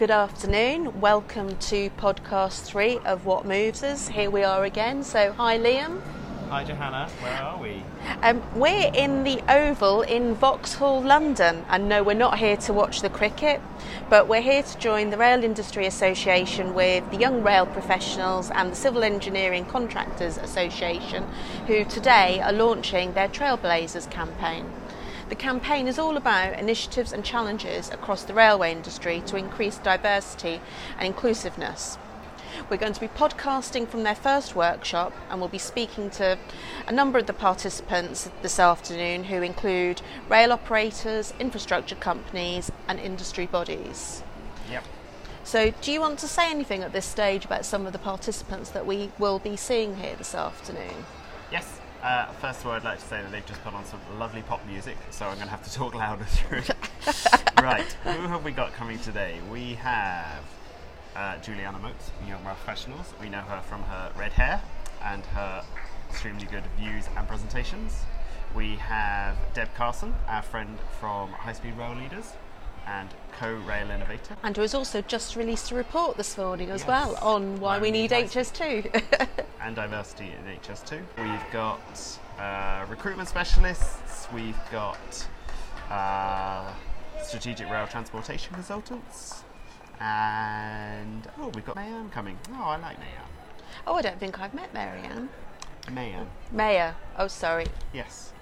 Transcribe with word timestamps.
Good 0.00 0.10
afternoon. 0.10 0.98
Welcome 0.98 1.58
to 1.58 1.90
podcast 1.90 2.62
three 2.62 2.96
of 3.04 3.26
What 3.26 3.44
Moves 3.44 3.82
Us. 3.82 4.08
Here 4.08 4.30
we 4.30 4.42
are 4.42 4.64
again. 4.64 5.02
So, 5.04 5.32
hi, 5.32 5.58
Liam. 5.58 6.00
Hi, 6.48 6.64
Johanna. 6.64 7.10
Where 7.20 7.34
are 7.34 7.60
we? 7.60 7.82
Um, 8.22 8.42
we're 8.58 8.90
in 8.94 9.24
the 9.24 9.42
Oval 9.46 10.00
in 10.00 10.34
Vauxhall, 10.34 11.02
London. 11.02 11.66
And 11.68 11.86
no, 11.86 12.02
we're 12.02 12.14
not 12.14 12.38
here 12.38 12.56
to 12.56 12.72
watch 12.72 13.02
the 13.02 13.10
cricket, 13.10 13.60
but 14.08 14.26
we're 14.26 14.40
here 14.40 14.62
to 14.62 14.78
join 14.78 15.10
the 15.10 15.18
Rail 15.18 15.44
Industry 15.44 15.84
Association 15.84 16.72
with 16.72 17.10
the 17.10 17.18
Young 17.18 17.42
Rail 17.42 17.66
Professionals 17.66 18.50
and 18.50 18.72
the 18.72 18.76
Civil 18.76 19.04
Engineering 19.04 19.66
Contractors 19.66 20.38
Association, 20.38 21.24
who 21.66 21.84
today 21.84 22.40
are 22.40 22.54
launching 22.54 23.12
their 23.12 23.28
Trailblazers 23.28 24.10
campaign. 24.10 24.64
The 25.30 25.36
campaign 25.36 25.86
is 25.86 25.96
all 25.96 26.16
about 26.16 26.58
initiatives 26.58 27.12
and 27.12 27.24
challenges 27.24 27.88
across 27.88 28.24
the 28.24 28.34
railway 28.34 28.72
industry 28.72 29.22
to 29.26 29.36
increase 29.36 29.78
diversity 29.78 30.60
and 30.98 31.06
inclusiveness. 31.06 31.98
We're 32.68 32.78
going 32.78 32.94
to 32.94 33.00
be 33.00 33.06
podcasting 33.06 33.86
from 33.86 34.02
their 34.02 34.16
first 34.16 34.56
workshop 34.56 35.12
and 35.30 35.38
we'll 35.38 35.48
be 35.48 35.56
speaking 35.56 36.10
to 36.10 36.36
a 36.88 36.92
number 36.92 37.16
of 37.16 37.28
the 37.28 37.32
participants 37.32 38.28
this 38.42 38.58
afternoon, 38.58 39.22
who 39.22 39.40
include 39.40 40.02
rail 40.28 40.52
operators, 40.52 41.32
infrastructure 41.38 41.94
companies, 41.94 42.72
and 42.88 42.98
industry 42.98 43.46
bodies. 43.46 44.24
Yep. 44.68 44.82
So, 45.44 45.72
do 45.80 45.92
you 45.92 46.00
want 46.00 46.18
to 46.18 46.28
say 46.28 46.50
anything 46.50 46.82
at 46.82 46.92
this 46.92 47.06
stage 47.06 47.44
about 47.44 47.64
some 47.64 47.86
of 47.86 47.92
the 47.92 48.00
participants 48.00 48.70
that 48.70 48.84
we 48.84 49.12
will 49.16 49.38
be 49.38 49.56
seeing 49.56 49.94
here 49.98 50.16
this 50.16 50.34
afternoon? 50.34 51.04
Yes. 51.52 51.79
Uh, 52.02 52.32
first 52.32 52.60
of 52.60 52.66
all, 52.66 52.72
I'd 52.72 52.84
like 52.84 52.98
to 52.98 53.04
say 53.04 53.20
that 53.20 53.30
they've 53.30 53.44
just 53.44 53.62
put 53.62 53.74
on 53.74 53.84
some 53.84 54.00
lovely 54.18 54.40
pop 54.40 54.64
music, 54.66 54.96
so 55.10 55.26
I'm 55.26 55.34
going 55.34 55.48
to 55.48 55.50
have 55.50 55.62
to 55.64 55.72
talk 55.72 55.94
louder 55.94 56.24
through 56.28 56.58
it. 56.58 56.70
right, 57.62 57.92
who 58.04 58.26
have 58.26 58.42
we 58.42 58.52
got 58.52 58.72
coming 58.72 58.98
today? 58.98 59.38
We 59.50 59.74
have 59.74 60.42
uh, 61.14 61.36
Juliana 61.38 61.78
Moats, 61.78 62.10
from 62.10 62.28
Young 62.28 62.42
Rail 62.42 62.54
Professionals. 62.54 63.12
We 63.20 63.28
know 63.28 63.42
her 63.42 63.60
from 63.60 63.82
her 63.82 64.12
red 64.16 64.32
hair 64.32 64.62
and 65.04 65.26
her 65.26 65.62
extremely 66.08 66.46
good 66.46 66.64
views 66.78 67.06
and 67.16 67.28
presentations. 67.28 68.04
We 68.54 68.76
have 68.76 69.36
Deb 69.52 69.74
Carson, 69.74 70.14
our 70.26 70.42
friend 70.42 70.78
from 70.98 71.30
High 71.32 71.52
Speed 71.52 71.76
Rail 71.76 71.94
Leaders 71.94 72.32
and 72.86 73.08
co-rail 73.32 73.90
innovator. 73.90 74.36
And 74.42 74.54
who 74.56 74.62
has 74.62 74.74
also 74.74 75.00
just 75.02 75.36
released 75.36 75.70
a 75.70 75.74
report 75.74 76.16
this 76.16 76.36
morning 76.36 76.70
as 76.70 76.80
Yes. 76.80 76.88
well 76.88 77.16
on 77.22 77.58
why, 77.60 77.78
we 77.78 77.90
need 77.90 78.10
HS2. 78.10 79.02
and 79.60 79.76
diversity 79.76 80.32
in 80.32 80.58
HS2. 80.60 81.00
We've 81.18 81.52
got 81.52 81.80
uh, 82.38 82.84
recruitment 82.88 83.28
specialists, 83.28 84.28
we've 84.32 84.58
got 84.70 85.26
uh, 85.90 86.72
strategic 87.22 87.68
rail 87.70 87.86
transportation 87.86 88.54
consultants, 88.54 89.42
and 90.00 91.28
oh, 91.40 91.48
we've 91.54 91.64
got 91.64 91.76
Mayan 91.76 92.08
coming. 92.10 92.38
Oh, 92.52 92.62
I 92.64 92.76
like 92.78 92.98
Mayan. 92.98 93.22
oh, 93.86 93.94
I 93.94 94.02
don't 94.02 94.18
think 94.18 94.40
I've 94.40 94.54
met 94.54 94.72
Marianne. 94.74 95.28
Mayan, 95.90 96.26
Mayor. 96.52 96.94
Oh, 97.18 97.26
sorry. 97.26 97.66
yes. 97.92 98.32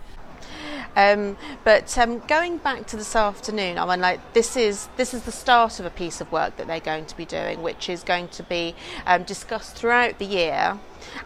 Um, 0.97 1.37
but 1.65 1.97
um, 1.99 2.21
going 2.27 2.59
back 2.59 2.87
to 2.89 2.97
this 2.97 3.15
afternoon, 3.15 3.79
I 3.79 3.87
mean, 3.87 4.01
like 4.01 4.33
this 4.33 4.57
is 4.57 4.89
this 4.97 5.15
is 5.15 5.23
the 5.23 5.33
start 5.33 5.79
of 5.79 5.87
a 5.87 5.91
piece 5.91 6.21
of 6.21 6.33
work 6.33 6.57
that 6.57 6.67
they're 6.67 6.81
going 6.81 7.07
to 7.07 7.17
be 7.17 7.25
doing, 7.25 7.63
which 7.63 7.89
is 7.89 8.03
going 8.03 8.29
to 8.29 8.43
be 8.43 8.75
um, 9.07 9.23
discussed 9.23 9.77
throughout 9.77 10.19
the 10.19 10.25
year, 10.25 10.79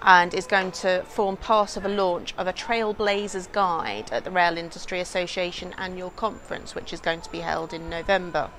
and 0.03 0.35
is 0.35 0.47
going 0.47 0.73
to 0.73 1.03
form 1.09 1.37
part 1.37 1.77
of 1.77 1.85
a 1.85 1.89
launch 1.89 2.35
of 2.37 2.47
a 2.47 2.53
Trailblazers 2.53 3.51
Guide 3.53 4.11
at 4.13 4.25
the 4.25 4.31
Rail 4.31 4.59
Industry 4.59 5.01
Association 5.01 5.75
annual 5.79 6.11
conference, 6.11 6.75
which 6.75 6.93
is 6.93 7.01
going 7.01 7.21
to 7.23 7.31
be 7.31 7.41
held 7.41 7.73
in 7.73 7.89
November. 7.89 8.51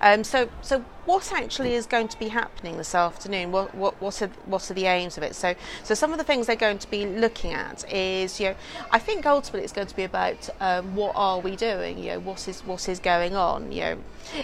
Um, 0.00 0.24
so, 0.24 0.48
so 0.62 0.84
what 1.04 1.32
actually 1.32 1.74
is 1.74 1.86
going 1.86 2.08
to 2.08 2.18
be 2.18 2.28
happening 2.28 2.76
this 2.76 2.94
afternoon? 2.94 3.52
What, 3.52 3.74
what, 3.74 4.00
what, 4.00 4.20
are, 4.22 4.28
what 4.46 4.70
are 4.70 4.74
the 4.74 4.86
aims 4.86 5.16
of 5.16 5.22
it? 5.22 5.34
So, 5.34 5.54
so 5.82 5.94
some 5.94 6.12
of 6.12 6.18
the 6.18 6.24
things 6.24 6.46
they're 6.46 6.56
going 6.56 6.78
to 6.78 6.90
be 6.90 7.06
looking 7.06 7.52
at 7.52 7.90
is, 7.92 8.40
you 8.40 8.48
know, 8.50 8.54
I 8.90 8.98
think 8.98 9.26
ultimately 9.26 9.64
it's 9.64 9.72
going 9.72 9.86
to 9.86 9.96
be 9.96 10.04
about 10.04 10.48
um, 10.60 10.94
what 10.94 11.12
are 11.14 11.40
we 11.40 11.56
doing? 11.56 11.98
You 11.98 12.12
know, 12.12 12.20
what 12.20 12.48
is 12.48 12.60
what 12.62 12.88
is 12.88 12.98
going 12.98 13.34
on? 13.34 13.72
You 13.72 13.80
know, 13.80 13.98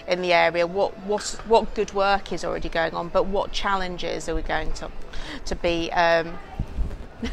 in 0.07 0.21
the 0.21 0.33
area, 0.33 0.65
what 0.67 0.97
what 1.05 1.23
what 1.47 1.73
good 1.73 1.93
work 1.93 2.31
is 2.31 2.45
already 2.45 2.69
going 2.69 2.93
on, 2.93 3.09
but 3.09 3.25
what 3.25 3.51
challenges 3.51 4.29
are 4.29 4.35
we 4.35 4.41
going 4.41 4.71
to 4.73 4.89
to 5.45 5.55
be? 5.55 5.91
Um, 5.91 6.37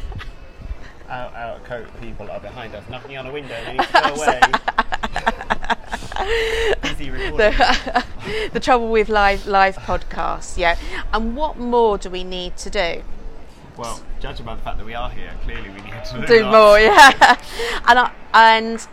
Our, 1.09 1.31
our 1.33 1.59
coat 1.61 1.87
people 1.99 2.29
are 2.29 2.39
behind 2.39 2.75
us, 2.75 2.87
knocking 2.87 3.17
on 3.17 3.25
a 3.25 3.33
window. 3.33 3.55
They 3.65 3.73
need 3.73 3.81
to 3.81 3.93
go 3.93 4.13
away. 4.13 4.39
The, 6.99 8.05
the 8.53 8.59
trouble 8.59 8.89
with 8.89 9.07
live 9.07 9.47
live 9.47 9.77
podcasts, 9.77 10.57
yeah. 10.57 10.77
And 11.13 11.35
what 11.35 11.57
more 11.57 11.97
do 11.97 12.09
we 12.09 12.23
need 12.23 12.57
to 12.57 12.69
do? 12.69 13.03
Well, 13.77 14.01
judging 14.19 14.45
by 14.45 14.55
the 14.55 14.61
fact 14.61 14.77
that 14.77 14.85
we 14.85 14.93
are 14.93 15.09
here, 15.09 15.31
clearly 15.43 15.69
we 15.69 15.81
need 15.81 16.03
to 16.05 16.25
do 16.27 16.43
lots. 16.43 16.53
more, 16.53 16.79
yeah. 16.79 17.41
And 17.87 17.99
I, 17.99 18.11
and 18.33 18.87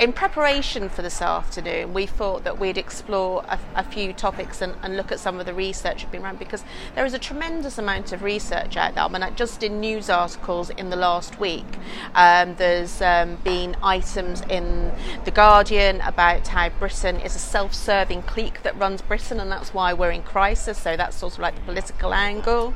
in 0.00 0.12
preparation 0.12 0.88
for 0.88 1.02
this 1.02 1.22
afternoon, 1.22 1.94
we 1.94 2.06
thought 2.06 2.44
that 2.44 2.58
we'd 2.58 2.78
explore 2.78 3.44
a, 3.48 3.58
a 3.76 3.84
few 3.84 4.12
topics 4.12 4.60
and, 4.60 4.74
and 4.82 4.96
look 4.96 5.12
at 5.12 5.20
some 5.20 5.38
of 5.38 5.46
the 5.46 5.54
research 5.54 6.02
that's 6.02 6.12
been 6.12 6.22
run 6.22 6.36
because 6.36 6.64
there 6.94 7.04
is 7.04 7.14
a 7.14 7.18
tremendous 7.18 7.78
amount 7.78 8.12
of 8.12 8.22
research 8.22 8.76
out 8.76 8.94
there. 8.94 9.04
I 9.04 9.08
mean, 9.08 9.24
just 9.36 9.62
in 9.62 9.80
news 9.80 10.10
articles 10.10 10.70
in 10.70 10.90
the 10.90 10.96
last 10.96 11.38
week, 11.38 11.66
um, 12.14 12.54
there's 12.56 13.00
um, 13.02 13.36
been 13.44 13.76
items 13.82 14.42
in 14.42 14.92
the 15.24 15.30
Guardian 15.30 16.00
about 16.00 16.48
how 16.48 16.68
Britain 16.70 17.16
is 17.20 17.36
a 17.36 17.38
self-serving 17.38 18.22
clique 18.22 18.62
that 18.62 18.76
runs 18.76 19.02
Britain, 19.02 19.38
and 19.40 19.50
that's 19.50 19.72
why 19.72 19.92
we're 19.92 20.10
in 20.10 20.22
crisis. 20.22 20.78
So 20.78 20.96
that's 20.96 21.16
sort 21.16 21.34
of 21.34 21.40
like 21.40 21.54
the 21.54 21.62
political 21.62 22.14
angle. 22.14 22.74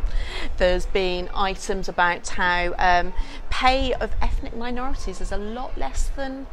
There's 0.59 0.87
been 0.87 1.28
items 1.34 1.88
about 1.88 2.28
how 2.28 2.75
um, 2.78 3.12
pay 3.50 3.94
of 3.94 4.12
ethnic 4.21 4.56
minorities 4.56 5.21
is 5.21 5.32
a 5.32 5.37
lot 5.37 5.76
less 5.76 6.09
than 6.16 6.47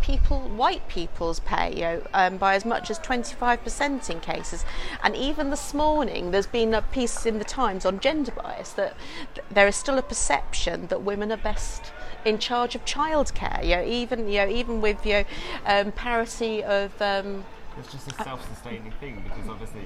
people, 0.00 0.40
white 0.48 0.86
people's 0.88 1.40
pay, 1.40 1.74
you 1.74 1.80
know, 1.80 2.02
um, 2.12 2.36
by 2.36 2.54
as 2.54 2.64
much 2.64 2.90
as 2.90 2.98
25% 2.98 4.10
in 4.10 4.20
cases. 4.20 4.64
And 5.02 5.14
even 5.16 5.50
this 5.50 5.74
morning, 5.74 6.30
there's 6.30 6.46
been 6.46 6.74
a 6.74 6.82
piece 6.82 7.26
in 7.26 7.38
the 7.38 7.44
Times 7.44 7.84
on 7.84 8.00
gender 8.00 8.32
bias 8.32 8.72
that 8.72 8.96
th- 9.34 9.46
there 9.50 9.66
is 9.66 9.76
still 9.76 9.98
a 9.98 10.02
perception 10.02 10.86
that 10.88 11.02
women 11.02 11.32
are 11.32 11.36
best 11.36 11.92
in 12.24 12.38
charge 12.38 12.74
of 12.74 12.84
childcare. 12.84 13.62
You 13.64 13.76
know, 13.76 13.84
even 13.84 14.28
you 14.28 14.38
know, 14.38 14.48
even 14.48 14.80
with 14.80 15.04
you 15.04 15.12
know, 15.12 15.24
um, 15.66 15.92
parity 15.92 16.62
of 16.62 17.00
um, 17.00 17.44
It's 17.78 17.92
just 17.92 18.10
a 18.12 18.22
self-sustaining 18.22 18.92
thing 19.00 19.22
because 19.24 19.48
obviously 19.48 19.82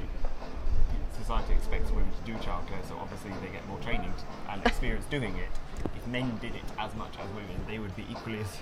society 1.25 1.55
expects 1.55 1.91
women 1.91 2.11
to 2.11 2.33
do 2.33 2.39
childcare, 2.39 2.87
so 2.87 2.97
obviously 3.01 3.31
they 3.41 3.51
get 3.51 3.67
more 3.67 3.79
training 3.79 4.13
and 4.51 4.65
experience 4.67 5.07
doing 5.07 5.35
it. 5.37 5.49
If 5.97 6.07
men 6.07 6.39
did 6.41 6.55
it 6.55 6.63
as 6.79 6.95
much 6.97 7.15
as 7.19 7.27
women, 7.29 7.57
they 7.67 7.79
would 7.79 7.97
be 7.97 8.05
equally 8.11 8.41
as 8.41 8.59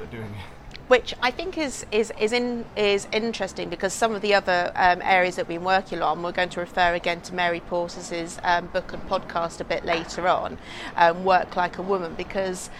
at 0.00 0.10
doing 0.10 0.24
it. 0.24 0.88
which 0.88 1.14
I 1.20 1.30
think 1.30 1.58
is 1.58 1.84
is 1.92 2.12
is 2.18 2.32
in 2.32 2.64
is 2.76 3.06
interesting 3.12 3.68
because 3.68 3.92
some 3.92 4.14
of 4.14 4.22
the 4.22 4.34
other 4.34 4.72
um, 4.74 5.00
areas 5.02 5.36
that 5.36 5.46
we've 5.46 5.58
been 5.58 5.64
working 5.64 6.02
on, 6.02 6.22
we're 6.22 6.32
going 6.32 6.48
to 6.50 6.60
refer 6.60 6.94
again 6.94 7.20
to 7.22 7.34
Mary 7.34 7.60
Portas 7.60 8.40
um, 8.42 8.66
book 8.68 8.92
and 8.92 9.02
podcast 9.08 9.60
a 9.60 9.64
bit 9.64 9.84
later 9.84 10.26
on, 10.26 10.58
um, 10.96 11.24
Work 11.24 11.56
Like 11.56 11.78
a 11.78 11.82
Woman, 11.82 12.14
because 12.14 12.70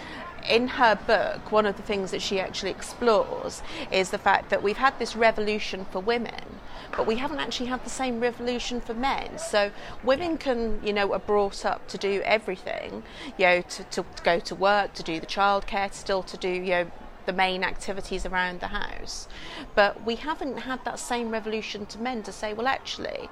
in 0.49 0.69
her 0.69 0.95
book, 1.07 1.53
one 1.53 1.67
of 1.67 1.77
the 1.77 1.83
things 1.83 2.11
that 2.11 2.23
she 2.23 2.41
actually 2.41 2.71
explores 2.71 3.63
is 3.91 4.11
the 4.11 4.19
fact 4.19 4.49
that 4.51 4.63
we've 4.63 4.79
had 4.79 4.99
this 4.99 5.15
revolution 5.15 5.85
for 5.91 6.01
women, 6.01 6.58
but 6.97 7.07
we 7.07 7.17
haven't 7.17 7.39
actually 7.39 7.67
had 7.67 7.85
the 7.85 7.91
same 7.91 8.21
revolution 8.21 8.81
for 8.81 8.95
men. 8.95 9.39
So 9.39 9.71
women 10.03 10.39
can, 10.39 10.81
you 10.85 10.93
know, 10.93 11.13
are 11.13 11.19
brought 11.19 11.65
up 11.65 11.87
to 11.89 11.99
do 11.99 12.23
everything, 12.25 13.03
you 13.37 13.47
know, 13.47 13.63
to, 13.63 13.85
to 13.85 14.05
go 14.25 14.41
to 14.41 14.55
work, 14.55 14.95
to 14.95 15.03
do 15.03 15.21
the 15.21 15.27
childcare, 15.27 15.93
still 15.93 16.23
to 16.25 16.37
do, 16.37 16.49
you 16.49 16.71
know, 16.71 16.91
the 17.27 17.33
main 17.35 17.63
activities 17.63 18.25
around 18.25 18.61
the 18.61 18.69
house. 18.69 19.29
But 19.75 20.05
we 20.05 20.17
haven't 20.17 20.61
had 20.61 20.85
that 20.87 20.99
same 20.99 21.31
revolution 21.31 21.85
to 21.87 21.99
men 21.99 22.23
to 22.23 22.33
say, 22.33 22.55
well, 22.55 22.67
actually, 22.67 23.29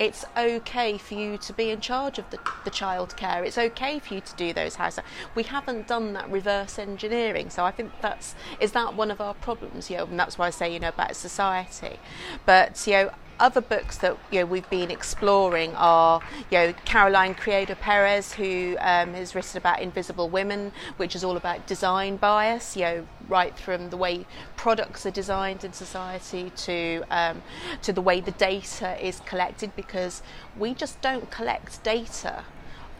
it's 0.00 0.24
okay 0.34 0.96
for 0.96 1.12
you 1.12 1.36
to 1.36 1.52
be 1.52 1.68
in 1.68 1.78
charge 1.82 2.18
of 2.18 2.28
the, 2.30 2.38
the 2.64 2.70
childcare. 2.70 3.44
It's 3.46 3.58
okay 3.58 3.98
for 3.98 4.14
you 4.14 4.22
to 4.22 4.34
do 4.34 4.54
those 4.54 4.76
house. 4.76 4.98
We 5.34 5.42
haven't 5.42 5.86
done 5.86 6.14
that 6.14 6.30
reverse 6.30 6.78
engineering, 6.78 7.50
so 7.50 7.66
I 7.66 7.70
think 7.70 7.92
that's 8.00 8.34
is 8.60 8.72
that 8.72 8.94
one 8.94 9.10
of 9.10 9.20
our 9.20 9.34
problems, 9.34 9.90
you 9.90 9.98
know, 9.98 10.04
and 10.04 10.18
that's 10.18 10.38
why 10.38 10.46
I 10.46 10.50
say 10.50 10.72
you 10.72 10.80
know 10.80 10.88
about 10.88 11.14
society. 11.16 11.98
But 12.46 12.86
you 12.86 12.94
know, 12.94 13.10
other 13.40 13.60
books 13.60 13.98
that 13.98 14.16
you 14.30 14.40
know 14.40 14.46
we've 14.46 14.68
been 14.70 14.90
exploring 14.90 15.74
are 15.74 16.20
you 16.50 16.58
know 16.58 16.72
Caroline 16.84 17.34
Criado 17.34 17.74
Perez, 17.74 18.34
who 18.34 18.76
um, 18.80 19.14
has 19.14 19.34
written 19.34 19.58
about 19.58 19.80
Invisible 19.80 20.28
Women, 20.28 20.72
which 20.98 21.16
is 21.16 21.24
all 21.24 21.36
about 21.36 21.66
design 21.66 22.16
bias. 22.16 22.76
You 22.76 22.82
know, 22.82 23.06
right 23.28 23.58
from 23.58 23.90
the 23.90 23.96
way 23.96 24.26
products 24.56 25.06
are 25.06 25.10
designed 25.10 25.64
in 25.64 25.72
society 25.72 26.50
to 26.50 27.02
um, 27.10 27.42
to 27.82 27.92
the 27.92 28.02
way 28.02 28.20
the 28.20 28.32
data 28.32 29.04
is 29.04 29.20
collected, 29.26 29.74
because 29.74 30.22
we 30.56 30.74
just 30.74 31.00
don't 31.00 31.30
collect 31.30 31.82
data 31.82 32.44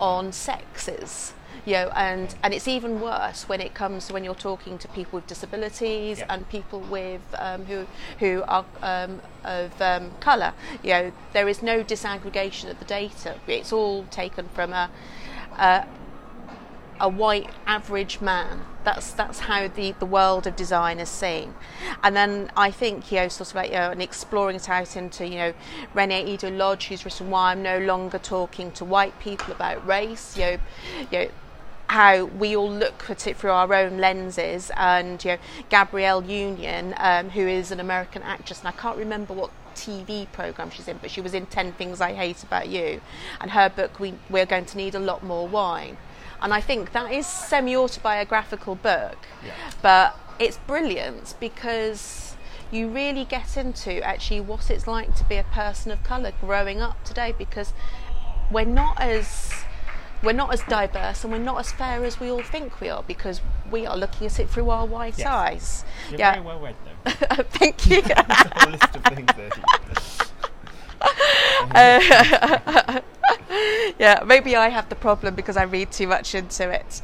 on 0.00 0.32
sexes. 0.32 1.34
You 1.66 1.72
know, 1.74 1.92
and 1.94 2.34
and 2.42 2.54
it's 2.54 2.66
even 2.68 3.00
worse 3.00 3.48
when 3.48 3.60
it 3.60 3.74
comes 3.74 4.06
to 4.06 4.12
when 4.14 4.24
you're 4.24 4.34
talking 4.34 4.78
to 4.78 4.88
people 4.88 5.18
with 5.18 5.26
disabilities 5.26 6.18
Yeah. 6.18 6.26
and 6.34 6.48
people 6.48 6.80
with 6.80 7.22
um, 7.38 7.66
who 7.66 7.86
who 8.18 8.42
are 8.48 8.64
um, 8.82 9.20
of 9.44 9.80
um, 9.82 10.12
colour. 10.20 10.54
You 10.82 10.90
know, 10.90 11.12
there 11.32 11.48
is 11.48 11.62
no 11.62 11.84
disaggregation 11.84 12.70
of 12.70 12.78
the 12.78 12.84
data. 12.86 13.36
It's 13.46 13.72
all 13.72 14.04
taken 14.04 14.48
from 14.48 14.72
a. 14.72 14.90
a 15.58 15.86
a 17.02 17.08
white 17.08 17.48
average 17.66 18.20
man. 18.20 18.60
That's 18.84 19.12
that's 19.12 19.40
how 19.40 19.68
the, 19.68 19.92
the 19.98 20.04
world 20.04 20.46
of 20.46 20.54
design 20.54 20.98
is 20.98 21.08
seen. 21.08 21.54
And 22.02 22.14
then 22.14 22.50
I 22.56 22.70
think, 22.70 23.10
you 23.10 23.20
know, 23.20 23.28
sort 23.28 23.48
of 23.50 23.54
like, 23.54 23.70
you 23.70 23.76
know, 23.76 23.90
and 23.90 24.02
exploring 24.02 24.56
it 24.56 24.68
out 24.68 24.96
into, 24.96 25.26
you 25.26 25.36
know, 25.36 25.54
Reni 25.94 26.34
Eddo-Lodge, 26.34 26.88
who's 26.88 27.04
written 27.06 27.30
Why 27.30 27.52
I'm 27.52 27.62
No 27.62 27.78
Longer 27.78 28.18
Talking 28.18 28.70
to 28.72 28.84
White 28.84 29.18
People 29.18 29.52
About 29.54 29.86
Race, 29.86 30.36
you 30.36 30.44
know, 30.44 30.56
you 31.10 31.18
know 31.20 31.28
how 31.90 32.24
we 32.24 32.54
all 32.56 32.70
look 32.70 33.10
at 33.10 33.26
it 33.26 33.36
through 33.36 33.50
our 33.50 33.74
own 33.74 33.98
lenses. 33.98 34.70
And 34.76 35.22
you 35.24 35.32
know 35.32 35.38
Gabrielle 35.70 36.22
Union 36.22 36.94
um, 36.98 37.30
who 37.30 37.40
is 37.40 37.72
an 37.72 37.80
American 37.80 38.22
actress 38.22 38.60
and 38.60 38.68
I 38.68 38.72
can't 38.72 38.96
remember 38.96 39.34
what 39.34 39.50
TV 39.74 40.30
program 40.30 40.70
she's 40.70 40.86
in 40.86 40.98
but 40.98 41.10
she 41.10 41.20
was 41.20 41.34
in 41.34 41.46
10 41.46 41.72
Things 41.72 42.00
I 42.00 42.12
Hate 42.12 42.44
About 42.44 42.68
You. 42.68 43.00
And 43.40 43.50
her 43.50 43.68
book 43.68 43.98
we, 43.98 44.14
we're 44.30 44.46
going 44.46 44.66
to 44.66 44.76
need 44.76 44.94
a 44.94 45.00
lot 45.00 45.24
more 45.24 45.48
wine. 45.48 45.96
And 46.40 46.54
I 46.54 46.60
think 46.60 46.92
that 46.92 47.10
is 47.12 47.26
semi-autobiographical 47.26 48.76
book. 48.76 49.18
Yeah. 49.44 49.52
but 49.82 50.16
it's 50.38 50.58
brilliant 50.58 51.34
because 51.40 52.36
you 52.70 52.88
really 52.88 53.24
get 53.24 53.56
into 53.56 54.00
actually 54.06 54.40
what 54.40 54.70
it's 54.70 54.86
like 54.86 55.16
to 55.16 55.24
be 55.24 55.36
a 55.36 55.42
person 55.42 55.90
of 55.90 56.04
colour 56.04 56.32
growing 56.40 56.80
up 56.80 57.02
today 57.02 57.34
because 57.36 57.72
we're 58.48 58.64
not 58.64 59.00
as 59.00 59.64
we're 60.22 60.32
not 60.32 60.52
as 60.52 60.62
diverse 60.62 61.24
and 61.24 61.32
we're 61.32 61.38
not 61.38 61.58
as 61.60 61.72
fair 61.72 62.04
as 62.04 62.20
we 62.20 62.30
all 62.30 62.42
think 62.42 62.80
we 62.80 62.88
are 62.88 63.02
because 63.02 63.40
we 63.70 63.86
are 63.86 63.96
looking 63.96 64.26
at 64.26 64.38
it 64.40 64.48
through 64.50 64.70
our 64.70 64.86
white 64.86 65.18
Yes. 65.18 65.26
eyes. 65.26 65.84
You're 66.10 66.20
yeah, 66.20 66.32
very 66.34 66.44
well 66.46 66.60
read, 66.60 66.74
though. 67.04 67.10
thank 67.50 67.86
you. 67.88 68.02
There's 68.02 68.18
a 68.18 68.52
whole 68.54 68.70
list 68.72 68.96
of 68.96 69.04
things 69.04 69.28
there. 69.36 69.50
yeah, 73.98 74.22
maybe 74.26 74.56
I 74.56 74.68
have 74.68 74.88
the 74.88 74.94
problem 74.96 75.34
because 75.34 75.56
I 75.56 75.64
read 75.64 75.92
too 75.92 76.06
much 76.06 76.34
into 76.34 76.70
it. 76.70 77.02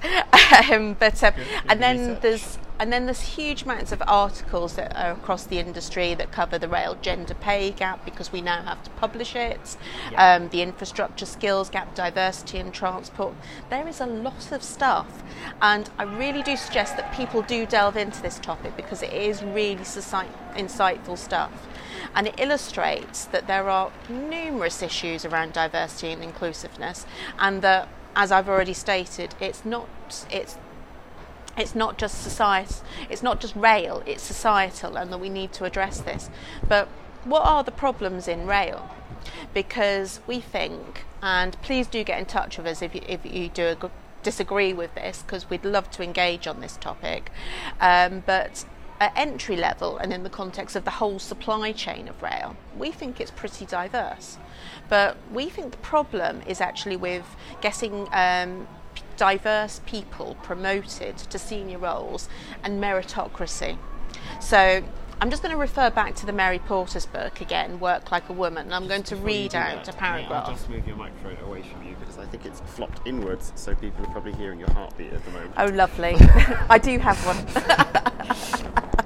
um, 0.71 0.95
but 0.99 1.23
um, 1.23 1.35
and 1.69 1.83
then 1.83 1.99
research. 1.99 2.23
there's 2.23 2.59
and 2.79 2.93
then 2.93 3.07
there's 3.07 3.21
huge 3.21 3.63
amounts 3.63 3.93
of 3.93 4.03
articles 4.07 4.75
that 4.75 4.97
are 4.97 5.13
across 5.13 5.45
the 5.45 5.59
industry 5.59 6.15
that 6.15 6.33
cover 6.33 6.59
the 6.59 6.69
rail 6.69 6.97
gender 7.01 7.35
pay 7.35 7.71
gap 7.71 8.05
because 8.05 8.33
we 8.33 8.41
now 8.41 8.63
have 8.63 8.83
to 8.85 8.91
publish 8.91 9.35
it. 9.35 9.77
Yeah. 10.13 10.35
Um, 10.35 10.49
the 10.51 10.63
infrastructure 10.63 11.27
skills 11.27 11.71
gap, 11.71 11.95
diversity 11.95 12.59
in 12.59 12.73
transport. 12.73 13.35
There 13.71 13.89
is 13.89 14.01
a 14.01 14.07
lot 14.07 14.53
of 14.53 14.63
stuff, 14.63 15.23
and 15.63 15.89
I 15.99 16.05
really 16.05 16.43
do 16.43 16.57
suggest 16.57 16.97
that 16.97 17.15
people 17.15 17.43
do 17.43 17.67
delve 17.67 17.97
into 17.97 18.21
this 18.23 18.39
topic 18.39 18.77
because 18.77 19.03
it 19.03 19.13
is 19.13 19.43
really 19.43 19.77
soci- 19.77 20.27
insightful 20.55 21.17
stuff 21.17 21.53
and 22.15 22.27
it 22.27 22.35
illustrates 22.39 23.27
that 23.27 23.47
there 23.47 23.69
are 23.69 23.93
numerous 24.09 24.83
issues 24.83 25.25
around 25.25 25.53
diversity 25.53 26.13
and 26.13 26.23
inclusiveness 26.23 27.07
and 27.39 27.63
that 27.63 27.89
as 28.15 28.33
I've 28.33 28.49
already 28.49 28.73
stated 28.73 29.35
it's 29.41 29.65
not 29.65 29.89
it's 30.31 30.57
it's 31.57 31.75
not 31.75 31.99
just 31.99 32.23
society 32.23 32.75
it's 33.11 33.23
not 33.23 33.41
just 33.41 33.55
rail 33.57 34.03
it's 34.07 34.23
societal 34.23 34.97
and 34.97 35.13
that 35.13 35.19
we 35.19 35.29
need 35.29 35.53
to 35.53 35.65
address 35.65 36.01
this. 36.01 36.31
But 36.67 36.89
what 37.25 37.43
are 37.43 37.65
the 37.65 37.73
problems 37.73 38.29
in 38.29 38.47
rail? 38.47 38.89
Because 39.53 40.21
we 40.27 40.41
think 40.41 41.05
and 41.23 41.61
please 41.63 41.87
do 41.87 42.05
get 42.05 42.19
in 42.19 42.27
touch 42.27 42.57
with 42.57 42.67
us 42.67 42.83
if 42.83 42.95
you, 42.95 43.03
if 43.09 43.25
you 43.25 43.49
do 43.49 43.65
ag- 43.65 43.91
disagree 44.23 44.73
with 44.73 44.95
this 44.95 45.23
because 45.23 45.49
we'd 45.51 45.65
love 45.65 45.91
to 45.93 46.03
engage 46.03 46.47
on 46.47 46.61
this 46.61 46.77
topic. 46.77 47.31
Um, 47.81 48.23
but 48.27 48.65
at 49.01 49.13
entry 49.17 49.57
level 49.57 49.99
and 49.99 50.13
in 50.13 50.23
the 50.23 50.31
context 50.31 50.75
of 50.75 50.85
the 50.85 50.93
whole 50.93 51.19
supply 51.19 51.71
chain 51.71 52.09
of 52.09 52.23
rail 52.23 52.57
we 52.79 52.91
think 52.91 53.21
it's 53.21 53.31
pretty 53.31 53.67
diverse. 53.67 54.39
But 54.89 55.17
we 55.33 55.49
think 55.49 55.73
the 55.73 55.79
problem 55.79 56.43
is 56.47 56.61
actually 56.61 56.97
with 56.97 57.25
getting 57.61 58.09
um, 58.13 58.69
diverse 59.17 59.81
people 59.87 60.37
promoted 60.43 61.17
to 61.19 61.39
senior 61.39 61.79
roles 61.79 62.29
and 62.63 62.83
meritocracy. 62.83 63.79
So 64.41 64.83
I'm 65.21 65.31
just 65.31 65.43
going 65.43 65.53
to 65.53 65.59
refer 65.59 65.89
back 65.89 66.15
to 66.17 66.27
the 66.27 66.33
Mary 66.33 66.59
Portas 66.59 67.11
book 67.11 67.41
again, 67.41 67.81
Work 67.81 68.13
Like 68.13 68.29
a 68.29 68.35
Woman, 68.35 68.71
I'm 68.73 68.87
going 68.87 69.03
to 69.05 69.17
read 69.17 69.55
out 69.55 69.87
that, 69.87 69.95
a 69.95 69.97
paragraph. 69.97 70.51
just 70.51 70.69
move 70.69 70.87
your 70.87 70.97
microphone 70.97 71.43
away 71.47 71.63
from 71.63 71.87
you 71.87 71.97
because 71.99 72.19
I 72.19 72.27
think 72.27 72.45
it's 72.45 72.61
flopped 72.61 73.07
inwards, 73.07 73.53
so 73.55 73.75
people 73.75 74.05
are 74.05 74.11
probably 74.11 74.35
hearing 74.35 74.59
your 74.59 74.71
heartbeat 74.73 75.13
at 75.15 75.25
the 75.25 75.31
moment. 75.31 75.55
Oh, 75.57 75.67
lovely. 75.67 76.17
I 76.69 76.79
do 76.79 76.99
have 76.99 77.17
one. 77.25 77.39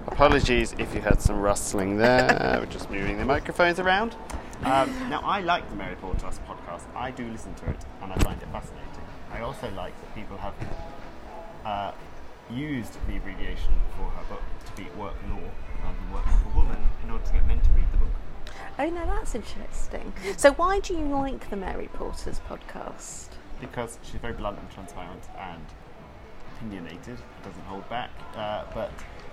Apologies 0.09 0.75
if 0.79 0.93
you 0.95 1.01
heard 1.01 1.21
some 1.21 1.41
rustling 1.41 1.97
there. 1.97 2.57
We're 2.59 2.67
just 2.67 2.91
moving 2.91 3.19
the 3.19 3.25
microphones 3.25 3.79
around. 3.79 4.17
Um, 4.65 4.93
now, 5.09 5.21
I 5.25 5.41
like 5.41 5.69
the 5.71 5.77
Mary 5.77 5.95
Portas 5.97 6.39
podcast. 6.47 6.83
I 6.95 7.12
do 7.12 7.27
listen 7.31 7.55
to 7.55 7.71
it, 7.71 7.77
and 8.03 8.12
I 8.12 8.17
find 8.17 8.43
it 8.43 8.49
fascinating. 8.49 8.89
I 9.32 9.41
also 9.41 9.71
like 9.73 9.99
that 10.00 10.15
people 10.15 10.37
have 10.38 10.55
uh, 11.65 11.93
used 12.50 12.94
the 13.06 13.17
abbreviation 13.17 13.73
for 13.97 14.05
her 14.05 14.25
book 14.29 14.43
to 14.67 14.73
be 14.77 14.88
work 14.99 15.15
law 15.29 15.38
rather 15.82 15.99
than 15.99 16.12
work 16.12 16.25
a 16.27 16.56
woman 16.56 16.79
in 17.05 17.11
order 17.11 17.25
to 17.25 17.32
get 17.32 17.47
men 17.47 17.61
to 17.61 17.71
read 17.71 17.87
the 17.93 17.99
book. 17.99 18.53
oh, 18.79 18.91
no, 18.91 19.06
that's 19.06 19.35
interesting. 19.35 20.12
So, 20.37 20.53
why 20.53 20.81
do 20.81 20.94
you 20.94 21.05
like 21.06 21.49
the 21.50 21.56
Mary 21.56 21.88
Portas 21.94 22.41
podcast? 22.49 23.29
because 23.61 23.99
she's 24.03 24.21
very 24.21 24.32
blunt 24.32 24.59
and 24.59 24.71
transparent 24.71 25.23
and 25.38 25.65
opinionated, 26.56 27.19
doesn't 27.44 27.65
hold 27.67 27.88
back, 27.88 28.11
uh, 28.37 28.65
but 28.75 28.91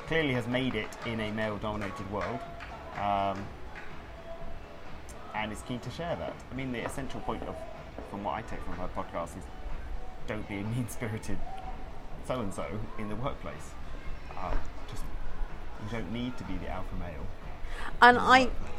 clearly 0.08 0.34
has 0.34 0.48
made 0.48 0.76
it 0.76 0.90
in 1.06 1.20
a 1.20 1.32
male 1.32 1.58
dominated 1.58 2.10
world 2.12 2.40
um, 2.98 3.44
and 5.36 5.52
is 5.52 5.62
keen 5.68 5.80
to 5.80 5.90
share 5.92 6.16
that. 6.18 6.34
I 6.52 6.56
mean, 6.56 6.72
the 6.72 6.86
essential 6.86 7.20
point 7.22 7.44
of, 7.44 7.56
from 8.10 8.24
what 8.24 8.36
I 8.36 8.42
take 8.42 8.62
from 8.64 8.74
her 8.76 8.90
podcast, 8.96 9.38
is 9.38 9.44
don't 10.28 10.48
be 10.48 10.58
a 10.58 10.64
mean 10.64 10.88
spirited 10.90 11.38
so 12.28 12.42
and 12.42 12.54
so 12.54 12.66
in 13.00 13.10
the 13.10 13.16
workplace. 13.16 13.72
Uh, 14.38 14.54
just 14.90 15.04
you 15.84 15.90
don't 15.98 16.12
need 16.12 16.38
to 16.38 16.44
be 16.44 16.56
the 16.58 16.68
alpha 16.68 16.96
male. 16.96 17.26
And 18.02 18.18
I, 18.18 18.46
workplace. 18.46 18.72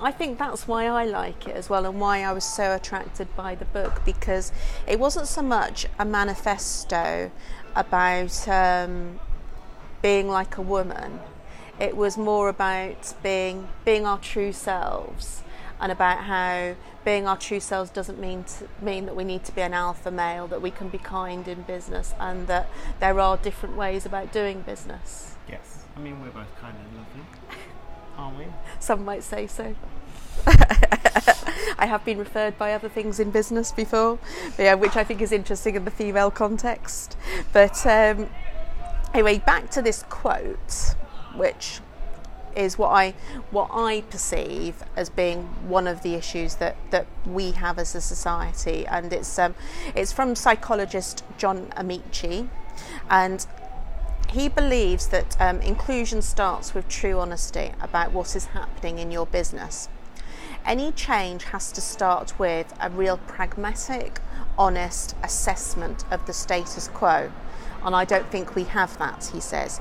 I 0.00 0.10
think 0.10 0.38
that's 0.38 0.68
why 0.68 0.86
I 0.86 1.04
like 1.04 1.46
it 1.48 1.56
as 1.56 1.70
well, 1.70 1.86
and 1.86 2.00
why 2.00 2.22
I 2.22 2.32
was 2.32 2.44
so 2.44 2.74
attracted 2.74 3.34
by 3.36 3.54
the 3.54 3.64
book 3.66 4.02
because 4.04 4.52
it 4.86 4.98
wasn't 4.98 5.28
so 5.28 5.42
much 5.42 5.86
a 5.98 6.04
manifesto 6.04 7.30
about 7.74 8.48
um, 8.48 9.20
being 10.02 10.28
like 10.28 10.58
a 10.58 10.62
woman. 10.62 11.20
It 11.78 11.96
was 11.96 12.18
more 12.18 12.48
about 12.48 13.14
being 13.22 13.68
being 13.84 14.04
our 14.04 14.18
true 14.18 14.52
selves, 14.52 15.42
and 15.80 15.92
about 15.92 16.24
how 16.24 16.74
being 17.04 17.26
our 17.26 17.36
true 17.36 17.60
selves 17.60 17.90
doesn't 17.90 18.18
mean 18.18 18.44
to, 18.44 18.68
mean 18.84 19.06
that 19.06 19.14
we 19.14 19.24
need 19.24 19.44
to 19.44 19.52
be 19.52 19.60
an 19.60 19.74
alpha 19.74 20.10
male. 20.10 20.46
That 20.46 20.62
we 20.62 20.70
can 20.70 20.88
be 20.88 20.98
kind 20.98 21.46
in 21.46 21.62
business, 21.62 22.14
and 22.18 22.46
that 22.48 22.68
there 23.00 23.18
are 23.20 23.36
different 23.36 23.76
ways 23.76 24.06
about 24.06 24.32
doing 24.32 24.62
business. 24.62 25.36
Yes, 25.48 25.84
I 25.96 26.00
mean 26.00 26.20
we're 26.20 26.30
both 26.30 26.54
kind 26.60 26.76
and 26.76 26.96
lovely, 26.96 27.22
aren't 28.18 28.38
we? 28.38 28.46
Some 28.80 29.04
might 29.04 29.22
say 29.22 29.46
so. 29.46 29.74
I 31.78 31.86
have 31.86 32.04
been 32.04 32.18
referred 32.18 32.58
by 32.58 32.72
other 32.72 32.88
things 32.88 33.20
in 33.20 33.30
business 33.30 33.72
before, 33.72 34.18
yeah, 34.58 34.74
which 34.74 34.96
I 34.96 35.04
think 35.04 35.20
is 35.20 35.32
interesting 35.32 35.74
in 35.74 35.84
the 35.84 35.90
female 35.90 36.30
context. 36.30 37.16
But 37.52 37.86
um, 37.86 38.28
anyway, 39.12 39.38
back 39.38 39.70
to 39.70 39.82
this 39.82 40.04
quote, 40.08 40.94
which 41.34 41.80
is 42.56 42.78
what 42.78 42.88
I 42.88 43.14
what 43.50 43.70
I 43.72 44.02
perceive 44.10 44.82
as 44.96 45.10
being 45.10 45.42
one 45.68 45.86
of 45.86 46.02
the 46.02 46.14
issues 46.14 46.56
that, 46.56 46.76
that 46.90 47.06
we 47.26 47.52
have 47.52 47.78
as 47.78 47.94
a 47.94 48.00
society, 48.00 48.86
and 48.86 49.12
it's 49.12 49.38
um, 49.38 49.54
it's 49.94 50.12
from 50.12 50.34
psychologist 50.34 51.22
John 51.38 51.66
Amaechi, 51.76 52.48
and 53.10 53.46
he 54.30 54.48
believes 54.48 55.08
that 55.08 55.40
um, 55.40 55.60
inclusion 55.60 56.22
starts 56.22 56.74
with 56.74 56.88
true 56.88 57.18
honesty 57.18 57.72
about 57.80 58.12
what 58.12 58.34
is 58.34 58.46
happening 58.46 58.98
in 58.98 59.10
your 59.10 59.26
business. 59.26 59.88
Any 60.64 60.90
change 60.90 61.44
has 61.44 61.70
to 61.72 61.80
start 61.80 62.36
with 62.38 62.74
a 62.80 62.90
real 62.90 63.18
pragmatic, 63.18 64.18
honest 64.58 65.14
assessment 65.22 66.04
of 66.10 66.26
the 66.26 66.32
status 66.32 66.88
quo. 66.88 67.30
And 67.84 67.94
I 67.94 68.04
don't 68.04 68.28
think 68.32 68.56
we 68.56 68.64
have 68.64 68.98
that, 68.98 69.30
he 69.32 69.40
says. 69.40 69.80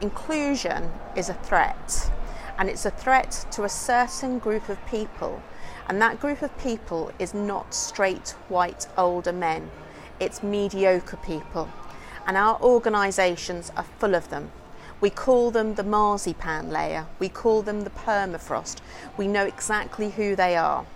Inclusion 0.00 0.90
is 1.16 1.28
a 1.28 1.34
threat, 1.34 2.10
and 2.58 2.68
it's 2.68 2.84
a 2.84 2.90
threat 2.90 3.46
to 3.52 3.64
a 3.64 3.68
certain 3.68 4.38
group 4.38 4.68
of 4.68 4.84
people. 4.86 5.42
And 5.88 6.00
that 6.00 6.20
group 6.20 6.42
of 6.42 6.56
people 6.58 7.12
is 7.18 7.34
not 7.34 7.74
straight, 7.74 8.30
white, 8.48 8.86
older 8.96 9.32
men, 9.32 9.70
it's 10.20 10.42
mediocre 10.42 11.18
people 11.18 11.68
and 12.26 12.36
our 12.36 12.60
organisations 12.60 13.70
are 13.76 13.84
full 13.98 14.14
of 14.14 14.30
them. 14.30 14.50
We 15.00 15.10
call 15.10 15.50
them 15.50 15.74
the 15.74 15.84
marzipan 15.84 16.70
layer, 16.70 17.06
we 17.18 17.28
call 17.28 17.62
them 17.62 17.82
the 17.82 17.90
permafrost. 17.90 18.78
We 19.16 19.26
know 19.26 19.44
exactly 19.44 20.10
who 20.10 20.34
they 20.34 20.56
are. 20.56 20.86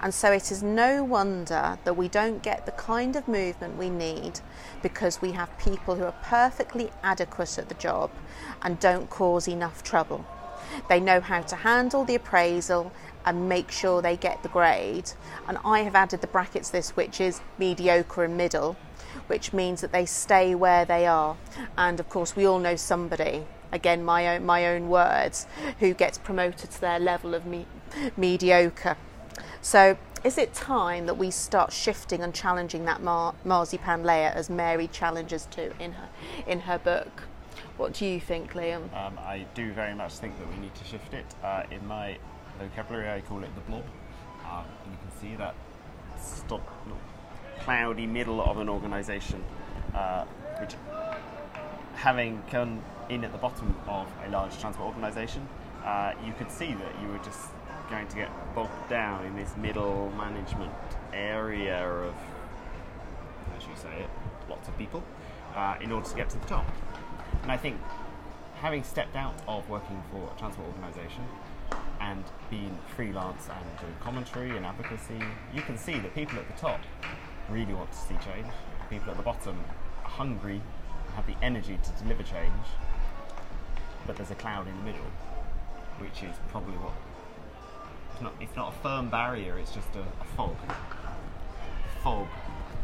And 0.00 0.12
so 0.12 0.32
it 0.32 0.50
is 0.50 0.62
no 0.62 1.04
wonder 1.04 1.78
that 1.84 1.96
we 1.96 2.08
don't 2.08 2.42
get 2.42 2.66
the 2.66 2.72
kind 2.72 3.16
of 3.16 3.28
movement 3.28 3.76
we 3.76 3.88
need 3.88 4.40
because 4.82 5.20
we 5.20 5.32
have 5.32 5.58
people 5.58 5.96
who 5.96 6.04
are 6.04 6.14
perfectly 6.22 6.90
adequate 7.02 7.58
at 7.58 7.68
the 7.68 7.74
job 7.74 8.10
and 8.62 8.78
don't 8.80 9.10
cause 9.10 9.48
enough 9.48 9.82
trouble. 9.82 10.24
They 10.88 11.00
know 11.00 11.20
how 11.20 11.42
to 11.42 11.56
handle 11.56 12.04
the 12.04 12.16
appraisal 12.16 12.92
and 13.24 13.48
make 13.48 13.70
sure 13.70 14.00
they 14.00 14.16
get 14.16 14.42
the 14.42 14.48
grade. 14.48 15.10
And 15.48 15.58
I 15.64 15.80
have 15.80 15.94
added 15.94 16.20
the 16.20 16.26
brackets 16.26 16.70
this, 16.70 16.90
which 16.90 17.20
is 17.20 17.40
mediocre 17.58 18.24
and 18.24 18.36
middle, 18.36 18.76
which 19.26 19.52
means 19.52 19.80
that 19.80 19.92
they 19.92 20.06
stay 20.06 20.54
where 20.54 20.84
they 20.84 21.06
are. 21.06 21.36
And 21.76 21.98
of 21.98 22.08
course, 22.08 22.36
we 22.36 22.46
all 22.46 22.58
know 22.58 22.76
somebody, 22.76 23.44
again, 23.72 24.04
my 24.04 24.36
own, 24.36 24.46
my 24.46 24.66
own 24.68 24.88
words, 24.88 25.46
who 25.80 25.92
gets 25.92 26.18
promoted 26.18 26.70
to 26.70 26.80
their 26.80 27.00
level 27.00 27.34
of 27.34 27.46
me- 27.46 27.66
mediocre. 28.16 28.96
So, 29.60 29.98
is 30.24 30.38
it 30.38 30.54
time 30.54 31.06
that 31.06 31.16
we 31.16 31.30
start 31.30 31.72
shifting 31.72 32.22
and 32.22 32.34
challenging 32.34 32.84
that 32.84 33.02
mar- 33.02 33.34
marzipan 33.44 34.02
layer 34.02 34.32
as 34.34 34.50
Mary 34.50 34.88
challenges 34.88 35.46
to 35.52 35.72
in 35.82 35.92
her 35.92 36.08
in 36.46 36.60
her 36.60 36.78
book? 36.78 37.24
What 37.76 37.92
do 37.92 38.06
you 38.06 38.20
think, 38.20 38.52
Liam? 38.54 38.92
Um, 38.94 39.18
I 39.18 39.46
do 39.54 39.72
very 39.72 39.94
much 39.94 40.14
think 40.14 40.38
that 40.38 40.48
we 40.48 40.56
need 40.56 40.74
to 40.74 40.84
shift 40.84 41.12
it. 41.14 41.26
Uh, 41.42 41.64
in 41.70 41.86
my 41.86 42.18
vocabulary, 42.58 43.10
I 43.10 43.20
call 43.20 43.42
it 43.44 43.54
the 43.54 43.60
blob. 43.62 43.84
Um, 44.50 44.64
you 44.90 44.96
can 44.96 45.20
see 45.20 45.36
that 45.36 45.54
stop, 46.18 46.66
cloudy 47.60 48.06
middle 48.06 48.40
of 48.40 48.58
an 48.58 48.68
organisation, 48.68 49.44
uh, 49.94 50.24
which 50.60 50.74
having 51.94 52.42
come 52.50 52.82
in 53.08 53.24
at 53.24 53.32
the 53.32 53.38
bottom 53.38 53.76
of 53.86 54.06
a 54.26 54.30
large 54.30 54.58
transport 54.58 54.88
organisation, 54.88 55.46
uh, 55.84 56.12
you 56.24 56.32
could 56.38 56.50
see 56.50 56.72
that 56.74 57.02
you 57.02 57.08
were 57.08 57.18
just 57.18 57.48
going 57.90 58.06
to 58.08 58.16
get 58.16 58.54
bogged 58.54 58.88
down 58.88 59.24
in 59.24 59.36
this 59.36 59.56
middle 59.56 60.12
management 60.16 60.72
area 61.12 61.86
of, 61.86 62.14
as 63.56 63.62
you 63.62 63.76
say 63.76 64.02
it, 64.02 64.10
lots 64.48 64.68
of 64.68 64.76
people, 64.76 65.02
uh, 65.54 65.76
in 65.80 65.92
order 65.92 66.08
to 66.08 66.16
get 66.16 66.28
to 66.30 66.38
the 66.38 66.46
top. 66.46 66.66
And 67.42 67.52
I 67.52 67.56
think 67.56 67.80
having 68.60 68.82
stepped 68.82 69.16
out 69.16 69.34
of 69.46 69.68
working 69.68 70.02
for 70.10 70.30
a 70.34 70.38
transport 70.38 70.68
organisation 70.68 71.24
and 72.00 72.24
being 72.50 72.76
freelance 72.96 73.48
and 73.48 73.78
doing 73.80 73.94
commentary 74.00 74.56
and 74.56 74.66
advocacy, 74.66 75.20
you 75.54 75.62
can 75.62 75.78
see 75.78 75.98
that 75.98 76.14
people 76.14 76.38
at 76.38 76.46
the 76.46 76.60
top 76.60 76.80
really 77.48 77.74
want 77.74 77.90
to 77.92 77.98
see 77.98 78.14
change. 78.14 78.46
People 78.90 79.10
at 79.10 79.16
the 79.16 79.22
bottom 79.22 79.56
are 80.04 80.10
hungry, 80.10 80.60
have 81.14 81.26
the 81.26 81.36
energy 81.42 81.78
to 81.82 82.02
deliver 82.02 82.22
change, 82.22 82.66
but 84.06 84.16
there's 84.16 84.30
a 84.30 84.34
cloud 84.34 84.66
in 84.68 84.76
the 84.76 84.82
middle, 84.82 85.06
which 85.98 86.22
is 86.22 86.36
probably 86.48 86.74
what. 86.74 86.92
It's 88.16 88.22
not, 88.22 88.32
it's 88.40 88.56
not 88.56 88.72
a 88.72 88.76
firm 88.78 89.10
barrier, 89.10 89.58
it's 89.58 89.72
just 89.72 89.94
a, 89.94 90.00
a 90.00 90.24
fog. 90.36 90.56
A 90.70 92.00
fog 92.02 92.26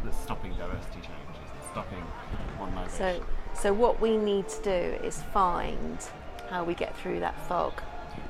that's 0.04 0.20
stopping 0.20 0.52
diversity 0.56 1.00
change, 1.00 1.38
it's 1.58 1.70
stopping 1.70 2.02
modernisation. 2.58 2.90
So, 2.90 3.24
so 3.54 3.72
what 3.72 3.98
we 3.98 4.18
need 4.18 4.46
to 4.50 4.62
do 4.62 5.06
is 5.06 5.22
find 5.32 5.96
how 6.50 6.64
we 6.64 6.74
get 6.74 6.94
through 6.98 7.20
that 7.20 7.40
fog. 7.48 7.72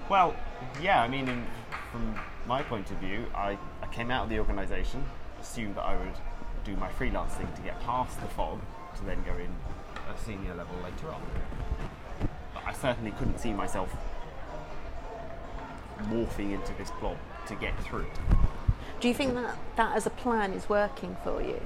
Well, 0.09 0.37
yeah, 0.81 1.03
I 1.03 1.09
mean, 1.09 1.27
in, 1.27 1.45
from 1.91 2.15
my 2.47 2.63
point 2.63 2.89
of 2.93 2.99
view, 2.99 3.27
I, 3.35 3.59
I 3.83 3.87
came 3.91 4.13
out 4.13 4.23
of 4.23 4.29
the 4.29 4.39
organisation, 4.39 5.05
assumed 5.41 5.75
that 5.75 5.83
I 5.83 5.97
would 5.97 6.15
do 6.65 6.77
my 6.77 6.89
freelancing 6.89 7.53
to 7.57 7.63
get 7.63 7.81
past 7.81 8.21
the 8.21 8.29
fog 8.29 8.61
to 8.99 9.05
then 9.05 9.25
go 9.25 9.33
in 9.33 9.51
a 10.09 10.17
senior 10.25 10.55
level 10.55 10.77
later 10.85 11.09
on. 11.09 11.21
But 12.55 12.63
I 12.65 12.73
certainly 12.73 13.11
couldn't 13.11 13.41
see 13.41 13.53
myself 13.53 13.93
morphing 16.03 16.53
into 16.53 16.73
this 16.79 16.91
blob 17.01 17.17
to 17.47 17.55
get 17.55 17.79
through. 17.83 18.07
Do 19.01 19.09
you 19.09 19.15
think 19.15 19.35
that 19.35 19.57
that 19.77 19.97
as 19.97 20.07
a 20.07 20.11
plan 20.11 20.53
is 20.53 20.69
working 20.69 21.17
for 21.25 21.43
you? 21.43 21.61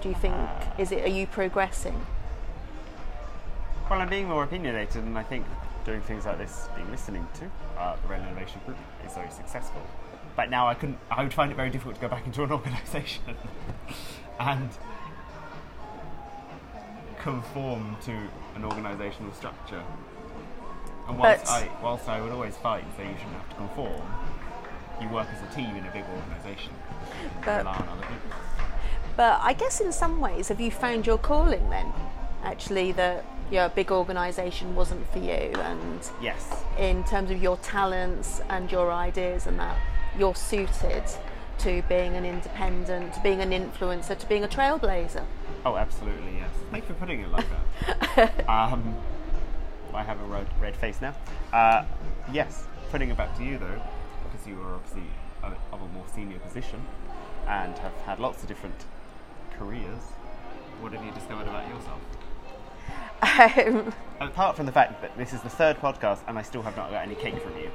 Do 0.00 0.08
you 0.08 0.14
think 0.14 0.34
is 0.78 0.92
it? 0.92 1.04
Are 1.04 1.08
you 1.08 1.26
progressing? 1.26 2.06
Well, 3.88 4.00
I'm 4.00 4.08
being 4.08 4.28
more 4.28 4.42
opinionated, 4.42 5.04
and 5.04 5.16
I 5.16 5.22
think 5.22 5.46
doing 5.84 6.00
things 6.02 6.26
like 6.26 6.38
this, 6.38 6.68
being 6.74 6.90
listening 6.90 7.26
to 7.34 7.80
uh, 7.80 7.96
the 8.02 8.08
Rail 8.08 8.22
Innovation 8.22 8.60
Group, 8.66 8.78
is 9.06 9.14
very 9.14 9.30
successful. 9.30 9.80
But 10.34 10.50
now 10.50 10.66
I 10.66 10.74
couldn't. 10.74 10.98
I 11.10 11.22
would 11.22 11.32
find 11.32 11.52
it 11.52 11.54
very 11.54 11.70
difficult 11.70 11.94
to 11.94 12.00
go 12.00 12.08
back 12.08 12.26
into 12.26 12.42
an 12.42 12.52
organisation 12.58 13.36
and 14.40 14.70
conform 17.18 17.96
to 18.02 18.12
an 18.12 18.62
organisational 18.62 19.34
structure. 19.34 19.82
And 21.08 21.18
whilst 21.18 21.44
But- 21.44 21.50
I, 21.52 21.68
whilst 21.82 22.08
I 22.08 22.20
would 22.20 22.32
always 22.32 22.56
fight 22.56 22.84
and 22.84 22.92
say 22.96 23.04
you 23.04 23.16
shouldn't 23.16 23.36
have 23.36 23.48
to 23.50 23.54
conform, 23.56 24.02
you 25.00 25.08
work 25.08 25.28
as 25.32 25.42
a 25.50 25.54
team 25.54 25.76
in 25.76 25.84
a 25.86 25.90
big 25.90 26.04
organisation. 26.14 26.72
But- 27.44 27.58
rely 27.58 27.76
on 27.76 27.88
other 27.88 28.02
people. 28.06 28.30
But 29.16 29.40
I 29.42 29.52
guess 29.54 29.80
in 29.80 29.92
some 29.92 30.20
ways, 30.20 30.48
have 30.48 30.60
you 30.60 30.70
found 30.70 31.06
your 31.06 31.18
calling 31.18 31.70
then? 31.70 31.92
Actually, 32.44 32.92
that 32.92 33.24
your 33.50 33.68
big 33.70 33.90
organisation 33.90 34.74
wasn't 34.74 35.10
for 35.12 35.18
you, 35.18 35.52
and 35.62 36.00
Yes. 36.20 36.48
in 36.78 37.02
terms 37.04 37.30
of 37.30 37.40
your 37.42 37.56
talents 37.58 38.40
and 38.50 38.70
your 38.70 38.92
ideas, 38.92 39.46
and 39.46 39.58
that 39.58 39.76
you're 40.18 40.34
suited 40.34 41.04
to 41.58 41.82
being 41.88 42.14
an 42.14 42.26
independent, 42.26 43.14
to 43.14 43.20
being 43.20 43.40
an 43.40 43.50
influencer, 43.50 44.18
to 44.18 44.26
being 44.26 44.44
a 44.44 44.48
trailblazer. 44.48 45.22
Oh, 45.64 45.76
absolutely, 45.76 46.36
yes. 46.38 46.50
Thanks 46.70 46.86
for 46.86 46.94
putting 46.94 47.20
it 47.20 47.30
like 47.30 47.46
that. 48.16 48.48
um, 48.50 48.94
I 49.96 50.02
have 50.02 50.20
a 50.20 50.24
red, 50.24 50.46
red 50.60 50.76
face 50.76 51.00
now. 51.00 51.14
Uh, 51.52 51.84
yes, 52.32 52.64
putting 52.90 53.10
it 53.10 53.16
back 53.16 53.36
to 53.38 53.44
you 53.44 53.58
though, 53.58 53.80
because 54.24 54.46
you 54.46 54.60
are 54.62 54.74
obviously 54.74 55.04
of 55.42 55.54
of 55.72 55.82
a 55.82 55.88
more 55.88 56.04
senior 56.14 56.38
position 56.38 56.84
and 57.48 57.76
have 57.78 57.92
had 58.04 58.18
lots 58.20 58.42
of 58.42 58.48
different 58.48 58.84
careers. 59.58 60.02
What 60.80 60.92
have 60.92 61.04
you 61.04 61.10
discovered 61.12 61.48
about 61.48 61.66
yourself? 61.68 62.00
Um, 63.22 63.92
Apart 64.20 64.56
from 64.56 64.66
the 64.66 64.72
fact 64.72 65.00
that 65.00 65.16
this 65.16 65.32
is 65.32 65.40
the 65.40 65.48
third 65.48 65.78
podcast 65.78 66.18
and 66.28 66.38
I 66.38 66.42
still 66.42 66.62
have 66.62 66.76
not 66.76 66.90
got 66.90 67.02
any 67.02 67.14
cake 67.14 67.40
from 67.40 67.56
you. 67.56 67.70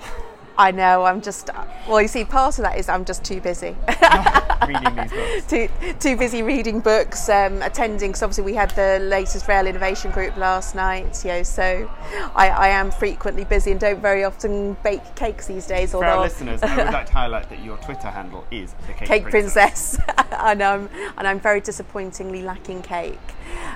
I 0.58 0.70
know. 0.70 1.04
I'm 1.04 1.20
just. 1.20 1.50
Well, 1.86 2.00
you 2.00 2.08
see, 2.08 2.24
part 2.24 2.58
of 2.58 2.64
that 2.64 2.78
is 2.78 2.88
I'm 2.88 3.04
just 3.04 3.24
too 3.24 3.40
busy. 3.40 3.76
reading 4.66 4.96
these 4.96 5.10
books. 5.10 5.46
too 5.48 5.68
too 6.00 6.16
busy 6.16 6.42
reading 6.42 6.80
books, 6.80 7.28
um, 7.28 7.60
attending. 7.62 8.10
Because 8.10 8.22
obviously 8.22 8.44
we 8.44 8.54
had 8.54 8.70
the 8.70 8.98
latest 9.02 9.48
Rail 9.48 9.66
Innovation 9.66 10.10
Group 10.10 10.36
last 10.36 10.74
night. 10.74 11.24
You 11.24 11.32
know, 11.32 11.42
so 11.42 11.90
I, 12.34 12.48
I 12.48 12.68
am 12.68 12.90
frequently 12.90 13.44
busy 13.44 13.70
and 13.72 13.80
don't 13.80 14.00
very 14.00 14.24
often 14.24 14.76
bake 14.82 15.14
cakes 15.14 15.46
these 15.46 15.66
days. 15.66 15.92
For 15.92 16.04
our 16.04 16.12
Although 16.12 16.22
listeners, 16.22 16.62
I 16.62 16.76
would 16.76 16.92
like 16.92 17.06
to 17.06 17.12
highlight 17.12 17.50
that 17.50 17.62
your 17.62 17.76
Twitter 17.84 18.08
handle 18.08 18.44
is 18.50 18.74
the 18.86 18.94
Cake, 18.94 19.08
cake 19.08 19.24
princess, 19.24 19.98
and 20.32 20.62
I'm 20.62 20.88
and 21.18 21.26
I'm 21.26 21.40
very 21.40 21.60
disappointingly 21.60 22.42
lacking 22.42 22.82
cake. 22.82 23.18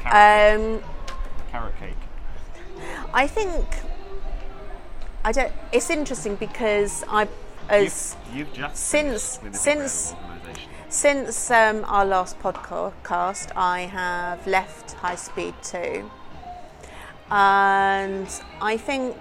Carrot 0.02 0.60
Um, 0.60 0.82
Carrot 1.50 1.74
cake. 1.78 1.94
I 3.12 3.26
think 3.26 3.66
I 5.24 5.32
don't. 5.32 5.52
It's 5.72 5.90
interesting 5.90 6.36
because 6.36 7.04
I 7.08 7.28
as 7.68 8.16
You've, 8.32 8.36
you've 8.48 8.52
just 8.52 8.76
since- 8.76 9.36
finished 9.36 9.42
with 9.42 9.52
the 9.52 9.58
since- 9.58 10.10
Big 10.12 10.18
Rail 10.20 10.30
organisation. 10.30 10.70
Since 10.88 11.50
um, 11.52 11.84
our 11.86 12.04
last 12.04 12.38
podcast, 12.40 13.52
I 13.54 13.82
have 13.82 14.44
left 14.46 14.92
High 14.94 15.14
Speed 15.14 15.54
2. 15.62 16.10
And 17.30 18.26
I 18.60 18.76
think 18.76 19.16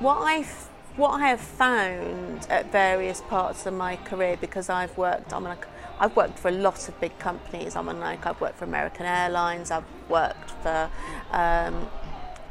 what 0.00 0.16
I've 0.18 0.68
what 0.96 1.10
I 1.20 1.28
have 1.28 1.40
found 1.40 2.46
at 2.50 2.70
various 2.72 3.20
parts 3.20 3.66
of 3.66 3.74
my 3.74 3.96
career, 3.96 4.36
because 4.40 4.68
I've 4.70 4.96
worked, 4.96 5.32
I'm 5.32 5.42
like, 5.42 5.66
I've 5.98 6.14
worked 6.14 6.38
for 6.38 6.48
a 6.48 6.52
lot 6.52 6.88
of 6.88 7.00
big 7.00 7.16
companies. 7.18 7.74
I'm 7.74 7.86
like, 7.98 8.24
I've 8.26 8.40
worked 8.40 8.58
for 8.58 8.64
American 8.64 9.04
Airlines. 9.06 9.72
I've 9.72 9.84
worked 10.08 10.50
for, 10.62 10.88
um, 11.32 11.88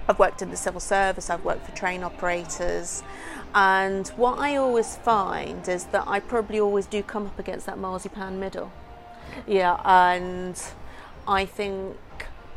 I've 0.07 0.19
worked 0.19 0.41
in 0.41 0.49
the 0.51 0.57
civil 0.57 0.79
service. 0.81 1.29
I've 1.29 1.45
worked 1.45 1.65
for 1.65 1.75
train 1.75 2.03
operators, 2.03 3.03
and 3.55 4.07
what 4.09 4.37
I 4.39 4.55
always 4.55 4.95
find 4.97 5.67
is 5.67 5.85
that 5.85 6.03
I 6.07 6.19
probably 6.19 6.59
always 6.59 6.85
do 6.87 7.01
come 7.03 7.25
up 7.27 7.39
against 7.39 7.65
that 7.67 7.77
marzipan 7.77 8.39
middle. 8.39 8.71
Yeah, 9.47 9.79
and 9.85 10.61
I 11.27 11.45
think 11.45 11.97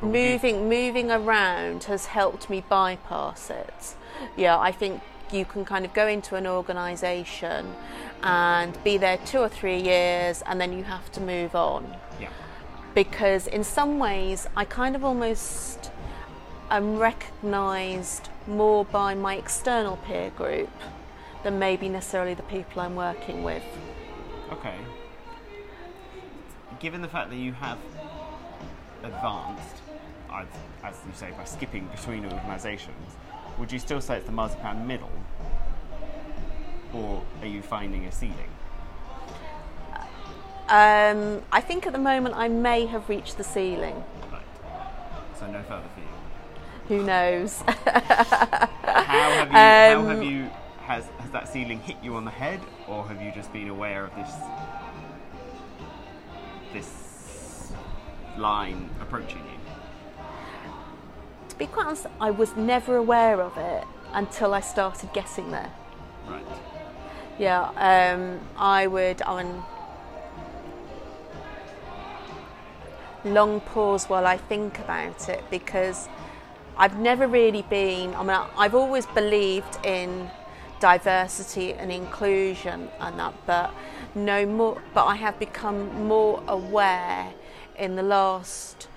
But 0.00 0.08
would 0.08 0.16
you- 0.16 0.30
moving 0.32 0.68
moving 0.68 1.10
around 1.10 1.84
has 1.84 2.06
helped 2.06 2.50
me 2.50 2.62
bypass 2.68 3.50
it. 3.50 3.94
Yeah, 4.36 4.58
I 4.58 4.72
think 4.72 5.00
you 5.30 5.44
can 5.44 5.64
kind 5.64 5.84
of 5.84 5.92
go 5.92 6.06
into 6.06 6.36
an 6.36 6.46
organisation 6.46 7.74
and 8.22 8.82
be 8.84 8.96
there 8.98 9.18
two 9.18 9.38
or 9.40 9.48
three 9.48 9.80
years, 9.80 10.42
and 10.46 10.60
then 10.60 10.72
you 10.72 10.84
have 10.84 11.10
to 11.12 11.20
move 11.20 11.54
on 11.54 11.96
Yeah. 12.20 12.28
because 12.94 13.46
in 13.46 13.62
some 13.64 13.98
ways 13.98 14.46
I 14.56 14.64
kind 14.64 14.96
of 14.96 15.04
almost 15.04 15.85
am 16.70 16.98
recognised 16.98 18.28
more 18.46 18.84
by 18.84 19.14
my 19.14 19.36
external 19.36 19.96
peer 19.98 20.30
group 20.30 20.70
than 21.42 21.58
maybe 21.58 21.88
necessarily 21.88 22.34
the 22.34 22.42
people 22.44 22.82
I'm 22.82 22.96
working 22.96 23.44
with. 23.44 23.62
Okay. 24.52 24.76
Given 26.80 27.02
the 27.02 27.08
fact 27.08 27.30
that 27.30 27.36
you 27.36 27.52
have 27.52 27.78
advanced, 29.02 29.76
as, 30.32 30.46
as 30.82 30.94
you 31.06 31.12
say, 31.14 31.30
by 31.36 31.44
skipping 31.44 31.86
between 31.86 32.24
organisations, 32.24 33.16
would 33.58 33.72
you 33.72 33.78
still 33.78 34.00
say 34.00 34.16
it's 34.16 34.26
the 34.26 34.32
marzipan 34.32 34.86
middle, 34.86 35.10
or 36.92 37.22
are 37.40 37.46
you 37.46 37.62
finding 37.62 38.04
a 38.04 38.12
ceiling? 38.12 38.50
Um, 40.68 41.42
I 41.52 41.60
think 41.60 41.86
at 41.86 41.92
the 41.92 41.98
moment 41.98 42.34
I 42.34 42.48
may 42.48 42.86
have 42.86 43.08
reached 43.08 43.38
the 43.38 43.44
ceiling. 43.44 44.02
Right. 44.32 44.42
So 45.38 45.46
no 45.46 45.62
further 45.62 45.84
for 45.94 46.00
you. 46.00 46.15
Who 46.88 47.02
knows? 47.02 47.62
How 49.06 49.34
have 49.34 49.52
you? 49.52 49.74
how 49.84 50.00
Um, 50.00 50.06
have 50.06 50.22
you? 50.22 50.50
Has 50.86 51.04
has 51.18 51.30
that 51.32 51.48
ceiling 51.48 51.80
hit 51.80 51.96
you 52.02 52.14
on 52.16 52.24
the 52.24 52.30
head, 52.30 52.60
or 52.86 53.04
have 53.08 53.20
you 53.20 53.32
just 53.32 53.52
been 53.52 53.68
aware 53.68 54.04
of 54.06 54.14
this 54.14 54.32
this 56.72 57.72
line 58.36 58.90
approaching 59.00 59.38
you? 59.38 59.58
to 61.48 61.56
be 61.56 61.66
quite 61.66 61.86
honest, 61.86 62.06
I 62.20 62.30
was 62.30 62.54
never 62.56 62.96
aware 62.96 63.40
of 63.40 63.56
it 63.56 63.84
until 64.12 64.54
I 64.54 64.60
started 64.60 65.12
getting 65.12 65.50
there. 65.50 65.70
Right. 66.28 66.44
Yeah, 67.38 67.70
um, 67.76 68.40
I 68.56 68.86
would. 68.86 69.22
Mean, 69.26 69.62
long 73.24 73.60
pause 73.60 74.06
while 74.08 74.26
I 74.26 74.36
think 74.36 74.78
about 74.78 75.28
it 75.28 75.42
because 75.50 76.08
I've 76.78 76.98
never 76.98 77.26
really 77.26 77.62
been. 77.62 78.14
I 78.14 78.22
mean, 78.22 78.38
I've 78.56 78.74
always 78.74 79.06
believed 79.06 79.78
in 79.84 80.30
diversity 80.78 81.72
and 81.72 81.90
inclusion 81.90 82.90
and 83.00 83.18
that, 83.18 83.34
but 83.46 83.72
no 84.14 84.44
more. 84.44 84.82
But 84.92 85.06
I 85.06 85.14
have 85.16 85.38
become 85.38 86.06
more 86.06 86.42
aware 86.46 87.32
in 87.78 87.96
the 87.96 88.02
last 88.02 88.88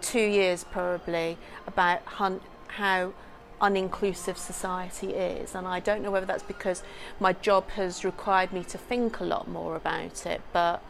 two 0.00 0.20
years, 0.20 0.64
probably, 0.64 1.38
about 1.66 2.02
how 2.06 3.12
uninclusive 3.60 4.36
society 4.36 5.10
is. 5.14 5.54
And 5.54 5.68
I 5.68 5.78
don't 5.78 6.02
know 6.02 6.10
whether 6.10 6.26
that's 6.26 6.42
because 6.42 6.82
my 7.20 7.32
job 7.34 7.68
has 7.70 8.04
required 8.04 8.52
me 8.52 8.64
to 8.64 8.78
think 8.78 9.20
a 9.20 9.24
lot 9.24 9.46
more 9.46 9.76
about 9.76 10.26
it, 10.26 10.40
but 10.52 10.82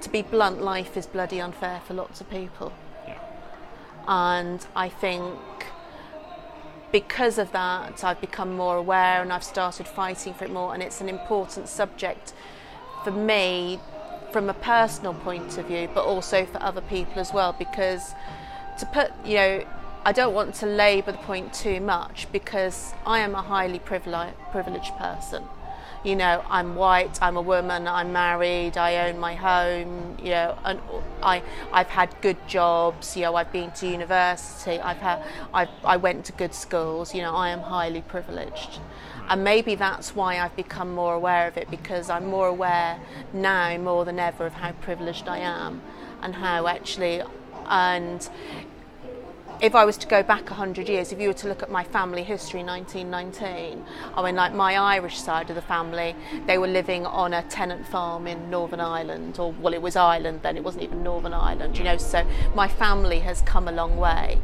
to 0.00 0.10
be 0.10 0.22
blunt, 0.22 0.60
life 0.60 0.96
is 0.96 1.06
bloody 1.06 1.40
unfair 1.40 1.80
for 1.86 1.94
lots 1.94 2.20
of 2.20 2.28
people. 2.28 2.72
And 4.06 4.64
I 4.74 4.88
think 4.88 5.34
because 6.92 7.38
of 7.38 7.52
that, 7.52 8.02
I've 8.02 8.20
become 8.20 8.56
more 8.56 8.76
aware 8.76 9.20
and 9.22 9.32
I've 9.32 9.44
started 9.44 9.86
fighting 9.86 10.34
for 10.34 10.44
it 10.44 10.52
more. 10.52 10.74
And 10.74 10.82
it's 10.82 11.00
an 11.00 11.08
important 11.08 11.68
subject 11.68 12.32
for 13.04 13.10
me 13.10 13.80
from 14.32 14.48
a 14.48 14.54
personal 14.54 15.14
point 15.14 15.58
of 15.58 15.66
view, 15.66 15.88
but 15.94 16.04
also 16.04 16.46
for 16.46 16.62
other 16.62 16.80
people 16.82 17.20
as 17.20 17.32
well. 17.32 17.54
Because 17.58 18.14
to 18.78 18.86
put, 18.86 19.12
you 19.24 19.34
know, 19.34 19.64
I 20.04 20.12
don't 20.12 20.32
want 20.32 20.54
to 20.56 20.66
labour 20.66 21.12
the 21.12 21.18
point 21.18 21.52
too 21.52 21.80
much 21.80 22.30
because 22.32 22.94
I 23.04 23.18
am 23.18 23.34
a 23.34 23.42
highly 23.42 23.78
privile- 23.78 24.32
privileged 24.50 24.96
person. 24.96 25.44
You 26.04 26.14
know, 26.14 26.44
I'm 26.48 26.76
white, 26.76 27.20
I'm 27.20 27.36
a 27.36 27.42
woman, 27.42 27.88
I'm 27.88 28.12
married, 28.12 28.76
I 28.76 29.08
own 29.08 29.18
my 29.18 29.34
home, 29.34 30.16
you 30.22 30.30
know, 30.30 30.56
and 30.64 30.80
I, 31.22 31.42
I've 31.72 31.88
had 31.88 32.14
good 32.20 32.36
jobs, 32.46 33.16
you 33.16 33.22
know, 33.22 33.34
I've 33.34 33.50
been 33.50 33.72
to 33.72 33.88
university, 33.88 34.78
I've 34.78 34.98
had, 34.98 35.24
I've, 35.52 35.68
I 35.84 35.96
went 35.96 36.24
to 36.26 36.32
good 36.32 36.54
schools, 36.54 37.14
you 37.14 37.22
know, 37.22 37.34
I 37.34 37.48
am 37.50 37.60
highly 37.60 38.02
privileged. 38.02 38.78
And 39.28 39.42
maybe 39.44 39.74
that's 39.74 40.14
why 40.14 40.38
I've 40.38 40.54
become 40.56 40.94
more 40.94 41.14
aware 41.14 41.48
of 41.48 41.56
it 41.56 41.70
because 41.70 42.08
I'm 42.08 42.26
more 42.26 42.46
aware 42.48 42.98
now 43.32 43.76
more 43.78 44.04
than 44.04 44.18
ever 44.18 44.46
of 44.46 44.54
how 44.54 44.72
privileged 44.72 45.28
I 45.28 45.38
am 45.38 45.82
and 46.22 46.34
how 46.34 46.66
actually, 46.66 47.22
and 47.66 48.28
if 49.60 49.74
I 49.74 49.84
was 49.84 49.96
to 49.98 50.06
go 50.06 50.22
back 50.22 50.44
100 50.50 50.88
years, 50.88 51.10
if 51.10 51.20
you 51.20 51.28
were 51.28 51.34
to 51.34 51.48
look 51.48 51.62
at 51.62 51.70
my 51.70 51.82
family 51.82 52.22
history, 52.22 52.62
1919, 52.62 53.84
I 54.14 54.22
mean, 54.22 54.36
like 54.36 54.54
my 54.54 54.76
Irish 54.76 55.20
side 55.20 55.50
of 55.50 55.56
the 55.56 55.62
family, 55.62 56.14
they 56.46 56.58
were 56.58 56.68
living 56.68 57.04
on 57.06 57.34
a 57.34 57.42
tenant 57.44 57.86
farm 57.86 58.28
in 58.28 58.50
Northern 58.50 58.80
Ireland, 58.80 59.38
or 59.38 59.52
well, 59.52 59.74
it 59.74 59.82
was 59.82 59.96
Ireland 59.96 60.40
then, 60.42 60.56
it 60.56 60.62
wasn't 60.62 60.84
even 60.84 61.02
Northern 61.02 61.34
Ireland, 61.34 61.76
you 61.76 61.84
know. 61.84 61.96
So 61.96 62.24
my 62.54 62.68
family 62.68 63.18
has 63.20 63.42
come 63.42 63.66
a 63.66 63.72
long 63.72 63.96
way, 63.96 64.38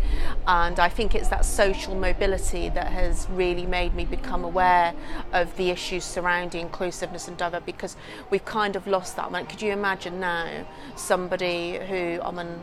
and 0.48 0.80
I 0.80 0.88
think 0.88 1.14
it's 1.14 1.28
that 1.28 1.44
social 1.44 1.94
mobility 1.94 2.68
that 2.70 2.88
has 2.88 3.28
really 3.30 3.66
made 3.66 3.94
me 3.94 4.04
become 4.04 4.42
aware 4.42 4.94
of 5.32 5.56
the 5.56 5.70
issues 5.70 6.02
surrounding 6.02 6.62
inclusiveness 6.62 7.28
and 7.28 7.36
diversity 7.36 7.54
because 7.66 7.96
we've 8.30 8.44
kind 8.44 8.74
of 8.74 8.86
lost 8.88 9.14
that. 9.14 9.26
I 9.26 9.30
mean, 9.30 9.46
could 9.46 9.62
you 9.62 9.72
imagine 9.72 10.18
now 10.18 10.66
somebody 10.96 11.78
who, 11.78 12.20
I 12.20 12.30
mean, 12.32 12.58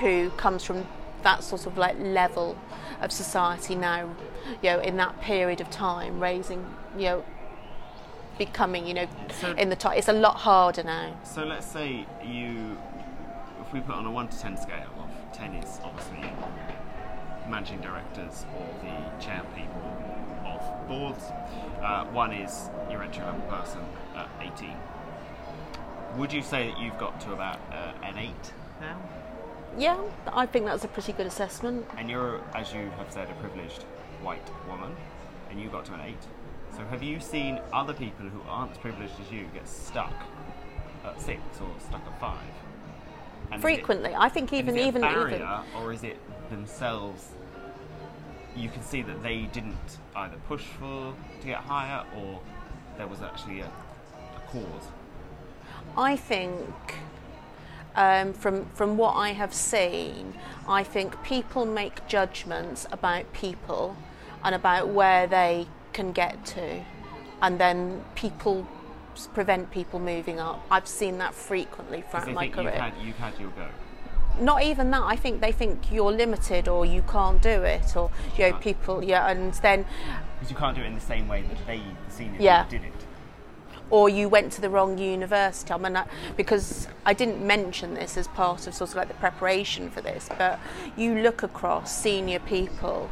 who 0.00 0.30
comes 0.30 0.64
from 0.64 0.86
that 1.22 1.42
sort 1.44 1.66
of 1.66 1.76
like 1.78 1.96
level 1.98 2.56
of 3.00 3.12
society 3.12 3.74
now, 3.74 4.14
you 4.62 4.70
know, 4.70 4.80
in 4.80 4.96
that 4.96 5.20
period 5.20 5.60
of 5.60 5.70
time, 5.70 6.20
raising, 6.20 6.64
you 6.96 7.04
know, 7.04 7.24
becoming, 8.38 8.86
you 8.86 8.94
know, 8.94 9.06
So- 9.40 9.52
in 9.52 9.68
the 9.68 9.76
top. 9.76 9.96
It's 9.96 10.08
a 10.08 10.12
lot 10.12 10.36
harder 10.36 10.82
now. 10.82 11.12
So 11.24 11.44
let's 11.44 11.66
say 11.66 12.06
you, 12.24 12.76
if 13.60 13.72
we 13.72 13.80
put 13.80 13.94
on 13.94 14.06
a 14.06 14.10
one 14.10 14.28
to 14.28 14.38
ten 14.38 14.56
scale 14.56 14.88
of 14.98 15.10
ten 15.36 15.54
is 15.54 15.80
obviously 15.84 16.32
managing 17.48 17.80
directors 17.80 18.44
or 18.56 18.66
the 18.82 19.24
chair 19.24 19.42
people 19.54 19.96
of 20.46 20.88
boards. 20.88 21.24
Uh, 21.82 22.04
one 22.06 22.32
is 22.32 22.70
your 22.90 23.02
entry 23.02 23.24
level 23.24 23.40
person 23.42 23.80
at 24.16 24.28
18. 24.40 24.74
Would 26.16 26.32
you 26.32 26.42
say 26.42 26.70
that 26.70 26.78
you've 26.80 26.98
got 26.98 27.20
to 27.22 27.32
about 27.32 27.58
uh, 27.72 27.92
an 28.04 28.18
eight 28.18 28.52
now? 28.80 28.96
Yeah, 29.78 30.00
I 30.32 30.46
think 30.46 30.66
that's 30.66 30.84
a 30.84 30.88
pretty 30.88 31.12
good 31.12 31.26
assessment. 31.26 31.86
And 31.96 32.10
you're, 32.10 32.40
as 32.54 32.72
you 32.72 32.90
have 32.98 33.10
said, 33.12 33.28
a 33.30 33.34
privileged 33.34 33.82
white 34.22 34.46
woman, 34.68 34.94
and 35.50 35.60
you 35.60 35.68
got 35.68 35.84
to 35.86 35.94
an 35.94 36.00
eight. 36.00 36.18
So 36.76 36.84
have 36.86 37.02
you 37.02 37.20
seen 37.20 37.60
other 37.72 37.92
people 37.94 38.26
who 38.26 38.40
aren't 38.48 38.72
as 38.72 38.78
privileged 38.78 39.14
as 39.24 39.30
you 39.32 39.46
get 39.54 39.66
stuck 39.68 40.12
at 41.04 41.20
six 41.20 41.40
or 41.60 41.68
stuck 41.80 42.02
at 42.06 42.20
five? 42.20 42.38
And 43.50 43.54
is 43.54 43.58
it- 43.58 43.62
Frequently, 43.62 44.14
I 44.14 44.28
think 44.28 44.52
even 44.52 44.76
is 44.76 44.82
it 44.84 44.86
even 44.88 45.04
a 45.04 45.06
barrier, 45.12 45.36
even 45.36 45.82
or 45.82 45.92
is 45.92 46.04
it 46.04 46.18
themselves? 46.50 47.28
You 48.56 48.68
can 48.68 48.82
see 48.82 49.02
that 49.02 49.22
they 49.22 49.42
didn't 49.52 49.98
either 50.16 50.36
push 50.48 50.62
for 50.64 51.14
to 51.40 51.46
get 51.46 51.58
higher, 51.58 52.04
or 52.16 52.40
there 52.96 53.06
was 53.06 53.22
actually 53.22 53.60
a, 53.60 53.66
a 53.66 54.40
cause. 54.48 54.88
I 55.96 56.16
think 56.16 56.58
um, 57.96 58.32
from 58.32 58.66
from 58.74 58.96
what 58.96 59.14
I 59.16 59.30
have 59.30 59.52
seen, 59.54 60.34
I 60.68 60.82
think 60.84 61.22
people 61.22 61.64
make 61.66 62.06
judgments 62.06 62.86
about 62.92 63.32
people 63.32 63.96
and 64.44 64.54
about 64.54 64.88
where 64.88 65.26
they 65.26 65.66
can 65.92 66.12
get 66.12 66.44
to, 66.46 66.82
and 67.42 67.58
then 67.58 68.04
people 68.14 68.66
prevent 69.34 69.70
people 69.70 69.98
moving 69.98 70.38
up. 70.40 70.64
I've 70.70 70.86
seen 70.86 71.18
that 71.18 71.34
frequently 71.34 72.02
throughout 72.02 72.32
my 72.32 72.42
think 72.42 72.54
career. 72.54 72.66
you've 72.70 72.74
had 72.80 72.92
you've 73.02 73.18
had 73.18 73.38
your 73.38 73.50
go. 73.50 73.66
Not 74.40 74.62
even 74.62 74.90
that. 74.92 75.02
I 75.02 75.16
think 75.16 75.40
they 75.40 75.52
think 75.52 75.90
you're 75.92 76.12
limited 76.12 76.68
or 76.68 76.86
you 76.86 77.02
can't 77.02 77.42
do 77.42 77.62
it, 77.64 77.96
or 77.96 78.10
you 78.38 78.50
know, 78.50 78.56
people. 78.58 79.02
Yeah, 79.02 79.28
and 79.28 79.52
then 79.54 79.84
Because 80.38 80.50
you 80.50 80.56
can't 80.56 80.76
do 80.76 80.82
it 80.82 80.86
in 80.86 80.94
the 80.94 81.00
same 81.00 81.26
way 81.28 81.42
that 81.42 81.66
they, 81.66 81.78
the 81.78 82.10
seniors, 82.12 82.40
Yeah. 82.40 82.64
did 82.68 82.84
it. 82.84 82.92
or 83.90 84.08
you 84.08 84.28
went 84.28 84.52
to 84.52 84.60
the 84.60 84.70
wrong 84.70 84.96
university. 84.98 85.72
I 85.72 85.78
mean, 85.78 85.96
I, 85.96 86.06
because 86.36 86.88
I 87.04 87.12
didn't 87.12 87.44
mention 87.44 87.94
this 87.94 88.16
as 88.16 88.28
part 88.28 88.66
of 88.66 88.74
sort 88.74 88.90
of 88.90 88.96
like 88.96 89.08
the 89.08 89.14
preparation 89.14 89.90
for 89.90 90.00
this, 90.00 90.28
but 90.38 90.58
you 90.96 91.20
look 91.20 91.42
across 91.42 91.94
senior 91.96 92.38
people 92.38 93.10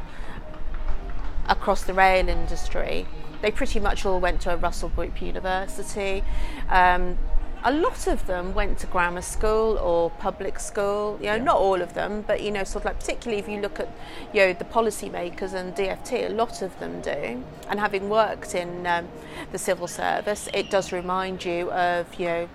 across 1.47 1.83
the 1.83 1.93
rail 1.93 2.29
industry. 2.29 3.05
They 3.41 3.51
pretty 3.51 3.79
much 3.79 4.05
all 4.05 4.19
went 4.19 4.41
to 4.41 4.53
a 4.53 4.57
Russell 4.57 4.89
Group 4.89 5.21
university. 5.21 6.23
Um, 6.69 7.17
a 7.63 7.71
lot 7.73 8.07
of 8.07 8.25
them 8.25 8.53
went 8.53 8.77
to 8.79 8.87
grammar 8.87 9.21
school 9.21 9.77
or 9.77 10.09
public 10.11 10.59
school. 10.59 11.17
You 11.19 11.27
know, 11.27 11.35
Yeah. 11.35 11.43
not 11.43 11.57
all 11.57 11.81
of 11.81 11.93
them, 11.93 12.23
but 12.25 12.41
you 12.41 12.51
know, 12.51 12.63
sort 12.63 12.83
of 12.83 12.85
like 12.85 12.99
particularly 12.99 13.39
if 13.39 13.49
you 13.49 13.59
look 13.59 13.79
at 13.79 13.89
you 14.33 14.41
know 14.45 14.53
the 14.53 14.65
policymakers 14.65 15.53
and 15.53 15.75
DFT, 15.75 16.25
a 16.25 16.29
lot 16.29 16.61
of 16.61 16.77
them 16.79 17.01
do. 17.01 17.43
And 17.69 17.79
having 17.79 18.09
worked 18.09 18.55
in 18.55 18.87
um, 18.87 19.07
the 19.51 19.57
civil 19.57 19.87
service, 19.87 20.47
it 20.53 20.69
does 20.69 20.91
remind 20.91 21.43
you 21.45 21.71
of 21.71 22.13
you 22.15 22.25
know 22.25 22.49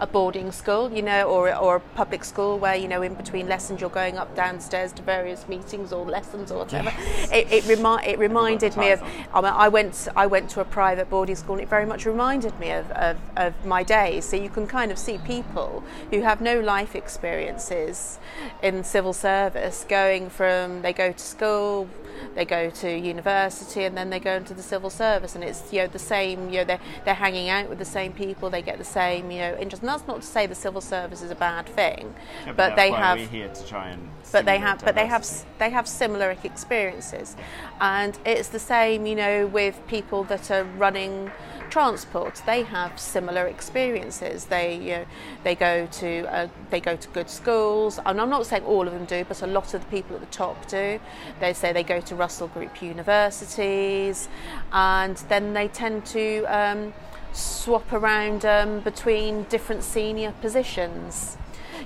a 0.00 0.06
boarding 0.06 0.50
school, 0.50 0.90
you 0.90 1.02
know, 1.02 1.28
or, 1.28 1.54
or 1.54 1.76
a 1.76 1.80
public 1.80 2.24
school 2.24 2.58
where, 2.58 2.74
you 2.74 2.88
know, 2.88 3.02
in 3.02 3.14
between 3.14 3.46
lessons 3.46 3.80
you're 3.80 3.90
going 3.90 4.16
up 4.16 4.34
downstairs 4.34 4.92
to 4.92 5.02
various 5.02 5.46
meetings 5.46 5.92
or 5.92 6.06
lessons 6.06 6.50
or 6.50 6.58
whatever. 6.58 6.90
It, 7.30 7.52
it, 7.52 7.66
remi- 7.66 8.06
it 8.06 8.18
reminded 8.18 8.76
me 8.78 8.92
of, 8.92 9.02
I, 9.34 9.40
mean, 9.42 9.52
I, 9.52 9.68
went, 9.68 10.08
I 10.16 10.26
went 10.26 10.48
to 10.50 10.60
a 10.60 10.64
private 10.64 11.10
boarding 11.10 11.36
school 11.36 11.56
and 11.56 11.62
it 11.62 11.68
very 11.68 11.84
much 11.84 12.06
reminded 12.06 12.58
me 12.58 12.70
of, 12.70 12.90
of, 12.92 13.18
of 13.36 13.66
my 13.66 13.82
days. 13.82 14.24
So 14.24 14.36
you 14.36 14.48
can 14.48 14.66
kind 14.66 14.90
of 14.90 14.98
see 14.98 15.18
people 15.18 15.84
who 16.10 16.22
have 16.22 16.40
no 16.40 16.60
life 16.60 16.96
experiences 16.96 18.18
in 18.62 18.82
civil 18.82 19.12
service 19.12 19.84
going 19.88 20.30
from, 20.30 20.80
they 20.80 20.94
go 20.94 21.12
to 21.12 21.18
school, 21.18 21.88
they 22.34 22.44
go 22.44 22.70
to 22.70 22.98
university 22.98 23.84
and 23.84 23.96
then 23.96 24.10
they 24.10 24.20
go 24.20 24.34
into 24.34 24.54
the 24.54 24.62
civil 24.62 24.90
service 24.90 25.34
and 25.34 25.44
it's 25.44 25.72
you 25.72 25.80
know 25.80 25.86
the 25.86 25.98
same 25.98 26.48
you 26.50 26.58
know 26.58 26.64
they're, 26.64 26.80
they're 27.04 27.14
hanging 27.14 27.48
out 27.48 27.68
with 27.68 27.78
the 27.78 27.84
same 27.84 28.12
people 28.12 28.50
they 28.50 28.62
get 28.62 28.78
the 28.78 28.84
same 28.84 29.30
you 29.30 29.38
know 29.38 29.56
interest. 29.58 29.82
And 29.82 29.88
that's 29.88 30.06
not 30.06 30.22
to 30.22 30.26
say 30.26 30.46
the 30.46 30.54
civil 30.54 30.80
service 30.80 31.22
is 31.22 31.30
a 31.30 31.34
bad 31.34 31.66
thing 31.66 32.14
Yeah, 32.46 32.52
but, 32.52 32.56
that's 32.56 32.76
they 32.76 32.90
have 32.90 33.18
here 33.18 33.48
to 33.48 33.66
try 33.66 33.88
and. 33.90 34.08
but 34.32 34.44
they 34.44 34.58
have 34.58 34.84
but 34.84 34.94
they 34.94 35.06
have 35.06 35.26
they 35.58 35.70
have 35.70 35.86
similar 35.86 36.36
experiences. 36.44 37.36
And 37.80 38.18
it's 38.24 38.48
the 38.48 38.58
same 38.58 39.06
you 39.06 39.16
know 39.16 39.46
with 39.46 39.80
people 39.86 40.24
that 40.24 40.50
are 40.50 40.64
running 40.64 41.30
transport, 41.70 42.42
they 42.46 42.62
have 42.62 42.98
similar 42.98 43.46
experiences. 43.46 44.46
They 44.46 44.74
you 44.76 44.90
know, 44.90 45.04
they 45.44 45.54
go 45.54 45.86
to 45.86 46.34
uh, 46.34 46.48
they 46.70 46.80
go 46.80 46.96
to 46.96 47.08
good 47.08 47.30
schools, 47.30 47.98
and 48.04 48.20
I'm 48.20 48.30
not 48.30 48.46
saying 48.46 48.64
all 48.64 48.86
of 48.86 48.92
them 48.92 49.04
do, 49.04 49.24
but 49.24 49.42
a 49.42 49.46
lot 49.46 49.72
of 49.74 49.80
the 49.80 49.86
people 49.86 50.16
at 50.16 50.20
the 50.20 50.26
top 50.26 50.68
do. 50.68 51.00
They 51.40 51.52
say 51.52 51.72
they 51.72 51.82
go 51.82 52.00
to 52.00 52.14
Russell 52.14 52.48
Group 52.48 52.82
universities, 52.82 54.28
and 54.72 55.16
then 55.28 55.54
they 55.54 55.68
tend 55.68 56.04
to 56.06 56.44
um, 56.44 56.92
swap 57.32 57.92
around 57.92 58.44
um, 58.44 58.80
between 58.80 59.44
different 59.44 59.84
senior 59.84 60.32
positions. 60.40 61.36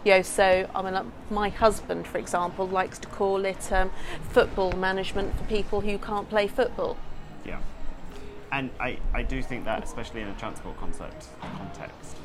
You 0.04 0.12
know, 0.12 0.22
so 0.22 0.68
I 0.74 0.82
mean, 0.82 0.94
like 0.94 1.06
my 1.30 1.48
husband, 1.50 2.06
for 2.06 2.18
example, 2.18 2.66
likes 2.66 2.98
to 2.98 3.08
call 3.08 3.44
it 3.44 3.72
um, 3.72 3.90
football 4.30 4.72
management 4.72 5.36
for 5.38 5.44
people 5.44 5.80
who 5.82 5.98
can't 5.98 6.28
play 6.28 6.46
football. 6.46 6.96
Yeah. 7.44 7.60
And 8.54 8.70
I, 8.78 8.98
I 9.12 9.24
do 9.24 9.42
think 9.42 9.64
that, 9.64 9.82
especially 9.82 10.20
in 10.20 10.28
a 10.28 10.34
transport 10.34 10.78
concept 10.78 11.26
context, 11.40 12.16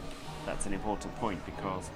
that's 0.46 0.68
an 0.68 0.74
important 0.74 1.16
point 1.16 1.44
because 1.44 1.90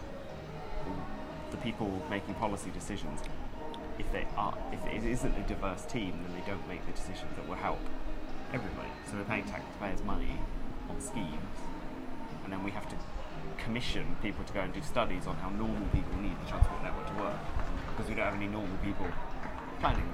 the 1.52 1.58
people 1.58 2.02
making 2.10 2.34
policy 2.34 2.72
decisions, 2.72 3.20
if 4.00 4.12
they 4.12 4.26
are, 4.36 4.58
if 4.72 4.84
it 4.88 5.08
isn't 5.08 5.38
a 5.38 5.42
diverse 5.42 5.86
team, 5.86 6.20
then 6.24 6.34
they 6.34 6.52
don't 6.52 6.68
make 6.68 6.84
the 6.88 6.94
decisions 6.94 7.30
that 7.36 7.48
will 7.48 7.62
help 7.62 7.78
everybody. 8.56 8.90
So 9.06 9.18
we're 9.18 9.24
paying 9.26 9.46
taxpayers' 9.46 10.04
money 10.04 10.40
on 10.90 11.00
schemes, 11.00 11.58
and 12.44 12.52
then 12.52 12.64
we 12.64 12.72
have 12.72 12.90
to 12.90 12.96
commission 13.60 14.16
people 14.24 14.44
to 14.46 14.54
go 14.54 14.62
and 14.62 14.74
do 14.74 14.82
studies 14.82 15.28
on 15.28 15.36
how 15.36 15.50
normal 15.50 15.88
people 15.94 16.18
need 16.18 16.36
the 16.44 16.50
transport 16.50 16.82
network 16.82 17.06
to 17.06 17.22
work, 17.22 17.38
because 17.92 18.10
we 18.10 18.16
don't 18.16 18.26
have 18.26 18.34
any 18.34 18.48
normal 18.48 18.78
people 18.84 19.06
planning. 19.84 20.10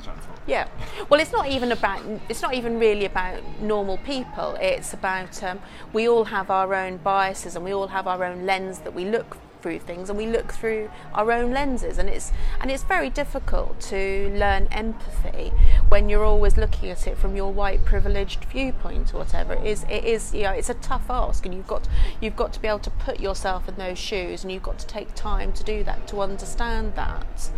Yeah. 0.47 0.67
Well, 1.10 1.19
it's 1.19 1.32
not 1.32 1.47
even 1.47 1.71
about. 1.71 2.01
It's 2.27 2.41
not 2.41 2.53
even 2.55 2.79
really 2.79 3.05
about 3.05 3.43
normal 3.62 3.97
people. 3.99 4.58
It's 4.60 4.93
about 4.93 5.43
um, 5.43 5.60
we 5.93 6.10
all 6.10 6.25
have 6.25 6.49
our 6.49 6.73
own 6.73 6.97
biases 6.97 7.55
and 7.55 7.63
we 7.63 7.71
all 7.71 7.88
have 7.88 8.08
our 8.08 8.23
own 8.23 8.47
lens 8.47 8.79
that 8.79 8.93
we 8.95 9.05
look 9.05 9.38
through 9.62 9.80
things 9.80 10.10
and 10.10 10.17
we 10.17 10.26
look 10.26 10.52
through 10.52 10.89
our 11.13 11.32
own 11.32 11.52
lenses 11.52 11.98
and 11.98 12.10
it's 12.10 12.32
and 12.60 12.72
it's 12.72 12.84
very 12.84 13.10
difficult 13.10 13.80
to 13.80 14.32
learn 14.36 14.67
empathy 14.72 15.52
when 15.89 16.10
you're 16.10 16.24
always 16.24 16.58
looking 16.58 16.89
at 16.89 17.08
it 17.08 17.17
from 17.17 17.36
your 17.36 17.52
white 17.52 17.84
privileged 17.86 18.45
viewpoint 18.45 19.13
or 19.13 19.19
whatever. 19.19 19.54
It 19.54 19.65
is 19.65 19.84
it 19.89 20.04
is 20.06 20.34
you 20.34 20.43
know 20.43 20.52
it's 20.52 20.69
a 20.69 20.76
tough 20.76 21.10
ask 21.10 21.45
and 21.45 21.54
you've 21.54 21.67
got 21.67 21.88
you've 22.22 22.36
got 22.36 22.54
to 22.54 22.62
be 22.62 22.67
able 22.67 22.80
to 22.80 22.91
put 22.91 23.19
yourself 23.19 23.67
in 23.67 23.76
those 23.76 23.98
shoes 23.98 24.43
and 24.43 24.52
you've 24.52 24.63
got 24.63 24.80
to 24.80 24.88
take 24.88 25.13
time 25.15 25.54
to 25.54 25.63
do 25.63 25.84
that 25.84 26.08
to 26.08 26.22
understand 26.22 26.95
that. 26.95 27.50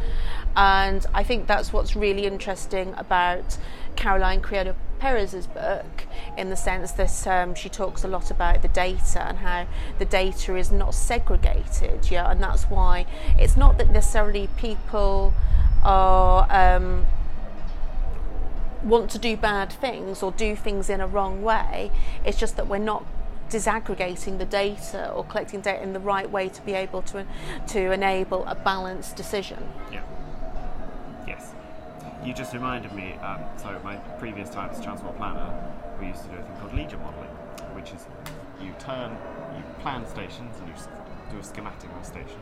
And 0.55 1.05
I 1.13 1.23
think 1.23 1.47
that's 1.47 1.71
what's 1.71 1.95
really 1.95 2.25
interesting 2.25 2.93
about 2.97 3.57
Caroline 3.95 4.41
Criado 4.41 4.75
Perez's 5.01 5.47
book, 5.47 6.05
in 6.37 6.51
the 6.51 6.55
sense 6.55 6.91
that 6.91 7.27
um, 7.27 7.55
she 7.55 7.69
talks 7.69 8.03
a 8.03 8.07
lot 8.07 8.29
about 8.29 8.61
the 8.61 8.67
data 8.67 9.27
and 9.27 9.39
how 9.39 9.65
the 9.97 10.05
data 10.05 10.55
is 10.55 10.71
not 10.71 10.93
segregated, 10.93 12.11
yeah, 12.11 12.29
and 12.29 12.39
that's 12.39 12.65
why 12.65 13.07
it's 13.35 13.57
not 13.57 13.79
that 13.79 13.89
necessarily 13.89 14.47
people 14.57 15.33
are. 15.83 16.45
Um, 16.51 17.07
want 18.83 19.11
to 19.11 19.19
do 19.19 19.37
bad 19.37 19.71
things 19.71 20.23
or 20.23 20.31
do 20.31 20.55
things 20.55 20.89
in 20.89 20.99
a 20.99 21.05
wrong 21.05 21.43
way 21.43 21.91
it's 22.25 22.39
just 22.39 22.55
that 22.57 22.67
we're 22.67 22.79
not 22.79 23.05
disaggregating 23.47 24.39
the 24.39 24.45
data 24.45 25.11
or 25.11 25.23
collecting 25.23 25.61
data 25.61 25.83
in 25.83 25.93
the 25.93 25.99
right 25.99 26.31
way 26.31 26.49
to 26.49 26.59
be 26.63 26.73
able 26.73 27.03
to 27.03 27.23
to 27.67 27.91
enable 27.91 28.43
a 28.47 28.55
balanced 28.55 29.15
decision 29.15 29.69
Yeah. 29.91 30.01
You 32.23 32.35
just 32.35 32.53
reminded 32.53 32.93
me, 32.93 33.13
um, 33.23 33.39
so 33.57 33.79
my 33.83 33.95
previous 34.19 34.47
time 34.47 34.69
as 34.69 34.79
transport 34.79 35.17
planner, 35.17 35.51
we 35.99 36.07
used 36.07 36.21
to 36.23 36.29
do 36.29 36.37
a 36.37 36.43
thing 36.43 36.55
called 36.57 36.73
Legion 36.73 37.01
modelling, 37.01 37.33
which 37.73 37.93
is 37.93 38.05
you 38.61 38.75
turn, 38.77 39.17
you 39.57 39.63
plan 39.81 40.05
stations 40.05 40.55
and 40.59 40.67
you 40.67 40.75
do 41.31 41.39
a 41.39 41.43
schematic 41.43 41.89
of 41.89 41.97
a 41.97 42.05
station, 42.05 42.39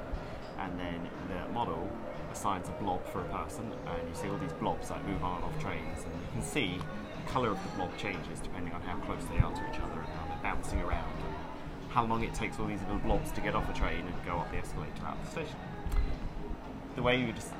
and 0.59 0.77
then 0.77 1.07
the 1.29 1.53
model 1.53 1.89
assigns 2.29 2.67
a 2.67 2.73
blob 2.83 3.05
for 3.07 3.21
a 3.21 3.29
person, 3.31 3.71
and 3.87 4.09
you 4.09 4.13
see 4.13 4.27
all 4.27 4.37
these 4.39 4.51
blobs 4.53 4.89
that 4.89 5.01
move 5.07 5.23
on 5.23 5.37
and 5.37 5.45
off 5.45 5.61
trains, 5.61 6.03
and 6.03 6.13
you 6.13 6.27
can 6.33 6.41
see 6.41 6.77
the 7.15 7.31
colour 7.31 7.49
of 7.49 7.63
the 7.63 7.69
blob 7.77 7.95
changes 7.97 8.41
depending 8.43 8.73
on 8.73 8.81
how 8.81 8.97
close 9.05 9.23
they 9.31 9.39
are 9.39 9.53
to 9.53 9.61
each 9.71 9.79
other 9.79 10.01
and 10.01 10.11
how 10.19 10.27
they're 10.27 10.43
bouncing 10.43 10.81
around, 10.81 11.15
and 11.23 11.35
how 11.89 12.03
long 12.05 12.21
it 12.21 12.33
takes 12.33 12.59
all 12.59 12.67
these 12.67 12.81
little 12.81 12.99
blobs 12.99 13.31
to 13.31 13.39
get 13.39 13.55
off 13.55 13.69
a 13.69 13.73
train 13.73 14.05
and 14.05 14.25
go 14.25 14.35
up 14.39 14.51
the 14.51 14.57
escalator 14.57 15.05
out 15.07 15.15
of 15.15 15.23
the 15.23 15.31
station. 15.31 15.55
The 16.97 17.01
way 17.01 17.15
you 17.15 17.31
just 17.31 17.53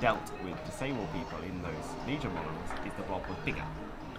dealt 0.00 0.30
with 0.44 0.54
disabled 0.66 1.08
people 1.12 1.38
in 1.44 1.62
those 1.62 1.72
Legion 2.06 2.32
models 2.34 2.70
is 2.86 2.92
the 2.96 3.02
blob 3.04 3.22
was 3.28 3.36
bigger, 3.44 3.64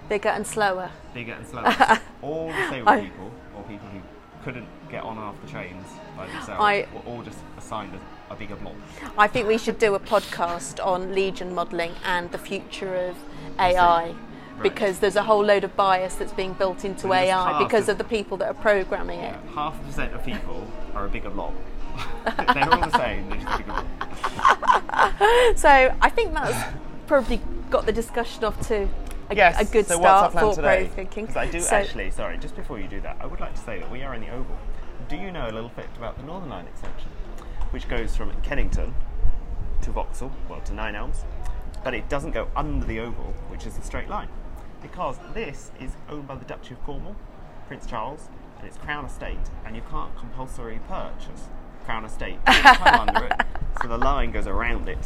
bigger 0.09 0.29
and 0.29 0.45
slower 0.45 0.89
bigger 1.13 1.33
and 1.33 1.47
slower. 1.47 1.71
So 1.71 1.97
all 2.21 2.47
disabled 2.51 2.87
I- 2.87 3.01
people, 3.01 3.31
or 3.55 3.63
people 3.63 3.87
who 3.89 3.99
couldn't 4.43 4.67
get 4.89 5.03
on 5.03 5.17
and 5.17 5.25
off 5.25 5.41
the 5.41 5.47
trains 5.49 5.85
by 6.15 6.27
themselves, 6.27 6.61
I- 6.61 6.87
were 6.93 7.01
all 7.01 7.21
just 7.23 7.39
assigned 7.57 7.93
a, 8.29 8.33
a 8.33 8.35
bigger 8.35 8.55
blob. 8.55 8.75
I 9.17 9.27
think 9.27 9.47
we 9.47 9.57
should 9.57 9.77
do 9.79 9.95
a 9.95 9.99
podcast 9.99 10.83
on 10.85 11.13
Legion 11.13 11.53
modelling 11.53 11.93
and 12.05 12.31
the 12.31 12.37
future 12.37 12.95
of 12.95 13.15
AI. 13.59 14.15
Because 14.63 14.97
there's 14.97 15.15
a 15.15 15.21
whole 15.21 15.45
load 15.45 15.63
of 15.63 15.75
bias 15.75 16.15
that's 16.15 16.33
being 16.33 16.53
built 16.53 16.83
into 16.83 17.13
AI 17.13 17.61
because 17.61 17.83
of- 17.83 17.89
of 17.89 17.97
the 17.99 18.03
people 18.05 18.37
that 18.37 18.47
are 18.47 18.55
programming 18.55 19.19
it. 19.19 19.35
Half 19.53 19.79
a 19.79 19.83
percent 19.83 20.13
of 20.15 20.25
people 20.25 20.65
are 20.95 21.05
a 21.05 21.09
bigger 21.09 21.29
blob. 21.29 21.53
They're 22.53 22.73
all 22.73 22.81
the 22.89 22.97
same, 22.97 23.29
they're 23.29 23.39
just 23.39 23.59
a. 23.61 25.53
So 25.57 25.95
I 26.01 26.09
think 26.09 26.33
that's 26.33 26.73
probably 27.07 27.41
got 27.69 27.85
the 27.85 27.91
discussion 27.91 28.43
off 28.43 28.59
to 28.67 28.87
a, 29.29 29.35
Yes. 29.35 29.59
a 29.59 29.65
good 29.71 29.85
so 29.87 29.95
start, 29.99 30.01
what's 30.01 30.23
our 30.23 30.31
plan 30.31 30.43
thought 30.43 30.55
today? 30.55 30.85
provoking. 30.93 31.27
'Cause 31.27 31.37
I 31.37 31.47
do 31.47 31.59
So- 31.59 31.75
actually. 31.75 32.11
Sorry, 32.11 32.37
just 32.37 32.55
before 32.55 32.79
you 32.79 32.87
do 32.87 33.01
that, 33.01 33.17
I 33.19 33.25
would 33.25 33.39
like 33.39 33.53
to 33.53 33.59
say 33.61 33.79
that 33.79 33.89
we 33.91 34.03
are 34.03 34.13
in 34.13 34.21
the 34.21 34.29
Oval. 34.29 34.55
Do 35.09 35.15
you 35.17 35.31
know 35.31 35.47
a 35.47 35.51
little 35.51 35.71
bit 35.75 35.87
about 35.97 36.17
the 36.17 36.23
Northern 36.23 36.49
Line 36.49 36.65
extension, 36.67 37.09
which 37.71 37.87
goes 37.89 38.15
from 38.15 38.31
Kennington 38.41 38.93
to 39.81 39.91
Vauxhall, 39.91 40.31
well 40.49 40.61
to 40.61 40.73
Nine 40.73 40.95
Elms, 40.95 41.25
but 41.83 41.93
it 41.93 42.07
doesn't 42.09 42.31
go 42.31 42.47
under 42.55 42.85
the 42.85 42.99
Oval, 42.99 43.33
which 43.49 43.65
is 43.65 43.77
a 43.77 43.81
straight 43.81 44.09
line, 44.09 44.29
because 44.81 45.17
this 45.33 45.71
is 45.79 45.95
owned 46.09 46.27
by 46.27 46.35
the 46.35 46.45
Duchy 46.45 46.73
of 46.73 46.83
Cornwall, 46.85 47.15
Prince 47.67 47.85
Charles, 47.85 48.29
and 48.59 48.67
it's 48.67 48.77
Crown 48.77 49.05
Estate, 49.05 49.37
and 49.65 49.75
you 49.75 49.81
can't 49.91 50.15
compulsory 50.17 50.79
purchase 50.87 51.49
Crown 51.87 52.03
Estate. 52.03 52.37
You 52.47 52.53
come 52.63 53.07
under 53.07 53.25
it, 53.27 53.41
so 53.81 53.87
the 53.87 53.97
line 53.97 54.33
goes 54.33 54.45
around 54.45 54.89
it. 54.89 54.97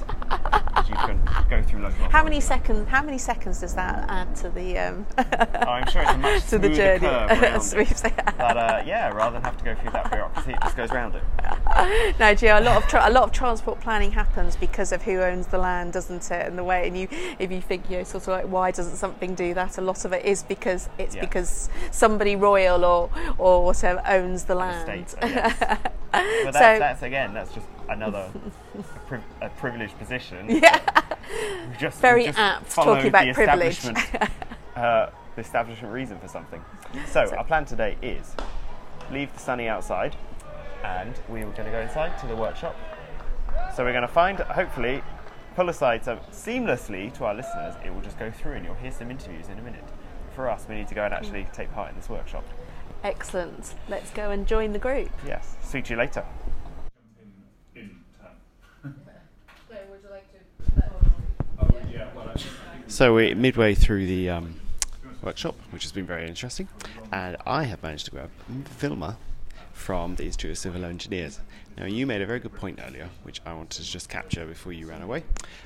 You 0.89 0.96
can 0.96 1.22
go 1.48 1.62
through 1.62 1.84
local. 1.84 2.10
How 2.10 2.24
many 2.24 2.41
seconds? 2.41 2.89
How 2.89 3.04
many 3.04 3.20
seconds 3.20 3.60
does 3.62 3.76
that 3.76 4.04
add 4.10 4.36
to 4.38 4.50
the? 4.50 4.80
Um, 4.80 5.06
Oh, 5.15 5.24
I'm 5.70 5.88
sure 5.91 6.02
it's 6.02 6.12
a 6.12 6.17
much 6.17 6.48
to 6.50 6.58
the 6.58 6.70
journey. 6.70 7.00
curve 7.02 7.30
around 7.30 7.74
it. 7.78 8.02
But 8.38 8.58
uh, 8.58 8.84
yeah, 8.84 9.10
rather 9.12 9.34
than 9.34 9.44
have 9.44 9.58
to 9.58 9.63
go 9.63 9.76
through 9.76 9.91
that 9.91 10.10
bureaucracy, 10.10 10.54
it 10.54 10.58
just 10.63 10.76
goes 10.76 10.89
round 10.89 11.13
it. 11.13 11.24
no, 12.20 12.34
Gio, 12.36 12.60
a 12.60 12.63
lot 12.63 12.78
of 12.84 12.88
tra- 12.89 13.08
a 13.08 13.12
lot 13.12 13.24
of 13.24 13.32
transport 13.32 13.80
planning 13.82 14.12
happens 14.12 14.56
because 14.56 14.91
of 14.91 15.02
who 15.04 15.20
owns 15.22 15.48
the 15.48 15.58
land, 15.58 15.94
doesn't 15.94 16.30
it? 16.32 16.48
And 16.48 16.58
the 16.58 16.63
way, 16.63 16.88
and 16.88 16.98
you, 16.98 17.08
if 17.39 17.52
you 17.52 17.62
think, 17.62 17.89
you 17.89 17.98
know, 17.98 18.04
sort 18.04 18.24
of 18.24 18.30
like, 18.30 18.46
why 18.46 18.72
doesn't 18.72 18.96
something 18.98 19.36
do 19.36 19.54
that? 19.54 19.78
A 19.78 19.82
lot 19.82 20.06
of 20.06 20.13
it 20.13 20.26
is 20.26 20.44
because 20.44 20.89
it's 20.98 21.15
Yeah. 21.15 21.22
because 21.22 21.70
somebody 21.91 22.36
royal 22.36 22.86
or 22.86 23.10
or 23.38 23.63
whatever 23.65 24.02
owns 24.08 24.46
the 24.46 24.56
land. 24.56 25.10
State, 25.10 25.24
uh, 25.24 25.28
yes. 25.28 25.80
But 26.12 26.54
So- 26.54 26.60
that's, 26.60 26.80
that's 26.80 27.02
again, 27.04 27.34
that's 27.34 27.54
just 27.54 27.67
another 27.89 28.30
a, 28.80 29.00
priv- 29.08 29.24
a 29.41 29.50
privileged 29.50 29.98
position. 30.00 30.46
Yeah. 30.50 30.80
Just, 31.80 32.00
Very 32.02 32.26
just 32.26 32.38
apt, 32.39 32.72
talking 32.72 33.08
about 33.08 33.26
the 33.26 33.34
privilege. 33.34 33.78
establishment, 33.78 34.32
uh, 34.76 35.10
the 35.36 35.41
establishment 35.41 35.94
reason 35.94 36.20
for 36.20 36.28
something. 36.28 36.62
So, 37.08 37.22
our 37.38 37.44
plan 37.46 37.63
today 37.65 37.96
is 38.02 38.36
leave 39.12 39.32
the 39.34 39.39
sunny 39.39 39.67
outside, 39.67 40.15
and 40.84 41.13
we 41.30 41.41
are 41.41 41.52
going 41.52 41.65
to 41.65 41.72
go 41.72 41.82
inside 41.82 42.17
to 42.20 42.28
the 42.28 42.36
workshop. 42.36 42.76
So 43.76 43.84
we're 43.84 43.91
going 43.91 44.02
to 44.02 44.08
find, 44.08 44.39
hopefully, 44.39 45.04
pull 45.56 45.70
aside 45.70 46.04
some 46.06 46.20
seamlessly 46.32 47.13
to 47.15 47.26
our 47.26 47.34
listeners. 47.34 47.76
It 47.86 47.94
will 47.94 48.02
just 48.02 48.17
go 48.20 48.32
through, 48.32 48.54
and 48.54 48.65
you'll 48.65 48.76
hear 48.76 48.91
some 48.91 49.12
interviews 49.12 49.48
in 49.50 49.60
a 49.60 49.62
minute. 49.62 49.84
For 50.36 50.50
us, 50.50 50.65
we 50.67 50.76
need 50.76 50.88
to 50.88 50.96
go 50.96 51.04
and 51.04 51.13
actually 51.13 51.48
take 51.54 51.72
part 51.74 51.89
in 51.89 51.96
this 51.96 52.10
workshop. 52.10 52.44
Excellent. 53.04 53.74
Let's 53.89 54.12
go 54.12 54.32
and 54.32 54.48
join 54.48 54.74
the 54.74 54.80
group. 54.80 55.10
Yes. 55.26 55.56
Speak 55.63 55.86
to 55.86 55.94
you 55.94 56.00
later. 56.00 56.26
So 62.88 63.13
we're 63.13 63.34
midway 63.36 63.74
through 63.74 64.06
the 64.06 64.30
um, 64.30 64.56
workshop, 65.22 65.56
which 65.72 65.84
has 65.84 65.94
been 65.94 66.06
very 66.06 66.28
interesting, 66.28 66.67
and 67.13 67.38
I 67.46 67.63
have 67.63 67.82
managed 67.82 68.06
to 68.06 68.12
grab 68.12 68.30
Vilma 68.50 69.17
from 69.82 70.15
these 70.15 70.38
two 70.38 70.54
Civil 70.54 70.86
Engineers. 70.86 71.39
Now, 71.76 71.86
you 71.86 72.06
made 72.06 72.22
a 72.22 72.26
very 72.28 72.39
good 72.39 72.54
point 72.54 72.80
earlier, 72.88 73.10
which 73.24 73.41
I 73.46 73.54
wanted 73.54 73.84
to 73.84 73.91
just 73.91 74.10
capture 74.10 74.46
before 74.46 74.74
you 74.74 74.88
ran 74.88 75.02
away, 75.02 75.24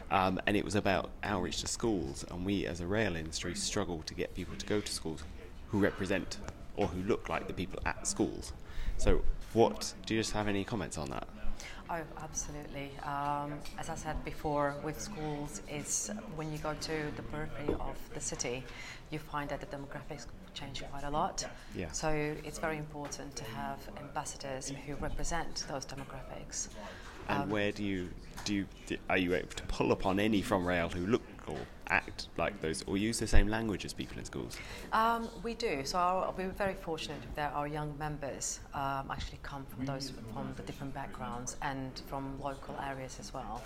um, 0.10 0.40
and 0.48 0.56
it 0.56 0.64
was 0.64 0.76
about 0.76 1.10
outreach 1.22 1.62
to 1.62 1.68
schools. 1.68 2.26
And 2.32 2.46
we, 2.46 2.66
as 2.66 2.80
a 2.80 2.88
rail 2.88 3.16
industry, 3.18 3.54
struggle 3.56 4.02
to 4.06 4.14
get 4.14 4.34
people 4.34 4.56
to 4.56 4.66
go 4.66 4.80
to 4.80 4.92
schools 4.92 5.24
who 5.68 5.80
represent 5.80 6.38
or 6.78 6.88
who 6.88 7.02
look 7.04 7.28
like 7.28 7.48
the 7.48 7.54
people 7.54 7.80
at 7.86 8.08
schools. 8.08 8.54
So, 8.98 9.22
what 9.54 9.94
do 10.06 10.16
you 10.16 10.22
just 10.22 10.32
have 10.32 10.48
any 10.48 10.64
comments 10.64 10.98
on 10.98 11.10
that? 11.10 11.28
Oh, 11.90 12.02
absolutely. 12.22 12.90
Um, 13.04 13.60
as 13.78 13.90
I 13.90 13.96
said 13.96 14.24
before, 14.26 14.76
with 14.84 15.00
schools, 15.00 15.62
is 15.70 16.10
when 16.36 16.52
you 16.52 16.58
go 16.58 16.74
to 16.74 17.12
the 17.16 17.22
periphery 17.24 17.76
of 17.80 17.98
the 18.14 18.20
city, 18.20 18.64
you 19.12 19.20
find 19.20 19.50
that 19.50 19.60
the 19.60 19.68
demographics 19.68 20.26
change 20.54 20.84
quite 20.92 21.04
a 21.04 21.10
lot. 21.10 21.46
Yeah. 21.76 21.92
So 21.92 22.10
it's 22.44 22.58
very 22.58 22.78
important 22.78 23.36
to 23.36 23.44
have 23.44 23.78
ambassadors 24.00 24.70
who 24.86 24.96
represent 24.96 25.66
those 25.70 25.86
demographics. 25.86 26.70
And 27.28 27.44
Um, 27.44 27.50
where 27.50 27.72
do 27.72 27.84
you 27.84 28.10
do? 28.46 28.54
You, 28.54 28.98
are 29.10 29.18
you 29.18 29.36
able 29.36 29.50
to 29.50 29.64
pull 29.64 29.92
upon 29.92 30.20
any 30.20 30.42
from 30.42 30.66
Rail 30.66 30.90
who 30.90 31.06
look 31.06 31.22
or 31.48 31.58
act 31.90 32.30
like 32.38 32.60
those, 32.62 32.84
or 32.88 32.98
use 32.98 33.20
the 33.20 33.28
same 33.28 33.48
language 33.48 33.86
as 33.86 33.94
people 33.94 34.18
in 34.18 34.26
schools? 34.26 34.58
Um, 34.94 35.30
we 35.44 35.54
do. 35.54 35.86
So 35.86 35.98
our, 35.98 36.34
we're 36.38 36.50
very 36.50 36.74
fortunate 36.74 37.22
that 37.36 37.54
our 37.54 37.68
young 37.68 37.98
members 37.98 38.60
um, 38.74 39.10
actually 39.12 39.40
come 39.44 39.66
from 39.66 39.86
those 39.86 40.12
from 40.34 40.54
the 40.56 40.64
different 40.64 40.94
backgrounds 40.94 41.58
and 41.62 42.02
from 42.08 42.40
local 42.42 42.76
areas 42.84 43.18
as 43.20 43.34
well. 43.34 43.62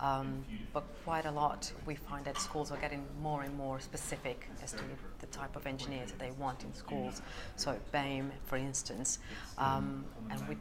Um, 0.00 0.44
but 0.72 0.84
quite 1.04 1.24
a 1.24 1.30
lot, 1.30 1.70
we 1.86 1.94
find 1.94 2.24
that 2.24 2.36
schools 2.38 2.72
are 2.72 2.78
getting 2.78 3.04
more 3.22 3.42
and 3.42 3.56
more 3.56 3.78
specific 3.80 4.48
as 4.62 4.72
to 4.72 4.82
the 5.20 5.26
type 5.26 5.54
of 5.56 5.66
engineers 5.66 6.10
that 6.10 6.18
they 6.18 6.32
want 6.32 6.64
in 6.64 6.74
schools. 6.74 7.22
So 7.56 7.78
BAME, 7.92 8.30
for 8.44 8.56
instance, 8.56 9.18
um, 9.56 10.04
and 10.30 10.48
we. 10.48 10.56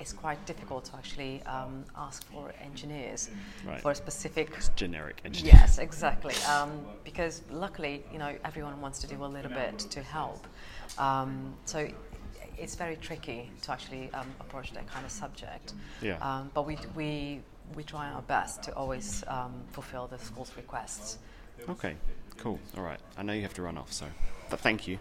It's 0.00 0.12
quite 0.12 0.44
difficult 0.46 0.84
to 0.86 0.96
actually 0.96 1.42
um, 1.44 1.84
ask 1.96 2.24
for 2.30 2.52
engineers 2.62 3.30
Right. 3.66 3.80
for 3.80 3.92
a 3.92 3.94
specific 3.94 4.50
Generic 4.76 5.20
engineer. 5.24 5.54
Yes, 5.54 5.78
exactly. 5.78 6.34
Um, 6.48 6.84
because 7.04 7.42
luckily, 7.50 8.04
you 8.12 8.18
know, 8.18 8.34
everyone 8.44 8.80
wants 8.80 8.98
to 9.00 9.06
do 9.06 9.24
a 9.24 9.26
little 9.26 9.50
bit 9.52 9.78
to 9.78 10.02
help. 10.02 10.46
Um, 10.98 11.54
so 11.64 11.88
it's 12.58 12.74
very 12.74 12.96
tricky 12.96 13.50
to 13.62 13.72
actually 13.72 14.10
um, 14.12 14.26
approach 14.40 14.72
that 14.72 14.86
kind 14.88 15.04
of 15.06 15.12
subject. 15.12 15.74
Yeah. 16.02 16.16
Um, 16.18 16.50
but 16.54 16.66
we, 16.66 16.76
we, 16.94 17.40
we 17.76 17.82
try 17.84 18.10
our 18.10 18.22
best 18.22 18.62
to 18.64 18.74
always 18.74 19.22
um, 19.28 19.52
fulfill 19.72 20.06
the 20.06 20.18
school's 20.18 20.52
requests. 20.56 21.18
Okay, 21.68 21.94
cool. 22.36 22.58
All 22.76 22.82
right. 22.82 23.00
I 23.16 23.22
know 23.22 23.32
you 23.32 23.42
have 23.42 23.54
to 23.54 23.62
run 23.62 23.78
off, 23.78 23.92
so 23.92 24.06
but 24.50 24.60
thank 24.60 24.88
you. 24.88 24.98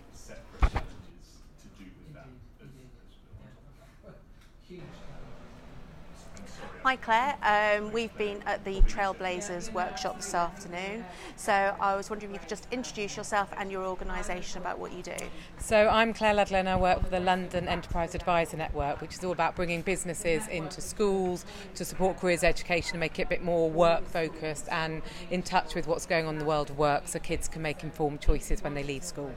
Hi 6.84 6.98
Claire, 6.98 7.38
um, 7.43 7.93
we've 7.93 8.13
been 8.17 8.43
at 8.46 8.65
the 8.65 8.82
Trailblazers 8.82 9.72
workshop 9.72 10.17
this 10.17 10.34
afternoon. 10.34 11.06
So 11.38 11.54
I 11.54 11.96
was 11.96 12.10
wondering 12.10 12.32
if 12.32 12.36
you 12.36 12.39
could 12.39 12.50
just 12.50 12.67
introduce 12.74 13.15
yourself 13.15 13.48
and 13.56 13.72
your 13.72 13.86
organisation 13.86 14.60
about 14.60 14.80
what 14.80 14.91
you 14.91 15.02
do. 15.02 15.15
So 15.60 15.88
I'm 15.88 16.13
Claire 16.13 16.34
Ludlow 16.34 16.60
and 16.60 16.67
I 16.67 16.76
work 16.76 17.02
for 17.02 17.10
the 17.10 17.22
London 17.22 17.69
Enterprise 17.69 18.15
Advisor 18.15 18.58
Network, 18.58 19.00
which 19.00 19.13
is 19.13 19.24
all 19.24 19.32
about 19.32 19.56
bringing 19.56 19.82
businesses 19.82 20.46
into 20.50 20.82
schools 20.82 21.46
to 21.76 21.86
support 21.86 22.19
careers 22.19 22.43
education 22.43 22.96
and 22.96 23.00
make 23.00 23.17
it 23.17 23.28
a 23.28 23.30
bit 23.30 23.41
more 23.41 23.69
work 23.69 24.06
focused 24.06 24.67
and 24.69 25.04
in 25.32 25.41
touch 25.41 25.76
with 25.76 25.88
what's 25.88 26.06
going 26.06 26.26
on 26.26 26.34
in 26.34 26.39
the 26.39 26.46
world 26.46 26.69
of 26.69 26.78
work 26.78 27.08
so 27.08 27.17
kids 27.17 27.48
can 27.48 27.62
make 27.62 27.82
informed 27.86 28.19
choices 28.19 28.62
when 28.62 28.74
they 28.74 28.84
leave 28.84 29.06
school. 29.06 29.34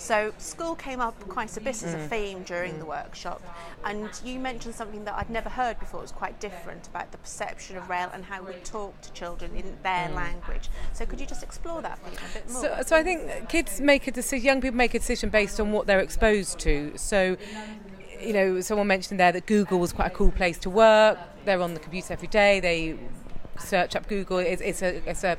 So 0.00 0.32
school 0.38 0.74
came 0.76 0.98
up 0.98 1.20
quite 1.28 1.54
a 1.58 1.60
bit 1.60 1.82
as 1.82 1.92
a 1.92 1.98
mm. 1.98 2.08
theme 2.08 2.42
during 2.44 2.78
the 2.78 2.86
mm. 2.86 2.88
workshop, 2.88 3.42
and 3.84 4.08
you 4.24 4.40
mentioned 4.40 4.74
something 4.74 5.04
that 5.04 5.14
I'd 5.14 5.28
never 5.28 5.50
heard 5.50 5.78
before. 5.78 6.00
It 6.00 6.04
was 6.04 6.12
quite 6.12 6.40
different 6.40 6.88
about 6.88 7.12
the 7.12 7.18
perception 7.18 7.76
of 7.76 7.88
rail 7.90 8.10
and 8.14 8.24
how 8.24 8.42
we 8.42 8.54
talk 8.64 8.98
to 9.02 9.12
children 9.12 9.54
in 9.54 9.76
their 9.82 10.08
mm. 10.08 10.14
language. 10.14 10.70
So 10.94 11.04
could 11.04 11.20
you 11.20 11.26
just 11.26 11.42
explore 11.42 11.82
that 11.82 11.98
a 11.98 12.32
bit 12.32 12.50
more? 12.50 12.62
So, 12.62 12.78
so 12.86 12.96
I 12.96 13.02
think 13.02 13.50
kids 13.50 13.78
make 13.78 14.06
a 14.06 14.10
decision, 14.10 14.46
young 14.46 14.60
people 14.62 14.78
make 14.78 14.94
a 14.94 14.98
decision 14.98 15.28
based 15.28 15.60
on 15.60 15.70
what 15.70 15.86
they're 15.86 16.00
exposed 16.00 16.58
to. 16.60 16.96
So, 16.96 17.36
you 18.18 18.32
know, 18.32 18.62
someone 18.62 18.86
mentioned 18.86 19.20
there 19.20 19.32
that 19.32 19.44
Google 19.44 19.78
was 19.78 19.92
quite 19.92 20.06
a 20.06 20.14
cool 20.14 20.30
place 20.30 20.58
to 20.60 20.70
work. 20.70 21.18
They're 21.44 21.60
on 21.60 21.74
the 21.74 21.80
computer 21.80 22.14
every 22.14 22.28
day. 22.28 22.58
They 22.58 22.98
search 23.58 23.94
up 23.94 24.08
Google. 24.08 24.38
It's, 24.38 24.62
it's 24.62 24.80
a 24.80 25.08
it's 25.08 25.24
a 25.24 25.36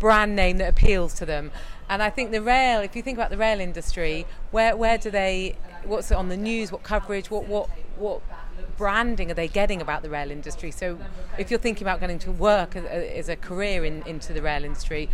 brand 0.00 0.34
name 0.34 0.56
that 0.58 0.70
appeals 0.70 1.12
to 1.14 1.26
them. 1.26 1.50
And 1.88 2.02
I 2.02 2.10
think 2.10 2.30
the 2.32 2.42
rail, 2.42 2.80
if 2.80 2.94
you 2.94 3.02
think 3.02 3.16
about 3.16 3.30
the 3.30 3.38
rail 3.38 3.60
industry, 3.60 4.26
where 4.50 4.76
where 4.76 4.98
do 4.98 5.10
they? 5.10 5.56
What's 5.84 6.12
on 6.12 6.28
the 6.28 6.36
news? 6.36 6.70
What 6.70 6.82
coverage? 6.82 7.30
What 7.30 7.46
what 7.46 7.70
what 7.96 8.20
branding 8.76 9.30
are 9.30 9.34
they 9.34 9.48
getting 9.48 9.80
about 9.80 10.02
the 10.02 10.10
rail 10.10 10.30
industry? 10.30 10.70
So, 10.70 10.98
if 11.38 11.50
you're 11.50 11.60
thinking 11.60 11.86
about 11.86 12.00
getting 12.00 12.18
to 12.20 12.32
work 12.32 12.76
as, 12.76 12.84
as 12.84 13.28
a 13.28 13.36
career 13.36 13.84
in, 13.84 14.02
into 14.02 14.32
the 14.32 14.42
rail 14.42 14.64
industry, 14.64 15.08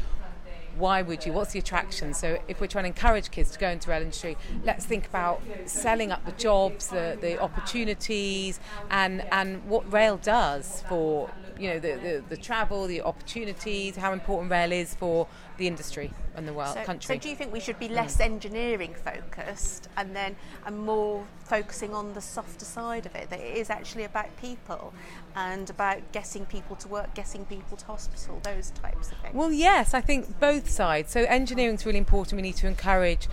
why 0.77 1.03
would 1.03 1.25
you? 1.25 1.33
What's 1.33 1.53
the 1.53 1.59
attraction? 1.59 2.15
So 2.15 2.39
if 2.49 2.61
we're 2.61 2.67
trying 2.67 2.85
to 2.85 2.89
encourage 2.89 3.31
kids 3.31 3.51
to 3.53 3.59
go 3.59 3.69
into 3.69 3.91
rail 3.91 4.03
industry, 4.03 4.37
let's 4.65 4.85
think 4.85 5.07
about 5.07 5.43
selling 5.67 6.13
up 6.13 6.25
the 6.25 6.33
jobs, 6.33 6.89
the, 6.89 7.19
the 7.21 7.41
opportunities, 7.41 8.61
and 8.91 9.25
and 9.33 9.65
what 9.67 9.91
rail 9.93 10.17
does 10.17 10.83
for 10.89 11.31
you 11.59 11.69
know 11.69 11.79
the, 11.79 11.95
the, 11.95 12.25
the 12.29 12.37
travel, 12.37 12.87
the 12.87 13.03
opportunities, 13.03 13.97
how 13.97 14.13
important 14.13 14.51
rail 14.51 14.73
is 14.73 14.95
for 14.95 15.27
the 15.57 15.67
industry 15.67 16.13
and 16.35 16.49
the 16.49 16.53
world 16.53 16.75
So, 16.75 16.83
country. 16.83 17.15
so 17.15 17.21
do 17.21 17.29
you 17.29 17.37
think 17.37 17.53
we 17.53 17.61
should 17.61 17.79
be 17.79 17.89
mm. 17.89 17.95
less 17.95 18.19
engineering 18.19 18.95
focused 18.95 19.89
and 19.97 20.17
then 20.17 20.35
and 20.67 20.79
more 20.79 21.25
focusing 21.45 21.95
on 21.95 22.15
the 22.15 22.21
softer 22.21 22.65
side 22.65 23.07
of 23.07 23.15
it? 23.15 23.31
That 23.31 23.41
it 23.41 23.57
is 23.57 23.71
actually 23.71 24.05
about 24.05 24.37
people 24.41 24.93
and 25.37 25.69
about 25.71 26.13
getting 26.13 26.47
people 26.47 26.77
to 26.77 26.89
work, 26.89 27.15
getting 27.15 27.45
people 27.45 27.77
to 27.77 27.85
hospital, 27.87 28.41
those 28.43 28.71
types 28.71 29.11
of 29.11 29.19
things. 29.19 29.35
Well, 29.35 29.53
yes, 29.53 29.95
I 29.95 30.01
think 30.01 30.39
both 30.39 30.71
sides. 30.71 31.11
So 31.11 31.23
engineering 31.25 31.75
is 31.75 31.85
really 31.85 31.99
important. 31.99 32.37
We 32.37 32.43
need 32.43 32.57
to 32.57 32.69
encourage 32.69 33.29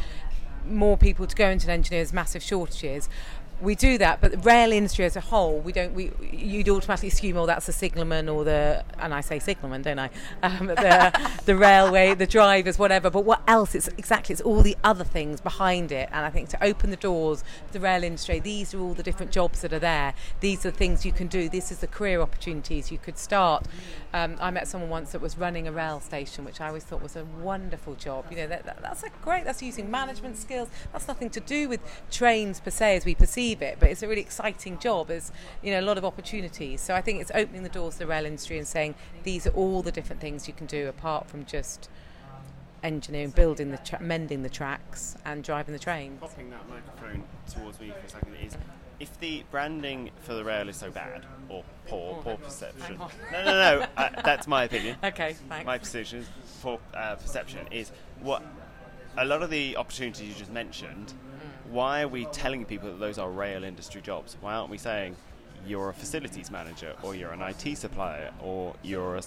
more 0.66 0.98
people 0.98 1.28
to 1.28 1.36
go 1.36 1.50
into 1.50 1.72
engineering. 1.72 2.04
There's 2.04 2.14
massive 2.14 2.44
shortages. 2.44 3.10
We 3.62 3.76
do 3.76 3.98
that, 4.00 4.22
but 4.22 4.32
the 4.32 4.38
rail 4.40 4.72
industry 4.72 5.06
as 5.06 5.16
a 5.16 5.22
whole, 5.22 5.60
we 5.60 5.72
don't. 5.72 5.94
We 5.94 6.12
you'd 6.32 6.70
automatically 6.70 7.10
assume, 7.10 7.38
oh, 7.38 7.46
that's 7.46 7.68
the 7.68 7.74
signalman 7.74 8.28
or 8.28 8.44
the, 8.44 8.84
and 8.98 9.14
I 9.14 9.22
say 9.22 9.40
signalman, 9.40 9.84
don't 9.84 10.00
I? 10.00 10.10
Um, 10.42 10.68
the 10.68 11.32
the 11.46 11.56
railway, 11.56 12.16
the 12.16 12.28
drivers, 12.28 12.80
whatever. 12.80 13.10
But 13.10 13.24
what 13.24 13.42
else? 13.48 13.76
It's 13.76 13.88
exactly 13.90 14.34
it's 14.34 14.42
all 14.42 14.62
the 14.62 14.78
other 14.84 15.04
things 15.04 15.42
behind 15.42 15.92
it. 15.92 16.10
And 16.12 16.26
I 16.26 16.30
think 16.30 16.50
to 16.50 16.64
open 16.64 16.90
the 16.90 16.98
doors, 16.98 17.44
to 17.68 17.74
the 17.74 17.80
rail 17.80 18.04
industry, 18.04 18.40
these 18.40 18.74
are 18.74 18.80
all 18.80 18.94
the 18.94 19.04
different 19.04 19.32
jobs 19.32 19.62
that 19.62 19.74
are 19.74 19.80
there. 19.80 20.14
These 20.40 20.66
are 20.66 20.72
the 20.72 20.78
things 20.78 21.06
you 21.06 21.12
can 21.12 21.28
do. 21.28 21.48
This 21.48 21.72
is 21.72 21.80
the 21.80 21.88
career 21.88 22.22
opportunities 22.22 22.92
you 22.92 22.98
could 22.98 23.18
start. 23.18 23.68
Um, 24.14 24.38
I 24.40 24.52
met 24.52 24.68
someone 24.68 24.90
once 24.90 25.12
that 25.12 25.22
was 25.22 25.38
running 25.38 25.68
a 25.68 25.72
rail 25.72 26.00
station, 26.00 26.44
which 26.44 26.60
I 26.60 26.68
always 26.68 26.84
thought 26.84 27.02
was 27.02 27.16
a 27.16 27.26
wonderful 27.26 27.96
job. 27.96 28.26
You 28.30 28.38
know, 28.38 28.48
that, 28.48 28.66
that, 28.66 28.82
that's 28.82 29.04
a 29.04 29.10
great. 29.22 29.46
That's 29.46 29.62
using 29.62 29.90
management 29.90 30.38
skills. 30.38 30.70
That's 30.92 31.08
nothing 31.08 31.30
to 31.32 31.40
do 31.40 31.70
with 31.70 31.80
trains 32.10 32.60
per 32.60 32.72
se 32.72 32.98
as 32.98 33.06
we 33.06 33.16
perceive 33.16 33.51
it, 33.60 33.78
but 33.80 33.90
it's 33.90 34.04
a 34.04 34.08
really 34.08 34.22
exciting 34.22 34.78
job. 34.78 35.08
There's 35.08 35.32
you 35.64 35.72
know 35.72 35.80
a 35.80 35.88
lot 35.90 35.98
of 35.98 36.06
opportunities. 36.06 36.80
So 36.82 36.94
I 36.94 37.02
think 37.02 37.20
it's 37.22 37.32
opening 37.34 37.64
the 37.64 37.70
doors 37.70 37.94
to 37.94 38.00
the 38.00 38.08
rail 38.08 38.26
industry 38.26 38.60
and 38.60 38.68
saying 38.68 38.94
these 39.24 39.48
are 39.48 39.52
all 39.52 39.82
the 39.82 39.92
different 39.92 40.22
things 40.22 40.48
you 40.48 40.54
can 40.54 40.68
do 40.68 40.88
apart 40.88 41.28
from 41.28 41.46
just 41.46 41.90
engineering, 42.84 43.32
building 43.32 43.72
the 43.72 43.78
tra- 43.78 44.02
mending 44.02 44.44
the 44.44 44.50
tracks 44.50 45.16
and 45.26 45.44
driving 45.44 45.74
the 45.74 45.80
trains. 45.80 46.20
Popping 46.20 46.52
that 46.52 46.68
microphone 46.70 47.24
towards 47.52 47.80
me 47.80 47.90
for 47.90 48.06
a 48.06 48.10
second 48.10 48.36
is 48.36 48.56
if 49.00 49.20
the 49.20 49.44
branding 49.50 50.12
for 50.22 50.34
the 50.36 50.44
rail 50.44 50.70
is 50.70 50.78
so 50.78 50.92
bad 50.92 51.26
or 51.50 51.64
poor, 51.88 52.22
poor 52.22 52.38
perception. 52.38 53.00
No, 53.32 53.44
no, 53.44 53.80
no. 53.80 53.86
uh, 53.98 54.10
that's 54.24 54.48
my 54.48 54.66
opinion. 54.66 54.96
Okay, 55.04 55.36
thanks. 55.50 55.66
My 55.66 55.78
position, 55.80 56.26
poor 56.62 56.80
uh, 56.94 57.16
perception 57.16 57.68
is 57.72 57.92
what 58.22 58.44
a 59.18 59.26
lot 59.26 59.42
of 59.42 59.50
the 59.50 59.76
opportunities 59.76 60.30
you 60.30 60.36
just 60.36 60.52
mentioned. 60.52 61.14
Why 61.72 62.02
are 62.02 62.08
we 62.08 62.26
telling 62.26 62.66
people 62.66 62.90
that 62.90 63.00
those 63.00 63.18
are 63.18 63.32
rail 63.32 63.64
industry 63.64 64.02
jobs? 64.02 64.36
Why 64.42 64.54
aren't 64.56 64.70
we 64.70 64.78
saying 64.78 65.16
you're 65.66 65.90
a 65.90 65.94
facilities 65.94 66.52
manager 66.52 66.94
or 67.04 67.16
you're 67.16 67.32
an 67.32 67.42
IT 67.42 67.78
supplier 67.78 68.32
or 68.42 68.76
you're 68.82 69.16
a, 69.16 69.24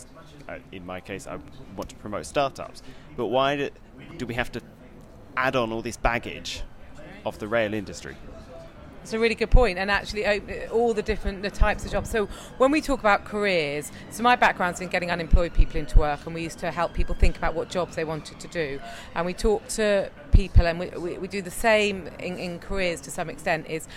in 0.72 0.85
my 0.85 1.00
case 1.00 1.26
I 1.26 1.38
want 1.76 1.88
to 1.90 1.96
promote 1.96 2.26
startups. 2.26 2.83
But 3.16 3.26
why 3.26 3.57
do, 3.57 3.70
do 4.18 4.26
we 4.26 4.35
have 4.35 4.50
to 4.52 4.61
add 5.37 5.57
on 5.57 5.72
all 5.72 5.83
this 5.83 5.96
baggage 5.96 6.62
of 7.24 7.38
the 7.38 7.48
rail 7.48 7.72
industry? 7.72 8.16
It's 9.02 9.12
a 9.12 9.18
really 9.18 9.35
good 9.35 9.50
point, 9.50 9.78
and 9.78 9.90
actually 9.90 10.24
all 10.70 10.94
the 10.94 11.02
different 11.02 11.42
the 11.42 11.50
types 11.50 11.85
of 11.85 11.92
jobs. 11.92 12.09
So 12.09 12.24
when 12.57 12.70
we 12.70 12.80
talk 12.80 13.00
about 13.00 13.26
careers, 13.26 13.92
so 14.11 14.22
my 14.22 14.35
background's 14.35 14.80
in 14.80 14.88
getting 14.88 15.11
unemployed 15.11 15.52
people 15.52 15.76
into 15.76 15.98
work, 15.98 16.24
and 16.24 16.35
we 16.35 16.42
used 16.42 16.59
to 16.61 16.70
help 16.70 16.94
people 16.94 17.14
think 17.14 17.37
about 17.37 17.54
what 17.54 17.68
jobs 17.68 17.96
they 17.96 18.04
wanted 18.04 18.40
to 18.40 18.48
do, 18.48 18.80
and 19.14 19.26
we 19.26 19.35
talked 19.35 19.68
to 19.76 20.11
people, 20.35 20.66
and 20.66 20.79
we, 20.79 20.88
we, 20.90 21.18
we 21.18 21.29
do 21.29 21.40
the 21.40 21.51
same 21.51 22.09
in, 22.18 22.38
in 22.38 22.59
careers 22.59 23.01
to 23.03 23.11
some 23.11 23.31
extent. 23.31 23.66
Is 23.68 23.88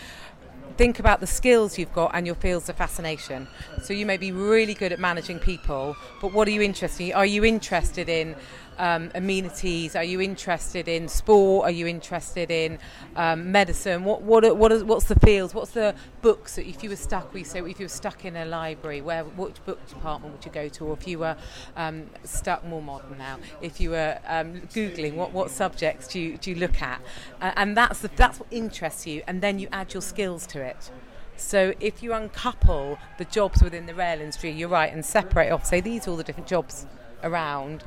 think 0.78 1.00
about 1.00 1.20
the 1.20 1.28
skills 1.28 1.78
you've 1.78 1.94
got 1.94 2.12
and 2.14 2.26
your 2.26 2.36
fields 2.36 2.70
of 2.70 2.76
fascination. 2.76 3.48
So 3.82 3.94
you 3.94 4.06
may 4.06 4.18
be 4.18 4.32
really 4.32 4.76
good 4.76 4.92
at 4.92 5.00
managing 5.00 5.40
people, 5.40 5.96
but 6.22 6.32
what 6.34 6.48
are 6.48 6.52
you 6.52 6.62
interested 6.62 7.04
in? 7.10 7.14
Are 7.14 7.26
you 7.26 7.44
interested 7.44 8.08
in 8.08 8.36
um, 8.78 9.12
amenities? 9.16 9.96
Are 9.96 10.04
you 10.04 10.22
interested 10.22 10.88
in 10.88 11.08
sport? 11.08 11.66
Are 11.66 11.72
you 11.72 11.88
interested 11.88 12.52
in 12.52 12.80
um, 13.16 13.52
medicine? 13.52 14.04
What 14.04 14.22
what 14.22 14.44
are, 14.46 14.54
what 14.54 14.72
are, 14.72 14.84
what's 14.86 15.06
the 15.06 15.20
fields? 15.20 15.54
What's 15.54 15.72
the 15.72 15.96
books 16.22 16.56
that 16.56 16.68
if 16.68 16.84
you 16.84 16.90
were 16.90 16.96
stuck? 16.96 17.34
We 17.34 17.44
say 17.44 17.60
if 17.60 17.80
you 17.80 17.86
were 17.86 17.90
stuck 17.90 18.26
in 18.26 18.36
a 18.36 18.46
library, 18.46 19.02
where 19.02 19.24
which 19.24 19.64
book 19.66 19.86
department 19.88 20.34
would 20.34 20.46
you 20.46 20.52
go 20.52 20.70
to? 20.70 20.86
Or 20.86 20.94
if 20.94 21.08
you 21.08 21.20
were 21.20 21.36
um, 21.76 22.10
stuck 22.24 22.66
more 22.66 22.82
modern 22.82 23.18
now, 23.18 23.40
if 23.62 23.80
you 23.80 23.92
were 23.92 24.20
um, 24.28 24.62
googling, 24.74 25.16
what 25.16 25.32
what 25.32 25.52
subjects 25.52 26.08
do 26.08 26.20
you 26.20 26.38
do 26.38 26.52
you 26.52 26.58
look 26.58 26.82
at? 26.82 27.02
Uh, 27.42 27.52
and 27.56 27.76
that's 27.76 28.00
the, 28.00 28.10
that's 28.16 28.40
what 28.40 28.48
interests 28.52 29.08
you, 29.08 29.24
and 29.28 29.42
then 29.42 29.60
you 29.60 29.68
add 29.72 29.94
your 29.94 30.02
skills 30.02 30.48
to 30.48 30.62
it. 30.62 30.92
So 31.40 31.74
if 31.80 32.02
you 32.02 32.14
uncouple 32.14 32.98
the 33.20 33.26
jobs 33.26 33.62
within 33.62 33.86
the 33.86 33.94
rail 33.94 34.20
industry, 34.20 34.50
you're 34.50 34.70
right, 34.70 34.92
and 34.92 35.06
separate 35.06 35.52
off, 35.52 35.66
say 35.66 35.82
these 35.82 36.08
are 36.08 36.12
all 36.12 36.18
the 36.18 36.24
different 36.24 36.50
jobs 36.50 36.88
around, 37.24 37.84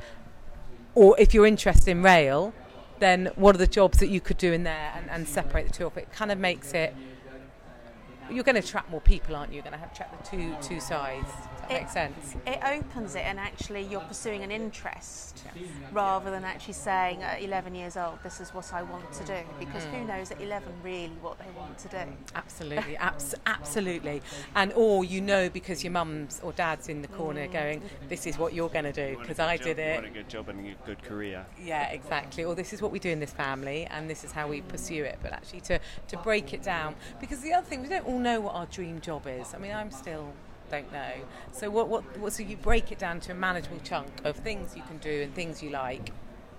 or 0.95 1.15
if 1.19 1.33
you're 1.33 1.45
interested 1.45 1.89
in 1.89 2.03
rail, 2.03 2.53
then 2.99 3.31
what 3.35 3.55
are 3.55 3.57
the 3.57 3.67
jobs 3.67 3.99
that 3.99 4.07
you 4.07 4.21
could 4.21 4.37
do 4.37 4.53
in 4.53 4.63
there 4.63 4.93
and, 4.95 5.09
and 5.09 5.27
separate 5.27 5.67
the 5.67 5.73
two 5.73 5.85
off? 5.85 5.97
It 5.97 6.11
kind 6.11 6.31
of 6.31 6.37
makes 6.37 6.73
it. 6.73 6.95
You're 8.31 8.43
going 8.43 8.55
to 8.55 8.61
attract 8.61 8.89
more 8.89 9.01
people, 9.01 9.35
aren't 9.35 9.51
you? 9.51 9.55
You're 9.55 9.63
going 9.63 9.73
to 9.73 9.79
have 9.79 9.91
attract 9.91 10.23
the 10.23 10.37
two 10.37 10.55
two 10.61 10.79
sides. 10.79 11.27
Does 11.27 11.61
that 11.61 11.71
It- 11.71 11.81
make 11.81 11.89
sense? 11.89 12.35
It 12.45 12.59
opens 12.63 13.15
it, 13.15 13.25
and 13.25 13.39
actually, 13.39 13.83
you're 13.83 14.01
pursuing 14.01 14.43
an 14.43 14.51
interest 14.51 15.43
rather 15.91 16.31
than 16.31 16.43
actually 16.43 16.73
saying 16.73 17.23
at 17.23 17.41
11 17.41 17.75
years 17.75 17.97
old, 17.97 18.19
this 18.23 18.39
is 18.39 18.53
what 18.53 18.73
I 18.73 18.83
want 18.83 19.11
to 19.13 19.23
do. 19.25 19.39
Because 19.59 19.83
who 19.85 19.97
hmm. 19.97 20.07
knows 20.07 20.31
at 20.31 20.41
11 20.41 20.71
really 20.83 21.11
what 21.21 21.37
they 21.39 21.45
want 21.57 21.77
to 21.79 21.87
do? 21.89 22.11
Absolutely, 22.35 22.97
abs- 22.97 23.35
absolutely. 23.45 24.21
And 24.55 24.71
or 24.73 25.03
you 25.03 25.21
know 25.21 25.49
because 25.49 25.83
your 25.83 25.91
mum's 25.91 26.39
or 26.43 26.53
dad's 26.53 26.89
in 26.89 27.01
the 27.01 27.07
corner 27.09 27.45
hmm. 27.45 27.53
going, 27.53 27.81
this 28.09 28.25
is 28.25 28.37
what 28.37 28.53
you're 28.53 28.69
going 28.69 28.85
to 28.85 28.91
do 28.91 29.17
because 29.19 29.39
I 29.39 29.57
did 29.57 29.79
it. 29.79 29.95
What 29.95 30.05
a 30.05 30.07
it. 30.07 30.13
good 30.13 30.29
job 30.29 30.49
and 30.49 30.65
a 30.65 30.75
good 30.85 31.03
career. 31.03 31.45
Yeah, 31.61 31.89
exactly. 31.89 32.43
Or 32.43 32.55
this 32.55 32.73
is 32.73 32.81
what 32.81 32.91
we 32.91 32.99
do 32.99 33.09
in 33.09 33.19
this 33.19 33.31
family 33.31 33.85
and 33.85 34.09
this 34.09 34.23
is 34.23 34.31
how 34.31 34.47
we 34.47 34.61
pursue 34.61 35.03
it. 35.03 35.19
But 35.21 35.33
actually 35.33 35.61
to, 35.61 35.79
to 36.07 36.17
break 36.17 36.53
it 36.53 36.63
down 36.63 36.95
because 37.19 37.41
the 37.41 37.53
other 37.53 37.65
thing 37.65 37.81
we 37.81 37.89
don't 37.89 38.05
all 38.05 38.19
know 38.23 38.39
what 38.41 38.55
our 38.55 38.65
dream 38.67 39.01
job 39.01 39.27
is. 39.27 39.53
I 39.53 39.57
mean, 39.57 39.73
I'm 39.73 39.91
still 39.91 40.33
don't 40.69 40.91
know. 40.91 41.11
So 41.51 41.69
what 41.69 41.89
what, 41.89 42.17
what 42.17 42.33
so 42.33 42.43
you 42.43 42.57
break 42.57 42.91
it 42.91 42.99
down 42.99 43.19
to 43.21 43.31
a 43.33 43.35
manageable 43.35 43.79
chunk 43.79 44.21
of 44.23 44.37
things 44.37 44.75
you 44.75 44.83
can 44.83 44.97
do 44.99 45.23
and 45.23 45.33
things 45.33 45.61
you 45.61 45.69
like, 45.69 46.13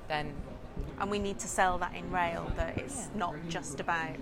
then 0.08 0.34
And 1.00 1.10
we 1.10 1.18
need 1.18 1.38
to 1.40 1.48
sell 1.48 1.78
that 1.78 1.94
in 1.94 2.10
rail 2.10 2.52
that 2.56 2.78
it's 2.78 3.10
not 3.14 3.34
just 3.48 3.80
about 3.80 4.16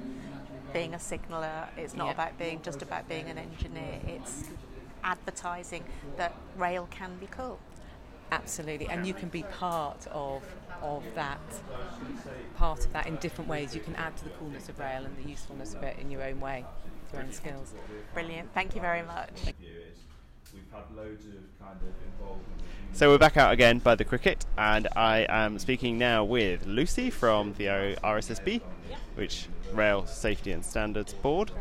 being 0.73 0.95
a 0.95 0.99
signaller, 0.99 1.69
it's 1.77 1.97
not 1.97 2.07
Yeah. 2.07 2.13
about 2.13 2.39
being 2.39 2.63
just 2.63 2.83
about 2.83 3.09
being 3.09 3.29
an 3.29 3.39
engineer, 3.39 4.01
it's 4.07 4.51
advertising 5.03 5.85
that 6.17 6.35
rail 6.57 6.87
can 6.91 7.19
be 7.19 7.27
cool. 7.27 7.61
Absolutely, 8.33 8.89
and 8.89 9.07
you 9.07 9.15
can 9.15 9.29
be 9.29 9.43
part 9.45 10.07
of 10.13 10.45
of 10.83 11.05
that 11.15 11.41
part 12.55 12.85
of 12.87 12.93
that 12.93 13.07
in 13.07 13.17
different 13.17 13.49
ways. 13.49 13.75
You 13.75 13.81
can 13.81 13.97
add 13.97 14.17
to 14.19 14.25
the 14.25 14.31
coolness 14.31 14.69
of 14.69 14.79
rail 14.79 15.05
and 15.05 15.17
the 15.17 15.29
usefulness 15.29 15.75
of 15.75 15.83
it 15.83 15.99
in 15.99 16.11
your 16.11 16.23
own 16.23 16.41
way, 16.41 16.65
your 17.13 17.33
skills. 17.33 17.73
Brilliant. 18.15 18.53
Thank 18.55 18.75
you 18.75 18.81
very 18.81 19.03
much. 19.03 19.31
We've 20.53 20.63
had 20.73 20.85
loads 20.97 21.27
of 21.27 21.33
kind 21.61 21.77
of 21.81 21.95
involvement. 22.13 22.47
So 22.93 23.09
we're 23.11 23.19
back 23.19 23.37
out 23.37 23.53
again 23.53 23.79
by 23.79 23.95
the 23.95 24.05
cricket, 24.05 24.45
and 24.59 24.89
I 24.97 25.25
am 25.29 25.59
speaking 25.61 25.97
now 25.97 26.25
with 26.25 26.67
Lucy 26.67 27.09
from 27.11 27.55
the 27.55 27.69
O- 27.69 27.95
RSSB, 28.03 28.61
which 29.15 29.47
Rail 29.73 30.07
Safety 30.07 30.51
and 30.51 30.65
Standards 30.65 31.15
Board, 31.15 31.53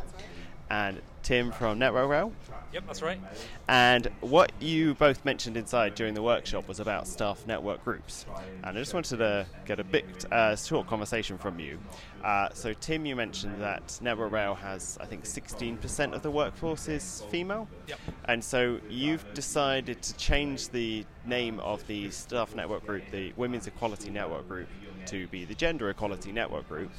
and 0.71 1.01
Tim 1.21 1.51
from 1.51 1.77
Network 1.77 2.09
Rail. 2.09 2.31
Yep, 2.71 2.83
that's 2.85 3.01
right. 3.01 3.19
And 3.67 4.07
what 4.21 4.51
you 4.59 4.93
both 4.93 5.25
mentioned 5.25 5.57
inside 5.57 5.95
during 5.95 6.13
the 6.13 6.21
workshop 6.21 6.67
was 6.67 6.79
about 6.79 7.07
staff 7.07 7.45
network 7.47 7.83
groups. 7.83 8.25
And 8.63 8.77
I 8.77 8.79
just 8.79 8.93
wanted 8.93 9.17
to 9.17 9.45
get 9.65 9.79
a 9.79 9.83
bit 9.83 10.25
uh, 10.31 10.55
short 10.55 10.87
conversation 10.87 11.37
from 11.37 11.59
you. 11.59 11.79
Uh, 12.23 12.49
so, 12.53 12.73
Tim, 12.73 13.05
you 13.05 13.15
mentioned 13.15 13.61
that 13.61 13.97
Network 14.01 14.31
Rail 14.31 14.53
has, 14.55 14.97
I 15.01 15.05
think, 15.05 15.23
16% 15.23 16.13
of 16.13 16.21
the 16.21 16.29
workforce 16.29 16.87
is 16.87 17.23
female. 17.29 17.67
Yep. 17.87 17.99
And 18.25 18.43
so 18.43 18.79
you've 18.89 19.25
decided 19.33 20.01
to 20.03 20.15
change 20.17 20.69
the 20.69 21.05
name 21.25 21.59
of 21.61 21.85
the 21.87 22.11
staff 22.11 22.55
network 22.55 22.85
group, 22.85 23.03
the 23.11 23.33
Women's 23.35 23.67
Equality 23.67 24.09
Network 24.09 24.47
Group, 24.47 24.67
to 25.07 25.27
be 25.27 25.45
the 25.45 25.55
Gender 25.55 25.89
Equality 25.89 26.31
Network 26.31 26.67
Group. 26.67 26.91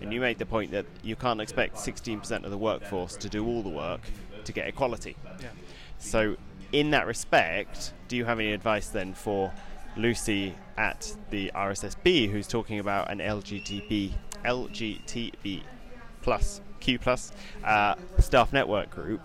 And 0.00 0.12
you 0.12 0.20
made 0.20 0.38
the 0.38 0.46
point 0.46 0.70
that 0.72 0.86
you 1.02 1.16
can't 1.16 1.40
expect 1.40 1.76
16% 1.76 2.44
of 2.44 2.50
the 2.50 2.58
workforce 2.58 3.16
to 3.16 3.28
do 3.28 3.46
all 3.46 3.62
the 3.62 3.68
work 3.70 4.00
to 4.46 4.52
get 4.52 4.66
equality. 4.66 5.16
Yeah. 5.40 5.48
So, 5.98 6.36
in 6.72 6.90
that 6.90 7.06
respect, 7.06 7.92
do 8.08 8.16
you 8.16 8.24
have 8.24 8.38
any 8.38 8.52
advice 8.52 8.88
then 8.88 9.14
for 9.14 9.52
Lucy 9.96 10.54
at 10.76 11.16
the 11.30 11.50
RSSB, 11.54 12.30
who's 12.30 12.46
talking 12.46 12.78
about 12.78 13.10
an 13.10 13.18
LGTB, 13.18 14.12
LGTB 14.44 15.62
plus 16.22 16.60
Q 16.80 16.98
plus 16.98 17.32
uh, 17.64 17.94
staff 18.18 18.52
network 18.52 18.90
group? 18.90 19.20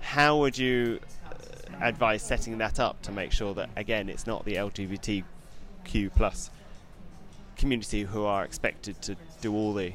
How 0.00 0.38
would 0.38 0.58
you 0.58 1.00
uh, 1.26 1.34
advise 1.80 2.22
setting 2.22 2.58
that 2.58 2.78
up 2.80 3.00
to 3.02 3.12
make 3.12 3.32
sure 3.32 3.54
that 3.54 3.70
again 3.76 4.08
it's 4.08 4.26
not 4.26 4.44
the 4.44 4.54
LGBTQ 4.54 6.10
plus 6.14 6.50
community 7.56 8.02
who 8.02 8.24
are 8.24 8.44
expected 8.44 9.00
to 9.02 9.16
do 9.40 9.54
all 9.54 9.72
the 9.72 9.92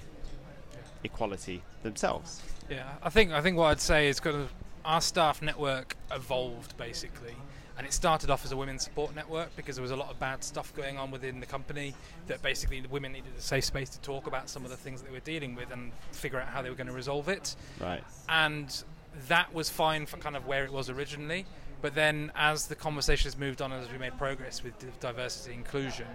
equality 1.04 1.62
themselves? 1.84 2.42
Yeah, 2.70 2.88
I 3.02 3.10
think 3.10 3.32
I 3.32 3.42
think 3.42 3.58
what 3.58 3.68
I'd 3.68 3.80
say 3.80 4.08
is 4.08 4.20
kind 4.20 4.36
of 4.36 4.54
our 4.86 5.02
staff 5.02 5.42
network 5.42 5.96
evolved 6.12 6.78
basically, 6.78 7.36
and 7.78 7.86
it 7.86 7.94
started 7.94 8.30
off 8.30 8.46
as 8.46 8.52
a 8.52 8.58
women's 8.58 8.84
support 8.84 9.16
network 9.16 9.56
because 9.56 9.76
there 9.76 9.84
was 9.84 9.92
a 9.92 9.96
lot 9.96 10.10
of 10.10 10.20
bad 10.20 10.44
stuff 10.44 10.74
going 10.76 10.98
on 10.98 11.12
within 11.12 11.40
the 11.40 11.46
company 11.46 11.94
that 12.28 12.42
basically 12.42 12.80
the 12.82 12.90
women 12.90 13.12
needed 13.12 13.32
a 13.38 13.42
safe 13.42 13.66
space 13.66 13.90
to 13.90 14.00
talk 14.02 14.28
about 14.28 14.50
some 14.50 14.64
of 14.66 14.72
the 14.72 14.78
things 14.78 15.02
that 15.02 15.08
they 15.08 15.14
were 15.14 15.20
dealing 15.22 15.56
with 15.56 15.72
and 15.72 15.92
figure 16.12 16.40
out 16.40 16.48
how 16.48 16.62
they 16.62 16.70
were 16.70 16.76
going 16.76 16.88
to 16.88 16.94
resolve 16.94 17.30
it. 17.30 17.56
Right. 17.80 18.04
and 18.28 18.84
that 19.28 19.54
was 19.54 19.70
fine 19.70 20.06
for 20.06 20.18
kind 20.18 20.36
of 20.36 20.46
where 20.46 20.64
it 20.66 20.72
was 20.72 20.90
originally. 20.90 21.46
But 21.82 21.96
then, 21.96 22.32
as 22.36 22.68
the 22.68 22.76
conversations 22.76 23.38
moved 23.38 23.62
on, 23.62 23.72
and 23.72 23.84
as 23.84 23.92
we 23.92 23.98
made 23.98 24.18
progress 24.18 24.64
with 24.64 24.74
diversity 25.00 25.56
and 25.56 25.66
inclusion, 25.66 26.08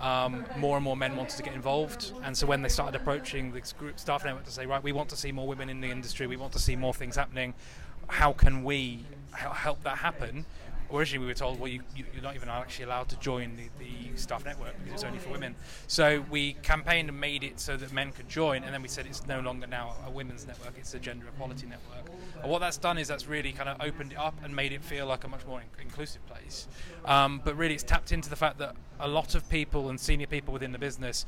um, 0.00 0.44
more 0.56 0.76
and 0.76 0.84
more 0.84 0.96
men 0.96 1.16
wanted 1.16 1.36
to 1.36 1.42
get 1.42 1.54
involved. 1.54 2.12
And 2.22 2.36
so, 2.36 2.46
when 2.46 2.62
they 2.62 2.68
started 2.68 3.00
approaching 3.00 3.52
this 3.52 3.72
group 3.72 3.98
staff 3.98 4.24
network 4.24 4.44
to 4.44 4.50
say, 4.50 4.66
right, 4.66 4.82
we 4.82 4.92
want 4.92 5.08
to 5.10 5.16
see 5.16 5.32
more 5.32 5.46
women 5.46 5.68
in 5.68 5.80
the 5.80 5.90
industry, 5.90 6.26
we 6.26 6.36
want 6.36 6.52
to 6.52 6.58
see 6.58 6.76
more 6.76 6.94
things 6.94 7.16
happening, 7.16 7.54
how 8.08 8.32
can 8.32 8.64
we 8.64 9.04
help 9.32 9.82
that 9.84 9.98
happen? 9.98 10.44
Originally, 10.92 11.24
we 11.24 11.26
were 11.28 11.34
told, 11.34 11.58
well, 11.58 11.68
you, 11.68 11.80
you're 11.96 12.22
not 12.22 12.34
even 12.34 12.50
actually 12.50 12.84
allowed 12.84 13.08
to 13.08 13.18
join 13.18 13.56
the, 13.56 13.68
the 13.78 14.16
staff 14.16 14.44
network 14.44 14.76
because 14.78 14.92
it's 14.92 15.04
only 15.04 15.18
for 15.18 15.30
women. 15.30 15.54
So 15.86 16.22
we 16.30 16.52
campaigned 16.62 17.08
and 17.08 17.18
made 17.18 17.42
it 17.42 17.58
so 17.60 17.78
that 17.78 17.92
men 17.92 18.12
could 18.12 18.28
join, 18.28 18.62
and 18.62 18.74
then 18.74 18.82
we 18.82 18.88
said 18.88 19.06
it's 19.06 19.26
no 19.26 19.40
longer 19.40 19.66
now 19.66 19.94
a 20.06 20.10
women's 20.10 20.46
network; 20.46 20.74
it's 20.76 20.92
a 20.92 20.98
gender 20.98 21.26
equality 21.28 21.66
network. 21.66 22.14
And 22.42 22.50
what 22.50 22.58
that's 22.58 22.76
done 22.76 22.98
is 22.98 23.08
that's 23.08 23.26
really 23.26 23.52
kind 23.52 23.68
of 23.68 23.80
opened 23.80 24.12
it 24.12 24.18
up 24.18 24.34
and 24.42 24.54
made 24.54 24.72
it 24.72 24.82
feel 24.82 25.06
like 25.06 25.24
a 25.24 25.28
much 25.28 25.46
more 25.46 25.60
in- 25.60 25.82
inclusive 25.82 26.26
place. 26.26 26.66
Um, 27.04 27.40
but 27.44 27.56
really, 27.56 27.74
it's 27.74 27.84
tapped 27.84 28.12
into 28.12 28.28
the 28.28 28.36
fact 28.36 28.58
that 28.58 28.74
a 28.98 29.08
lot 29.08 29.34
of 29.34 29.48
people 29.48 29.88
and 29.88 29.98
senior 29.98 30.26
people 30.26 30.52
within 30.52 30.72
the 30.72 30.78
business 30.78 31.24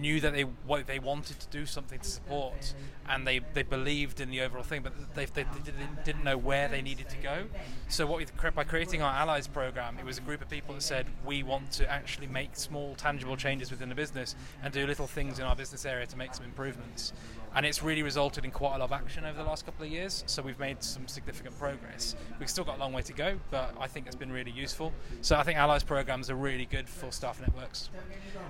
knew 0.00 0.20
that 0.20 0.32
they 0.32 0.42
what 0.42 0.86
they 0.86 0.98
wanted 0.98 1.38
to 1.40 1.48
do 1.48 1.66
something 1.66 1.98
to 1.98 2.08
support, 2.08 2.74
and 3.08 3.26
they, 3.26 3.40
they 3.54 3.62
believed 3.62 4.20
in 4.20 4.30
the 4.30 4.40
overall 4.40 4.62
thing, 4.62 4.82
but 4.82 4.92
they, 5.14 5.24
they, 5.24 5.44
they 5.44 5.72
didn't, 6.04 6.24
know 6.24 6.36
where 6.36 6.68
they 6.68 6.82
needed 6.82 7.08
to 7.08 7.16
go. 7.18 7.44
So 7.88 8.06
what 8.06 8.18
we 8.18 8.50
by 8.50 8.64
creating 8.64 9.02
our 9.02 9.12
allies 9.12 9.46
program, 9.46 9.98
it 9.98 10.04
was 10.04 10.18
a 10.18 10.20
group 10.20 10.42
of 10.42 10.48
people 10.48 10.74
that 10.74 10.82
said 10.82 11.06
we 11.24 11.42
want 11.42 11.70
to 11.72 11.90
actually 11.90 12.26
make 12.26 12.56
small 12.56 12.94
tangible 12.96 13.36
changes 13.36 13.70
within 13.70 13.88
the 13.88 13.94
business 13.94 14.34
and 14.62 14.72
do 14.72 14.86
little 14.86 15.06
things 15.06 15.38
in 15.38 15.44
our 15.44 15.54
business 15.54 15.84
area 15.84 16.06
to 16.06 16.16
make 16.16 16.34
some 16.34 16.44
improvements. 16.44 17.12
And 17.56 17.64
it's 17.64 17.82
really 17.82 18.02
resulted 18.02 18.44
in 18.44 18.50
quite 18.50 18.76
a 18.76 18.78
lot 18.78 18.82
of 18.82 18.92
action 18.92 19.24
over 19.24 19.38
the 19.38 19.48
last 19.48 19.64
couple 19.64 19.86
of 19.86 19.90
years. 19.90 20.22
So 20.26 20.42
we've 20.42 20.58
made 20.58 20.82
some 20.82 21.08
significant 21.08 21.58
progress. 21.58 22.14
We've 22.38 22.50
still 22.50 22.64
got 22.64 22.76
a 22.76 22.80
long 22.80 22.92
way 22.92 23.00
to 23.00 23.14
go, 23.14 23.38
but 23.50 23.74
I 23.80 23.86
think 23.86 24.06
it's 24.06 24.14
been 24.14 24.30
really 24.30 24.50
useful. 24.50 24.92
So 25.22 25.36
I 25.36 25.42
think 25.42 25.58
allies 25.58 25.82
programs 25.82 26.28
are 26.28 26.34
really 26.34 26.66
good 26.66 26.86
for 26.86 27.10
staff 27.10 27.40
networks. 27.40 27.88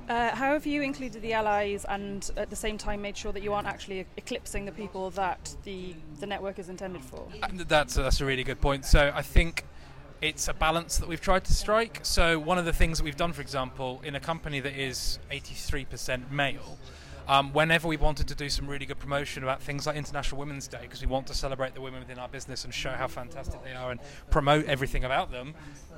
Uh, 0.08 0.34
how 0.34 0.52
have 0.54 0.66
you 0.66 0.82
included 0.82 1.22
the 1.22 1.34
allies 1.34 1.84
and 1.88 2.28
at 2.36 2.50
the 2.50 2.56
same 2.56 2.78
time 2.78 3.00
made 3.00 3.16
sure 3.16 3.30
that 3.30 3.44
you 3.44 3.52
aren't 3.52 3.68
actually 3.68 4.06
eclipsing 4.16 4.64
the 4.64 4.72
people 4.72 5.10
that 5.10 5.54
the, 5.62 5.94
the 6.18 6.26
network 6.26 6.58
is 6.58 6.68
intended 6.68 7.04
for? 7.04 7.28
And 7.44 7.60
That's 7.60 7.94
that's 7.94 8.20
a 8.20 8.24
really 8.24 8.42
good 8.42 8.60
point. 8.60 8.84
So 8.84 9.12
I 9.14 9.22
think 9.22 9.64
it's 10.20 10.48
a 10.48 10.54
balance 10.54 10.98
that 10.98 11.08
we've 11.08 11.20
tried 11.20 11.44
to 11.44 11.54
strike. 11.54 12.00
So 12.02 12.40
one 12.40 12.58
of 12.58 12.64
the 12.64 12.72
things 12.72 12.98
that 12.98 13.04
we've 13.04 13.16
done, 13.16 13.32
for 13.32 13.42
example, 13.42 14.00
in 14.02 14.16
a 14.16 14.20
company 14.20 14.58
that 14.60 14.76
is 14.76 15.20
83% 15.30 16.30
male. 16.30 16.78
Um, 17.28 17.52
whenever 17.52 17.88
we 17.88 17.96
wanted 17.96 18.28
to 18.28 18.34
do 18.36 18.48
some 18.48 18.68
really 18.68 18.86
good 18.86 19.00
promotion 19.00 19.42
about 19.42 19.60
things 19.60 19.86
like 19.86 19.96
International 19.96 20.38
Women's 20.38 20.68
Day, 20.68 20.78
because 20.82 21.00
we 21.00 21.08
want 21.08 21.26
to 21.26 21.34
celebrate 21.34 21.74
the 21.74 21.80
women 21.80 21.98
within 22.00 22.18
our 22.18 22.28
business 22.28 22.64
and 22.64 22.72
show 22.72 22.90
how 22.90 23.08
fantastic 23.08 23.64
they 23.64 23.72
are 23.72 23.90
and 23.90 23.98
promote 24.30 24.66
everything 24.66 25.04
about 25.04 25.32
them, 25.32 25.54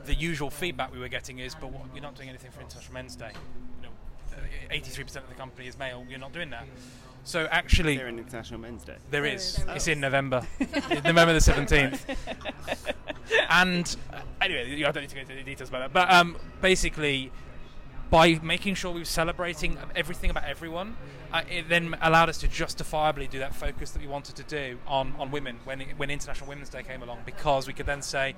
the 0.06 0.14
usual 0.14 0.48
feedback 0.48 0.90
we 0.92 0.98
were 0.98 1.08
getting 1.08 1.38
is, 1.38 1.54
"But 1.54 1.70
what, 1.70 1.82
you're 1.92 2.02
not 2.02 2.14
doing 2.14 2.30
anything 2.30 2.50
for 2.50 2.60
International 2.62 2.94
Men's 2.94 3.14
Day. 3.14 3.32
You 3.82 3.88
know, 3.88 4.42
83% 4.70 5.16
of 5.24 5.28
the 5.28 5.34
company 5.34 5.66
is 5.68 5.78
male. 5.78 6.04
You're 6.08 6.18
not 6.18 6.32
doing 6.32 6.48
that." 6.50 6.64
So 7.24 7.46
actually, 7.50 7.94
Is 7.94 7.98
there 7.98 8.06
an 8.06 8.18
International 8.18 8.58
Men's 8.60 8.84
Day? 8.84 8.96
there 9.10 9.26
is. 9.26 9.62
It's 9.68 9.86
in 9.86 10.00
November, 10.00 10.46
November 11.04 11.34
the 11.34 11.42
seventeenth. 11.42 12.06
and 13.50 13.96
uh, 14.14 14.20
anyway, 14.40 14.82
I 14.82 14.90
don't 14.92 15.02
need 15.02 15.10
to 15.10 15.14
go 15.14 15.20
into 15.20 15.34
the 15.34 15.42
details 15.42 15.68
about 15.68 15.80
that. 15.80 15.92
But 15.92 16.10
um, 16.10 16.36
basically, 16.62 17.30
by 18.10 18.38
making 18.42 18.74
sure 18.74 18.92
we 18.92 19.00
were 19.00 19.04
celebrating 19.04 19.76
everything 19.94 20.30
about 20.30 20.44
everyone, 20.44 20.96
uh, 21.32 21.42
it 21.50 21.68
then 21.68 21.94
allowed 22.00 22.28
us 22.28 22.38
to 22.38 22.48
justifiably 22.48 23.26
do 23.26 23.38
that 23.40 23.54
focus 23.54 23.90
that 23.90 24.00
we 24.00 24.08
wanted 24.08 24.36
to 24.36 24.42
do 24.44 24.78
on, 24.86 25.14
on 25.18 25.30
women 25.30 25.58
when 25.64 25.80
when 25.96 26.10
International 26.10 26.48
Women's 26.48 26.70
Day 26.70 26.82
came 26.82 27.02
along, 27.02 27.20
because 27.24 27.66
we 27.66 27.72
could 27.72 27.86
then 27.86 28.02
say. 28.02 28.34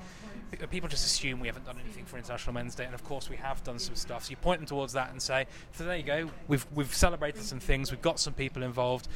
People 0.68 0.88
just 0.88 1.06
assume 1.06 1.38
we 1.38 1.46
haven't 1.46 1.64
done 1.64 1.78
anything 1.80 2.04
for 2.04 2.16
International 2.16 2.52
Men's 2.52 2.74
Day, 2.74 2.84
and 2.84 2.92
of 2.92 3.04
course 3.04 3.30
we 3.30 3.36
have 3.36 3.62
done 3.62 3.78
some 3.78 3.94
stuff. 3.94 4.24
So 4.24 4.30
you 4.30 4.36
point 4.36 4.58
them 4.58 4.66
towards 4.66 4.92
that 4.94 5.12
and 5.12 5.22
say, 5.22 5.46
"So 5.70 5.84
there 5.84 5.96
you 5.96 6.02
go. 6.02 6.28
We've 6.48 6.66
we've 6.74 6.92
celebrated 6.92 7.44
some 7.44 7.60
things. 7.60 7.92
We've 7.92 8.02
got 8.02 8.18
some 8.18 8.32
people 8.32 8.64
involved 8.64 9.06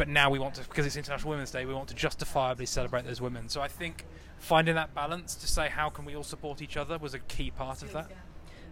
but 0.00 0.08
now 0.08 0.30
we 0.30 0.38
want 0.38 0.54
to 0.54 0.62
because 0.62 0.86
it's 0.86 0.96
International 0.96 1.28
Women's 1.28 1.50
Day, 1.50 1.66
we 1.66 1.74
want 1.74 1.88
to 1.88 1.94
justifiably 1.94 2.64
celebrate 2.64 3.04
those 3.04 3.20
women. 3.20 3.50
So 3.50 3.60
I 3.60 3.68
think 3.68 4.06
finding 4.38 4.74
that 4.76 4.94
balance 4.94 5.34
to 5.34 5.46
say 5.46 5.68
how 5.68 5.90
can 5.90 6.06
we 6.06 6.16
all 6.16 6.22
support 6.22 6.62
each 6.62 6.78
other 6.78 6.96
was 6.96 7.12
a 7.12 7.18
key 7.18 7.50
part 7.50 7.82
of 7.82 7.92
that. 7.92 8.10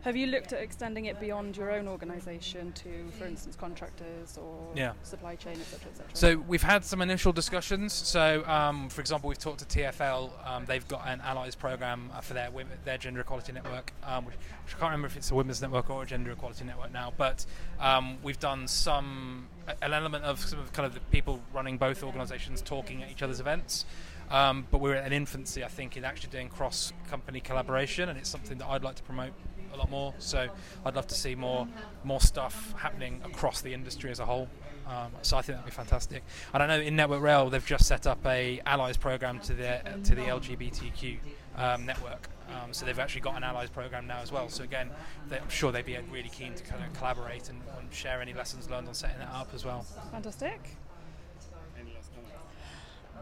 Have 0.09 0.17
you 0.17 0.29
looked 0.29 0.55
at 0.55 0.63
extending 0.63 1.05
it 1.05 1.21
beyond 1.21 1.55
your 1.55 1.71
own 1.71 1.87
organisation 1.87 2.73
to, 2.73 2.89
for 3.19 3.27
instance, 3.27 3.55
contractors 3.57 4.39
or 4.39 4.73
Yeah. 4.75 4.95
supply 5.03 5.37
chain, 5.37 5.61
etc., 5.61 5.91
etc.? 5.91 6.17
So 6.17 6.39
we've 6.49 6.63
had 6.63 6.83
some 6.83 7.03
initial 7.03 7.31
discussions. 7.31 7.93
So, 7.93 8.43
um, 8.47 8.89
for 8.89 9.03
example, 9.03 9.29
we've 9.29 9.37
talked 9.37 9.59
to 9.59 9.67
TFL. 9.67 10.33
Um, 10.47 10.65
they've 10.65 10.89
got 10.89 11.07
an 11.07 11.21
allies 11.21 11.55
program 11.55 12.11
uh, 12.15 12.23
for 12.23 12.33
their 12.33 12.51
women, 12.51 12.79
their 12.87 12.97
gender 12.97 13.21
equality 13.21 13.53
network, 13.53 13.93
um, 14.03 14.25
which, 14.25 14.37
which 14.65 14.77
I 14.77 14.79
can't 14.79 14.93
remember 14.93 15.09
if 15.09 15.17
it's 15.19 15.31
a 15.31 15.35
women's 15.35 15.61
network 15.61 15.91
or 15.91 16.05
a 16.05 16.07
gender 16.07 16.31
equality 16.31 16.65
network 16.65 16.91
now. 16.91 17.13
But 17.15 17.45
um, 17.79 18.17
we've 18.23 18.41
done 18.41 18.67
some 18.67 19.49
an 19.83 19.93
element 19.93 20.25
of 20.25 20.41
some 20.41 20.59
of 20.59 20.73
kind 20.73 20.87
of 20.87 20.95
the 20.95 21.01
people 21.01 21.43
running 21.53 21.77
both 21.77 22.03
organisations 22.03 22.63
talking 22.63 23.03
at 23.03 23.11
each 23.11 23.23
other's 23.23 23.41
events. 23.41 23.85
Um, 24.31 24.67
but 24.71 24.81
we're 24.81 24.95
at 24.95 25.07
an 25.07 25.13
infancy, 25.13 25.65
I 25.65 25.69
think, 25.69 25.97
in 25.97 26.05
actually 26.05 26.31
doing 26.31 26.49
cross-company 26.49 27.41
collaboration, 27.41 28.09
and 28.09 28.19
it's 28.19 28.29
something 28.29 28.59
that 28.59 28.67
I'd 28.67 28.85
like 28.85 28.97
to 28.97 29.03
promote 29.03 29.33
a 29.73 29.77
lot 29.77 29.91
more. 29.91 30.15
So 30.19 30.49
I'd 30.85 30.95
love 30.95 31.07
to 31.09 31.15
see 31.15 31.35
more 31.35 31.67
more 32.05 32.21
stuff 32.21 32.75
happening 32.77 33.21
across 33.25 33.61
the 33.61 33.73
industry 33.73 34.11
as 34.11 34.21
a 34.21 34.27
whole. 34.27 34.49
Um, 34.87 35.13
so 35.23 35.37
I 35.37 35.43
think 35.43 35.59
that'd 35.59 35.71
be 35.71 35.75
fantastic. 35.75 36.25
And 36.55 36.63
I 36.63 36.67
know 36.67 36.81
in 36.81 36.97
Network 36.97 37.23
Rail 37.23 37.51
they've 37.51 37.65
just 37.65 37.87
set 37.87 38.07
up 38.07 38.25
a 38.27 38.61
allies 38.65 38.97
program 38.97 39.39
to 39.41 39.55
the 39.55 39.81
to 40.05 40.15
the 40.15 40.23
LGBTQ 40.23 41.19
um, 41.57 41.87
network. 41.87 42.29
Um, 42.49 42.73
so 42.73 42.87
they've 42.87 42.99
actually 42.99 43.21
got 43.21 43.37
an 43.37 43.45
allies 43.45 43.69
program 43.69 44.07
now 44.07 44.21
as 44.21 44.33
well. 44.33 44.49
So 44.49 44.65
again, 44.65 44.89
they, 45.29 45.39
I'm 45.39 45.51
sure 45.51 45.71
they'd 45.71 45.85
be 45.85 45.99
really 46.11 46.31
keen 46.31 46.55
to 46.55 46.63
kind 46.63 46.83
of 46.83 46.93
collaborate 46.95 47.51
and, 47.51 47.61
and 47.79 47.93
share 47.93 48.23
any 48.23 48.33
lessons 48.33 48.71
learned 48.71 48.89
on 48.89 48.95
setting 48.95 49.19
that 49.19 49.31
up 49.33 49.51
as 49.55 49.67
well. 49.67 49.83
Fantastic. 50.11 50.77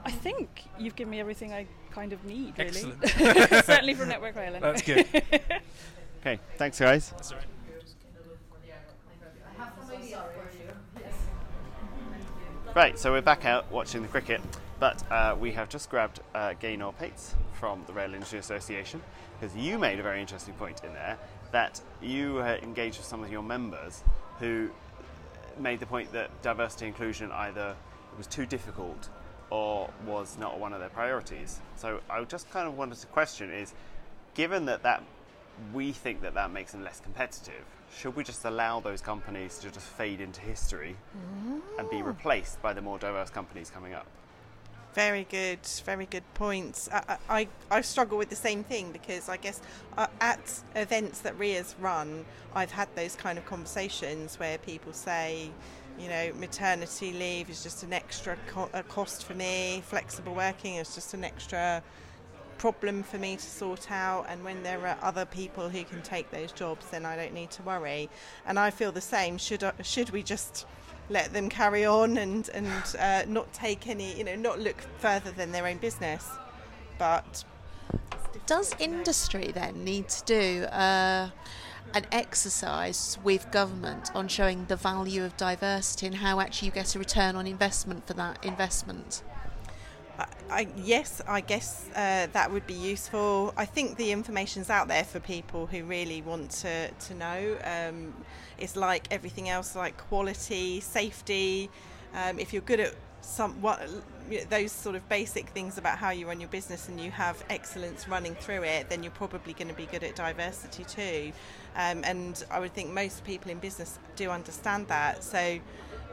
I 0.05 0.11
think 0.13 0.63
you've 0.79 0.95
given 0.95 1.11
me 1.11 1.19
everything 1.19 1.53
I 1.53 1.67
kind 1.91 2.13
of 2.13 2.25
need, 2.25 2.57
really. 2.57 2.95
Excellent. 3.03 3.09
Certainly 3.65 3.95
from 3.95 4.09
Network 4.09 4.37
Rail. 4.37 4.57
That's 4.61 4.83
good. 4.83 5.05
Okay, 6.21 6.41
thanks, 6.57 6.79
guys. 6.79 7.11
That's 7.11 7.33
all 7.33 7.39
right. 7.39 7.47
Right, 12.75 12.99
so 12.99 13.11
we're 13.11 13.23
back 13.23 13.47
out 13.47 13.73
watching 13.73 14.03
the 14.03 14.09
cricket, 14.09 14.39
but 14.79 15.03
uh, 15.11 15.35
we 15.41 15.53
have 15.53 15.71
just 15.71 15.89
grabbed 15.89 16.21
uh, 16.35 16.53
Gaynor 16.61 16.93
Pates 16.93 17.35
from 17.55 17.83
the 17.87 17.95
Rail 17.95 18.13
Industry 18.13 18.39
Association 18.39 19.01
because 19.41 19.57
you 19.57 19.79
made 19.79 19.99
a 19.99 20.03
very 20.03 20.21
interesting 20.21 20.53
point 20.55 20.85
in 20.85 20.93
there 20.93 21.17
that 21.53 21.81
you 22.03 22.39
uh, 22.41 22.59
engaged 22.63 22.99
with 22.99 23.07
some 23.07 23.25
of 23.25 23.33
your 23.33 23.43
members 23.43 24.03
who 24.41 24.69
made 25.59 25.81
the 25.81 25.87
point 25.87 26.13
that 26.13 26.31
diversity 26.43 26.87
inclusion 26.87 27.33
either 27.33 27.75
was 28.19 28.27
too 28.27 28.45
difficult 28.45 29.09
or 29.49 29.89
was 30.05 30.37
not 30.39 30.59
one 30.59 30.75
of 30.75 30.81
their 30.81 30.91
priorities. 30.91 31.61
So 31.77 32.01
I 32.11 32.23
just 32.25 32.51
kind 32.51 32.69
of 32.69 32.77
wanted 32.77 32.99
to 32.99 33.07
question 33.07 33.51
is, 33.51 33.73
given 34.35 34.67
that 34.67 34.83
that 34.83 35.03
we 35.73 35.93
think 35.93 36.23
that 36.23 36.35
that 36.35 36.51
makes 36.51 36.73
them 36.73 36.83
less 36.83 37.01
competitive, 37.01 37.65
should 37.95 38.17
we 38.17 38.25
just 38.25 38.45
allow 38.45 38.81
those 38.81 39.01
companies 39.01 39.59
to 39.59 39.71
just 39.71 39.87
fade 39.87 40.21
into 40.21 40.41
history 40.41 40.97
and 41.79 41.89
be 41.91 42.03
replaced 42.03 42.61
by 42.63 42.73
the 42.73 42.83
more 42.83 42.99
diverse 42.99 43.31
companies 43.31 43.71
coming 43.71 43.95
up? 43.95 44.07
Very 44.95 45.27
good, 45.31 45.61
very 45.85 46.07
good 46.07 46.23
points. 46.35 46.89
I, 46.91 47.19
I, 47.29 47.49
I 47.71 47.81
struggle 47.83 48.17
with 48.17 48.31
the 48.31 48.37
same 48.37 48.65
thing 48.65 48.93
because 48.93 49.29
I 49.29 49.37
guess 49.37 49.61
uh, 49.99 50.07
at 50.21 50.61
events 50.75 51.21
that 51.21 51.39
RIA's 51.39 51.75
run, 51.79 52.25
I've 52.55 52.71
had 52.71 52.89
those 52.95 53.15
kind 53.15 53.37
of 53.37 53.45
conversations 53.45 54.39
where 54.39 54.57
people 54.57 54.95
say, 54.95 55.51
you 55.99 56.09
know, 56.09 56.33
maternity 56.39 57.13
leave 57.13 57.51
is 57.51 57.63
just 57.63 57.83
an 57.83 57.93
extra 57.93 58.39
co- 58.47 58.71
cost 58.89 59.25
for 59.25 59.35
me, 59.35 59.83
flexible 59.87 60.35
working 60.35 60.77
is 60.77 60.95
just 60.95 61.13
an 61.13 61.25
extra 61.25 61.83
problem 62.59 63.03
for 63.03 63.19
me 63.19 63.37
to 63.37 63.43
sort 63.43 63.91
out 63.91 64.27
and 64.29 64.43
when 64.45 64.63
there 64.63 64.87
are 64.87 64.99
other 65.03 65.25
people 65.25 65.69
who 65.69 65.85
can 65.85 66.03
take 66.03 66.31
those 66.31 66.53
jobs 66.53 66.87
then 66.91 67.05
I 67.05 67.17
don't 67.17 67.35
need 67.35 67.51
to 67.53 67.63
worry. 67.63 68.09
And 68.47 68.59
I 68.59 68.71
feel 68.71 68.93
the 68.93 69.01
same. 69.01 69.39
Should 69.39 69.65
I, 69.65 69.73
should 69.83 70.11
we 70.11 70.23
just 70.23 70.67
let 71.09 71.33
them 71.33 71.49
carry 71.49 71.85
on 71.85 72.17
and 72.17 72.49
and 72.53 72.97
uh, 72.99 73.23
not 73.29 73.53
take 73.53 73.87
any 73.87 74.17
you 74.17 74.25
know 74.25 74.35
not 74.35 74.59
look 74.59 74.81
further 74.99 75.31
than 75.31 75.53
their 75.53 75.67
own 75.67 75.79
business? 75.79 76.29
But 76.99 77.45
Does 78.47 78.75
industry 78.79 79.53
then 79.53 79.85
need 79.85 80.09
to 80.09 80.25
do 80.25 80.65
uh, 80.65 81.31
an 81.95 82.07
exercise 82.11 83.19
with 83.23 83.51
government 83.51 84.11
on 84.15 84.29
showing 84.29 84.67
the 84.67 84.77
value 84.77 85.25
of 85.25 85.37
diversity 85.37 86.07
and 86.07 86.17
how 86.17 86.41
actually 86.41 86.67
you 86.67 86.73
get 86.73 86.95
a 86.95 86.99
return 86.99 87.37
on 87.37 87.47
investment 87.47 88.07
for 88.07 88.15
that 88.15 88.45
investment? 88.45 89.23
I, 90.51 90.69
yes, 90.77 91.21
I 91.27 91.41
guess 91.41 91.89
uh, 91.95 92.29
that 92.33 92.51
would 92.51 92.67
be 92.67 92.75
useful. 92.75 93.53
I 93.57 93.65
think 93.65 93.97
the 93.97 94.13
information's 94.13 94.71
out 94.71 94.89
there 94.89 95.05
for 95.05 95.21
people 95.21 95.67
who 95.67 95.85
really 95.85 96.23
want 96.23 96.51
to, 96.63 96.91
to 96.91 97.15
know. 97.15 97.59
Um, 97.65 98.15
it's 98.59 98.77
like 98.77 99.09
everything 99.11 99.49
else, 99.49 99.77
like 99.77 99.97
quality, 99.97 100.81
safety. 100.81 101.69
Um, 102.15 102.39
if 102.39 102.53
you're 102.53 102.63
good 102.63 102.81
at 102.81 102.95
some 103.21 103.61
what 103.61 103.83
those 104.51 104.73
sort 104.73 104.95
of 104.95 105.09
basic 105.09 105.49
things 105.51 105.79
about 105.79 105.99
how 105.99 106.11
you 106.11 106.27
run 106.29 106.41
your 106.41 106.49
business 106.49 106.89
and 106.89 107.01
you 107.01 107.11
have 107.11 107.43
excellence 107.51 108.09
running 108.09 108.35
through 108.37 108.63
it, 108.63 108.89
then 108.89 109.03
you're 109.03 109.13
probably 109.13 109.53
going 109.53 109.69
to 109.69 109.75
be 109.75 109.87
good 109.87 110.03
at 110.03 110.15
diversity 110.15 110.85
too. 110.85 111.33
Um, 111.77 112.03
and 112.05 112.43
I 112.51 112.61
would 112.61 112.73
think 112.73 112.93
most 112.93 113.25
people 113.25 113.51
in 113.51 113.59
business 113.59 113.99
do 114.15 114.31
understand 114.31 114.89
that. 114.89 115.23
So 115.23 115.59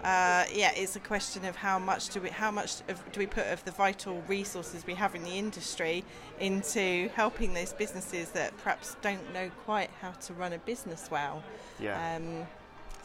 uh, 0.04 0.45
yeah, 0.54 0.72
it's 0.76 0.95
a 0.95 0.99
question 0.99 1.45
of 1.45 1.56
how 1.56 1.80
much 1.80 2.10
do 2.10 2.20
we 2.22 2.30
how 2.30 2.51
much 2.51 2.82
of, 2.89 3.01
do 3.12 3.20
we 3.20 3.26
put 3.28 3.47
of 3.47 3.64
the 3.64 3.72
vital 3.72 4.22
resources 4.28 4.86
we 4.86 4.93
have 4.95 5.16
in 5.16 5.24
the 5.24 5.32
industry 5.38 6.04
into 6.39 7.10
helping 7.16 7.54
those 7.54 7.74
businesses 7.74 8.30
that 8.32 8.56
perhaps 8.58 8.95
don't 9.01 9.34
know 9.34 9.49
quite 9.66 9.89
how 10.01 10.12
to 10.12 10.34
run 10.34 10.54
a 10.54 10.58
business 10.60 11.10
well. 11.10 11.41
Yeah. 11.80 12.16
Um, 12.18 12.45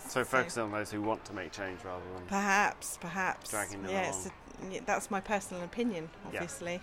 so 0.09 0.25
focus 0.25 0.57
on 0.57 0.73
those 0.73 0.91
who 0.91 1.03
want 1.03 1.25
to 1.27 1.33
make 1.35 1.53
change 1.53 1.79
rather 1.85 2.03
than 2.17 2.27
perhaps, 2.27 2.99
perhaps. 3.01 3.51
Dragging 3.51 3.83
them 3.83 3.91
yeah, 3.93 4.09
it's 4.09 4.27
a- 4.27 4.73
yeah, 4.73 4.81
that's 4.87 5.11
my 5.11 5.21
personal 5.21 5.63
opinion, 5.65 6.09
Yeah. 6.33 6.41
obviously. 6.41 6.81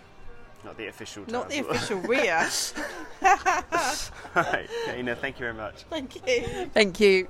not 0.64 0.76
the 0.78 0.86
official. 0.86 1.24
Not 1.28 1.48
the 1.50 1.56
term. 1.62 1.70
official 1.70 1.98
RIA. 2.00 2.48
right, 4.34 4.68
Dana, 4.86 5.16
thank 5.16 5.36
you 5.38 5.44
very 5.44 5.54
much. 5.54 5.82
Thank 5.90 6.16
you. 6.26 6.68
Thank 6.72 7.00
you. 7.00 7.28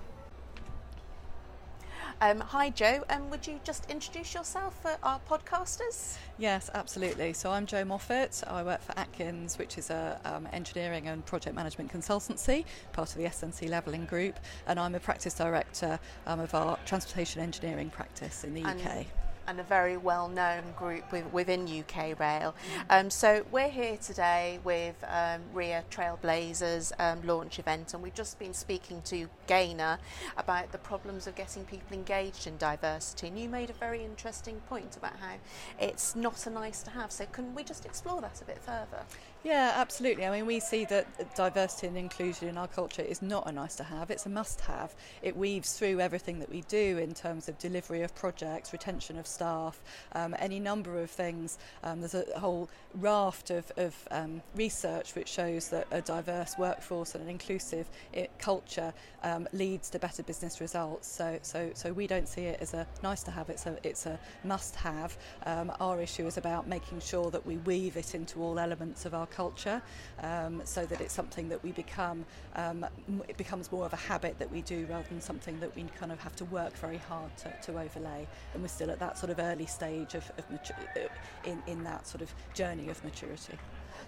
Um, 2.23 2.41
hi, 2.41 2.71
Joe. 2.71 3.05
Um, 3.11 3.29
would 3.29 3.47
you 3.47 3.61
just 3.63 3.91
introduce 3.91 4.33
yourself 4.33 4.81
for 4.81 4.97
our 5.03 5.21
podcasters? 5.29 6.17
Yes, 6.39 6.71
absolutely. 6.73 7.35
So 7.35 7.51
I'm 7.51 7.67
Joe 7.67 7.85
Moffat. 7.85 8.43
I 8.47 8.63
work 8.63 8.81
for 8.81 8.99
Atkins, 8.99 9.59
which 9.59 9.77
is 9.77 9.91
a 9.91 10.19
um, 10.25 10.49
engineering 10.51 11.09
and 11.09 11.25
project 11.27 11.55
management 11.55 11.93
consultancy, 11.93 12.65
part 12.93 13.11
of 13.11 13.19
the 13.19 13.25
SNC 13.25 13.69
Lavalin 13.69 14.09
Group, 14.09 14.41
and 14.67 14.81
I'm 14.81 14.95
a 14.95 15.01
practice 15.01 15.35
director 15.35 15.99
um, 16.27 16.41
of 16.41 16.55
our 16.55 16.79
transportation 16.87 17.43
engineering 17.43 17.91
practice 17.91 18.45
in 18.45 18.55
the 18.55 18.63
And- 18.63 18.81
UK. 18.81 19.07
And 19.47 19.61
a 19.61 19.63
very 19.63 19.97
well-known 19.97 20.63
group 20.77 21.11
with, 21.13 21.33
within 21.33 21.67
UK 21.67 22.19
Rail. 22.19 22.55
Um, 22.91 23.11
so 23.11 23.45
we're 23.51 23.69
here 23.69 23.97
today 23.97 24.59
with 24.65 24.97
um, 25.09 25.43
RIA 25.55 25.85
Trailblazers 25.91 26.93
um, 26.99 27.27
launch 27.27 27.59
event, 27.59 27.95
and 27.95 28.03
we've 28.03 28.15
just 28.15 28.39
been 28.39 28.55
speaking 28.55 29.03
to 29.03 29.29
Gaynor 29.47 29.99
about 30.37 30.73
the 30.73 30.79
problems 30.79 31.27
of 31.27 31.35
getting 31.35 31.65
people 31.65 31.97
engaged 31.97 32.47
in 32.47 32.57
diversity. 32.57 33.29
And 33.29 33.39
you 33.39 33.49
made 33.49 33.71
a 33.71 33.75
very 33.75 34.05
interesting 34.05 34.61
point 34.69 34.97
about 34.97 35.17
how 35.21 35.35
it's 35.81 36.17
not 36.17 36.47
a 36.47 36.51
nice 36.51 36.83
to 36.83 36.91
have. 36.91 37.13
So 37.13 37.27
can 37.27 37.55
we 37.55 37.63
just 37.63 37.85
explore 37.85 38.21
that 38.21 38.41
a 38.41 38.45
bit 38.45 38.59
further? 38.59 39.05
Yeah, 39.47 39.75
absolutely. 39.77 40.27
I 40.27 40.33
mean, 40.33 40.45
we 40.45 40.59
see 40.59 40.87
that 40.87 41.37
diversity 41.37 41.87
and 41.87 41.97
inclusion 41.97 42.49
in 42.49 42.59
our 42.59 42.67
culture 42.67 43.03
is 43.03 43.23
not 43.23 43.49
a 43.49 43.53
nice 43.53 43.77
to 43.77 43.85
have, 43.85 44.11
it's 44.11 44.27
a 44.27 44.29
must 44.29 44.61
have. 44.63 44.93
It 45.23 45.37
weaves 45.37 45.79
through 45.79 46.01
everything 46.01 46.41
that 46.41 46.51
we 46.51 46.63
do 46.63 46.99
in 46.99 47.15
terms 47.15 47.49
of 47.49 47.57
delivery 47.57 48.03
of 48.03 48.13
projects, 48.17 48.73
retention 48.73 49.17
of 49.17 49.25
staff, 49.29 49.81
um, 50.17 50.35
any 50.41 50.59
number 50.59 51.01
of 51.01 51.13
things. 51.13 51.59
Um, 51.85 52.01
there's 52.01 52.17
a 52.17 52.25
whole 52.37 52.69
raft 53.01 53.51
of, 53.51 53.71
of 53.77 53.95
um, 54.11 54.43
research 54.55 55.15
which 55.15 55.29
shows 55.29 55.69
that 55.69 55.87
a 55.91 56.01
diverse 56.01 56.57
workforce 56.59 57.15
and 57.15 57.25
an 57.25 57.31
inclusive 57.31 57.89
i 58.17 58.29
culture 58.39 58.93
um, 59.23 59.49
leads 59.53 59.91
to 59.91 59.99
better 59.99 60.23
business 60.23 60.61
results. 60.61 61.09
So, 61.09 61.39
so, 61.43 61.71
so 61.75 61.93
we 61.93 62.07
don't 62.07 62.29
see 62.29 62.43
it 62.43 62.59
as 62.61 62.75
a 62.75 62.87
nice 63.03 63.23
to 63.25 63.31
have, 63.33 63.51
it's 63.51 63.67
a, 63.67 63.77
it's 63.83 64.07
a 64.07 64.19
must 64.45 64.77
have. 64.77 65.17
Um, 65.45 65.73
our 65.81 66.01
issue 66.01 66.27
is 66.27 66.39
about 66.39 66.69
making 66.69 67.01
sure 67.01 67.31
that 67.31 67.45
we 67.45 67.57
weave 67.59 67.97
it 67.97 68.15
into 68.15 68.41
all 68.41 68.59
elements 68.59 69.05
of 69.05 69.15
our 69.15 69.27
culture 69.27 69.83
um, 70.23 70.63
so 70.65 70.87
that 70.87 71.01
it's 71.01 71.13
something 71.13 71.49
that 71.49 71.63
we 71.65 71.73
become, 71.73 72.25
um, 72.55 72.87
it 73.29 73.37
becomes 73.37 73.73
more 73.73 73.85
of 73.85 73.93
a 73.93 73.97
habit 73.97 74.39
that 74.39 74.51
we 74.51 74.63
do 74.63 74.87
rather 74.89 75.09
than 75.09 75.21
something 75.21 75.59
that 75.61 75.75
we 75.75 75.85
kind 75.99 76.13
of 76.13 76.21
have 76.21 76.37
to 76.37 76.45
work 76.47 76.77
very 76.77 76.99
hard 76.99 77.37
to, 77.39 77.53
to 77.63 77.79
overlay. 77.79 78.27
And 78.55 78.63
we're 78.63 78.69
still 78.69 78.91
at 78.91 79.01
that 79.01 79.19
sort 79.19 79.31
of 79.31 79.41
early 79.41 79.67
stage 79.67 80.15
of, 80.15 80.31
of 80.39 80.49
matu- 80.51 80.79
uh, 80.97 81.09
in, 81.45 81.63
in 81.67 81.85
that 81.85 82.07
sort 82.07 82.23
of 82.23 82.33
journey 82.55 82.86
of 82.91 83.03
maturity. 83.05 83.59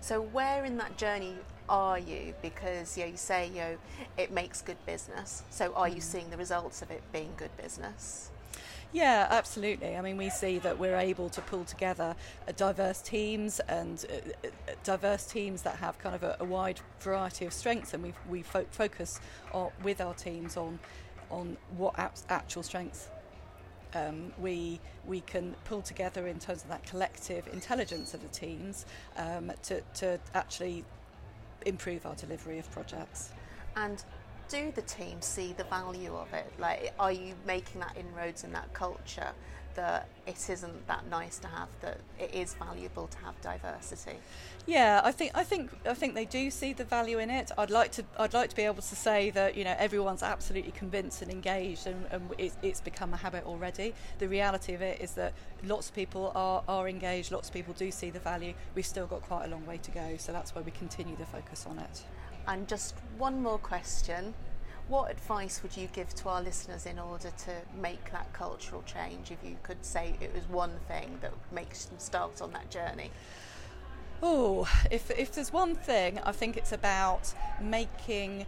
So 0.00 0.20
where 0.20 0.64
in 0.64 0.76
that 0.78 0.96
journey 0.96 1.34
are 1.68 1.98
you? 1.98 2.34
Because 2.40 2.96
you, 2.96 3.04
know, 3.04 3.10
you 3.10 3.16
say 3.16 3.48
you 3.48 3.56
know, 3.56 3.78
it 4.16 4.30
makes 4.30 4.62
good 4.62 4.84
business. 4.86 5.42
So 5.50 5.72
are 5.74 5.88
you 5.88 6.00
seeing 6.00 6.30
the 6.30 6.36
results 6.36 6.82
of 6.82 6.90
it 6.90 7.02
being 7.12 7.32
good 7.36 7.54
business? 7.56 8.30
Yeah, 8.90 9.26
absolutely. 9.30 9.96
I 9.96 10.00
mean, 10.00 10.16
we 10.16 10.30
see 10.30 10.58
that 10.60 10.78
we're 10.78 10.96
able 10.96 11.28
to 11.30 11.42
pull 11.42 11.64
together 11.64 12.16
uh, 12.46 12.52
diverse 12.52 13.02
teams 13.02 13.60
and 13.60 14.02
uh, 14.08 14.46
uh, 14.46 14.72
diverse 14.82 15.26
teams 15.26 15.60
that 15.62 15.76
have 15.76 15.98
kind 15.98 16.14
of 16.14 16.22
a, 16.22 16.36
a 16.40 16.44
wide 16.44 16.80
variety 17.00 17.44
of 17.44 17.52
strengths, 17.52 17.92
and 17.92 18.02
we 18.02 18.14
we 18.30 18.42
fo- 18.42 18.64
focus 18.70 19.20
on, 19.52 19.70
with 19.82 20.00
our 20.00 20.14
teams 20.14 20.56
on 20.56 20.78
on 21.30 21.58
what 21.76 21.98
ap- 21.98 22.16
actual 22.30 22.62
strengths 22.62 23.10
um, 23.94 24.32
we 24.38 24.80
we 25.06 25.20
can 25.22 25.54
pull 25.64 25.82
together 25.82 26.26
in 26.26 26.38
terms 26.38 26.62
of 26.62 26.68
that 26.68 26.84
collective 26.84 27.48
intelligence 27.52 28.12
of 28.14 28.20
the 28.22 28.28
teams 28.28 28.84
um, 29.16 29.50
to, 29.62 29.80
to 29.94 30.20
actually 30.34 30.84
improve 31.64 32.04
our 32.04 32.14
delivery 32.14 32.58
of 32.58 32.70
projects. 32.70 33.30
And 33.76 34.02
do 34.48 34.70
the 34.74 34.82
team 34.82 35.20
see 35.20 35.54
the 35.54 35.64
value 35.64 36.14
of 36.14 36.32
it? 36.34 36.52
Like, 36.58 36.92
are 36.98 37.12
you 37.12 37.34
making 37.46 37.80
that 37.80 37.96
inroads 37.96 38.44
in 38.44 38.52
that 38.52 38.72
culture 38.74 39.30
that 39.74 40.08
it 40.26 40.50
isn't 40.50 40.86
that 40.86 41.06
nice 41.08 41.38
to 41.38 41.48
have, 41.48 41.68
that 41.80 41.98
it 42.18 42.34
is 42.34 42.54
valuable 42.54 43.06
to 43.06 43.18
have 43.18 43.40
diversity? 43.40 44.18
Yeah, 44.66 45.00
I 45.02 45.12
think 45.12 45.32
I 45.34 45.44
think 45.44 45.70
I 45.86 45.94
think 45.94 46.14
they 46.14 46.26
do 46.26 46.50
see 46.50 46.72
the 46.72 46.84
value 46.84 47.18
in 47.18 47.30
it. 47.30 47.50
I'd 47.56 47.70
like 47.70 47.92
to 47.92 48.04
I'd 48.18 48.34
like 48.34 48.50
to 48.50 48.56
be 48.56 48.62
able 48.62 48.82
to 48.82 48.96
say 48.96 49.30
that 49.30 49.56
you 49.56 49.64
know 49.64 49.74
everyone's 49.78 50.22
absolutely 50.22 50.72
convinced 50.72 51.22
and 51.22 51.30
engaged, 51.30 51.86
and, 51.86 52.06
and 52.10 52.30
it's, 52.36 52.56
it's 52.62 52.80
become 52.80 53.14
a 53.14 53.16
habit 53.16 53.44
already. 53.46 53.94
The 54.18 54.28
reality 54.28 54.74
of 54.74 54.82
it 54.82 55.00
is 55.00 55.12
that 55.12 55.32
lots 55.64 55.88
of 55.88 55.94
people 55.94 56.32
are, 56.34 56.62
are 56.68 56.88
engaged. 56.88 57.32
Lots 57.32 57.48
of 57.48 57.54
people 57.54 57.74
do 57.74 57.90
see 57.90 58.10
the 58.10 58.20
value. 58.20 58.52
We've 58.74 58.86
still 58.86 59.06
got 59.06 59.22
quite 59.22 59.46
a 59.46 59.48
long 59.48 59.64
way 59.64 59.78
to 59.78 59.90
go, 59.90 60.16
so 60.18 60.32
that's 60.32 60.54
why 60.54 60.62
we 60.62 60.70
continue 60.72 61.16
the 61.16 61.26
focus 61.26 61.66
on 61.68 61.78
it. 61.78 62.02
And 62.46 62.68
just 62.68 62.94
one 63.16 63.42
more 63.42 63.58
question. 63.58 64.34
What 64.88 65.10
advice 65.10 65.62
would 65.62 65.76
you 65.76 65.86
give 65.88 66.14
to 66.14 66.30
our 66.30 66.42
listeners 66.42 66.86
in 66.86 66.98
order 66.98 67.30
to 67.44 67.52
make 67.78 68.10
that 68.10 68.32
cultural 68.32 68.82
change? 68.86 69.30
If 69.30 69.38
you 69.44 69.56
could 69.62 69.84
say 69.84 70.16
it 70.18 70.34
was 70.34 70.44
one 70.48 70.72
thing 70.88 71.18
that 71.20 71.32
makes 71.52 71.84
them 71.84 71.98
start 71.98 72.40
on 72.40 72.52
that 72.52 72.70
journey. 72.70 73.10
Oh, 74.22 74.66
if, 74.90 75.10
if 75.10 75.32
there's 75.32 75.52
one 75.52 75.74
thing, 75.74 76.18
I 76.24 76.32
think 76.32 76.56
it's 76.56 76.72
about 76.72 77.34
making 77.60 78.46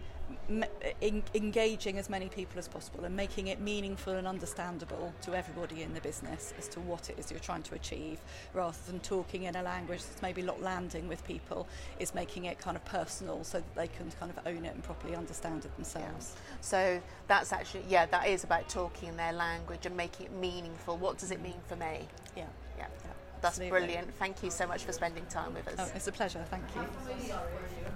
in, 1.01 1.23
engaging 1.33 1.97
as 1.97 2.09
many 2.09 2.27
people 2.29 2.59
as 2.59 2.67
possible 2.67 3.03
and 3.05 3.15
making 3.15 3.47
it 3.47 3.59
meaningful 3.59 4.13
and 4.13 4.27
understandable 4.27 5.13
to 5.21 5.33
everybody 5.33 5.81
in 5.81 5.93
the 5.93 6.01
business 6.01 6.53
as 6.57 6.67
to 6.67 6.79
what 6.79 7.09
it 7.09 7.17
is 7.17 7.31
you're 7.31 7.39
trying 7.39 7.63
to 7.63 7.75
achieve 7.75 8.19
rather 8.53 8.77
than 8.87 8.99
talking 8.99 9.43
in 9.43 9.55
a 9.55 9.63
language 9.63 10.03
that's 10.03 10.21
maybe 10.21 10.41
not 10.41 10.61
landing 10.61 11.07
with 11.07 11.23
people 11.25 11.67
is 11.99 12.13
making 12.13 12.45
it 12.45 12.59
kind 12.59 12.75
of 12.75 12.83
personal 12.85 13.43
so 13.43 13.57
that 13.59 13.75
they 13.75 13.87
can 13.87 14.09
kind 14.19 14.31
of 14.31 14.39
own 14.45 14.65
it 14.65 14.73
and 14.73 14.83
properly 14.83 15.15
understand 15.15 15.65
it 15.65 15.75
themselves 15.75 16.35
yeah. 16.35 16.57
so 16.61 17.01
that's 17.27 17.53
actually 17.53 17.83
yeah 17.87 18.05
that 18.05 18.27
is 18.27 18.43
about 18.43 18.67
talking 18.69 19.09
in 19.09 19.17
their 19.17 19.33
language 19.33 19.85
and 19.85 19.95
making 19.95 20.25
it 20.25 20.31
meaningful 20.33 20.97
what 20.97 21.17
does 21.17 21.31
it 21.31 21.41
mean 21.41 21.59
for 21.67 21.75
me 21.75 22.07
yeah 22.35 22.45
yeah, 22.77 22.87
yeah. 23.03 23.11
That's 23.41 23.57
Absolutely. 23.57 23.79
brilliant. 23.79 24.13
Thank 24.15 24.43
you 24.43 24.51
so 24.51 24.67
much 24.67 24.83
for 24.83 24.91
spending 24.93 25.25
time 25.25 25.53
with 25.53 25.67
us. 25.67 25.75
Oh, 25.79 25.91
it's 25.95 26.07
a 26.07 26.11
pleasure. 26.11 26.45
Thank 26.49 26.63
you. 26.75 27.95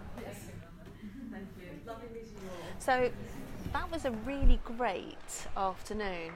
So 2.80 3.10
that 3.74 3.91
was 3.91 4.06
a 4.06 4.12
really 4.12 4.60
great 4.64 5.48
afternoon. 5.58 6.32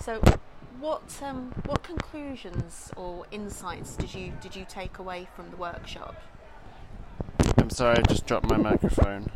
So 0.00 0.20
what 0.80 1.02
um, 1.22 1.52
what 1.66 1.82
conclusions 1.82 2.90
or 2.96 3.26
insights 3.30 3.96
did 3.96 4.14
you 4.14 4.32
did 4.40 4.56
you 4.56 4.64
take 4.68 4.98
away 4.98 5.28
from 5.36 5.50
the 5.50 5.56
workshop? 5.56 6.16
I'm 7.58 7.70
sorry, 7.70 7.98
I 7.98 8.02
just 8.02 8.26
dropped 8.26 8.46
my 8.46 8.56
microphone, 8.56 9.30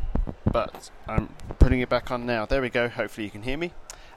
but 0.51 0.91
I'm 1.07 1.29
putting 1.59 1.79
it 1.79 1.89
back 1.89 2.11
on 2.11 2.25
now. 2.25 2.45
There 2.45 2.61
we 2.61 2.69
go. 2.69 2.89
Hopefully 2.89 3.25
you 3.25 3.31
can 3.31 3.43
hear 3.43 3.57
me. 3.57 3.71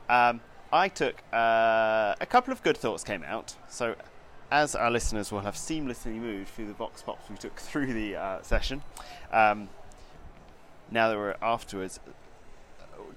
Um, 0.08 0.40
I 0.72 0.88
took 0.88 1.22
uh, 1.32 2.14
a 2.20 2.26
couple 2.28 2.52
of 2.52 2.62
good 2.62 2.76
thoughts 2.76 3.04
came 3.04 3.22
out. 3.22 3.54
So 3.68 3.94
as 4.50 4.74
our 4.74 4.90
listeners 4.90 5.30
will 5.30 5.40
have 5.40 5.54
seamlessly 5.54 6.14
moved 6.14 6.48
through 6.48 6.66
the 6.66 6.74
vox 6.74 7.02
pops 7.02 7.28
we 7.30 7.36
took 7.36 7.58
through 7.60 7.92
the 7.92 8.16
uh, 8.16 8.42
session, 8.42 8.82
um, 9.32 9.68
now 10.90 11.08
that 11.08 11.16
we're 11.16 11.36
afterwards, 11.40 12.00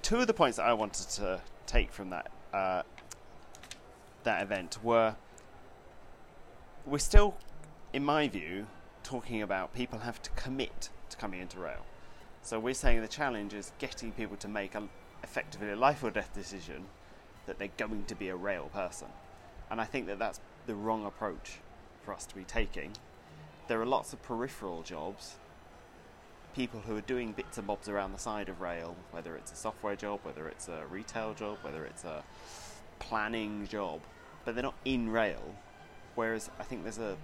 two 0.01 0.17
of 0.17 0.28
the 0.28 0.34
points 0.34 0.57
that 0.57 0.65
I 0.65 0.74
wanted 0.74 1.09
to 1.09 1.41
take 1.65 1.91
from 1.91 2.09
that 2.11 2.32
uh, 2.53 2.84
that 4.24 4.41
event 4.41 4.78
were 4.84 5.15
we're 6.86 6.99
still, 6.99 7.36
in 7.93 8.03
my 8.03 8.28
view, 8.28 8.67
talking 9.03 9.41
about 9.41 9.74
people 9.74 9.99
have 9.99 10.21
to 10.21 10.30
commit 10.32 10.89
to 11.09 11.17
coming 11.17 11.39
into 11.39 11.59
rail. 11.59 11.86
So 12.41 12.59
we're 12.59 12.74
saying 12.74 13.01
the 13.01 13.07
challenge 13.07 13.53
is 13.53 13.71
getting 13.80 14.11
people 14.11 14.36
to 14.38 14.47
make 14.47 14.76
a, 14.76 14.84
effectively 15.24 15.71
a 15.71 15.76
life 15.76 16.03
or 16.03 16.11
death 16.11 16.34
decision 16.34 16.86
that 17.45 17.57
they're 17.57 17.69
going 17.78 18.03
to 18.05 18.15
be 18.15 18.30
a 18.30 18.36
rail 18.36 18.69
person, 18.74 19.07
and 19.71 19.80
I 19.82 19.86
think 19.86 20.07
that 20.07 20.19
that's 20.19 20.39
the 20.67 20.76
wrong 20.76 21.05
approach 21.05 21.59
for 22.03 22.13
us 22.13 22.26
to 22.26 22.36
be 22.36 22.43
taking. 22.43 22.91
There 23.67 23.82
are 23.82 23.86
lots 23.86 24.11
of 24.13 24.21
peripheral 24.21 24.82
jobs 24.82 25.36
people 26.54 26.82
who 26.82 26.95
are 26.95 27.01
doing 27.01 27.32
bits 27.32 27.58
and 27.58 27.68
bobs 27.68 27.89
around 27.89 28.14
the 28.14 28.20
side 28.20 28.49
of 28.49 28.62
rail, 28.62 28.95
whether 29.12 29.36
it's 29.36 29.51
a 29.51 29.56
software 29.56 29.95
job, 29.95 30.20
whether 30.24 30.47
it's 30.47 30.68
a 30.68 30.84
retail 30.89 31.34
job, 31.34 31.58
whether 31.62 31.86
it's 31.86 32.04
a 32.04 32.24
planning 32.99 33.68
job, 33.68 34.01
but 34.45 34.56
they're 34.56 34.64
not 34.64 34.76
in 34.86 35.10
rail. 35.10 35.56
Whereas 36.16 36.49
I 36.60 36.64
think 36.64 36.84
there's 36.84 36.99
a, 36.99 37.18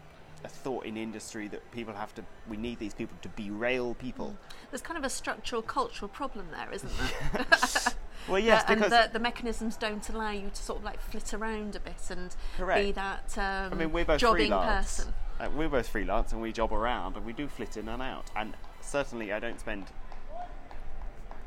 a 0.43 0.47
thought 0.47 0.85
in 0.85 0.97
industry 0.97 1.47
that 1.49 1.71
people 1.71 1.93
have 1.93 2.13
to, 2.15 2.23
we 2.49 2.57
need 2.57 2.79
these 2.79 2.93
people 2.93 3.17
to 3.21 3.29
be 3.29 3.51
rail 3.51 3.93
people. 3.93 4.35
There's 4.71 4.81
kind 4.81 4.97
of 4.97 5.03
a 5.03 5.09
structural, 5.09 5.61
cultural 5.61 6.09
problem 6.09 6.47
there, 6.51 6.71
isn't 6.71 6.91
there? 6.97 7.45
well, 8.27 8.39
yes, 8.39 8.63
and 8.67 8.81
the, 8.81 9.09
the, 9.13 9.19
mechanisms 9.19 9.77
don't 9.77 10.07
allow 10.09 10.31
you 10.31 10.49
to 10.49 10.61
sort 10.61 10.79
of 10.79 10.85
like 10.85 11.01
flit 11.01 11.33
around 11.33 11.75
a 11.75 11.79
bit 11.79 12.09
and 12.09 12.35
correct. 12.57 12.85
be 12.85 12.91
that 12.93 13.37
um, 13.37 13.73
I 13.73 13.75
mean, 13.75 13.91
we're 13.91 14.05
both 14.05 14.19
jobbing 14.19 14.47
freelance. 14.47 14.97
person. 14.97 15.13
Uh, 15.39 15.49
we're 15.55 15.69
both 15.69 15.87
freelance 15.87 16.33
and 16.33 16.41
we 16.41 16.51
job 16.51 16.73
around 16.73 17.15
and 17.15 17.25
we 17.25 17.31
do 17.31 17.47
flit 17.47 17.77
in 17.77 17.87
and 17.87 18.01
out. 18.01 18.29
And 18.35 18.55
certainly 18.89 19.31
I 19.31 19.39
don't 19.39 19.59
spend 19.59 19.85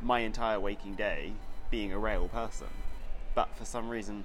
my 0.01 0.21
entire 0.21 0.61
waking 0.61 0.95
day 0.95 1.33
being 1.71 1.93
a 1.93 1.99
rail 1.99 2.29
person. 2.29 2.69
But 3.35 3.55
for 3.57 3.65
some 3.65 3.89
reason, 3.89 4.25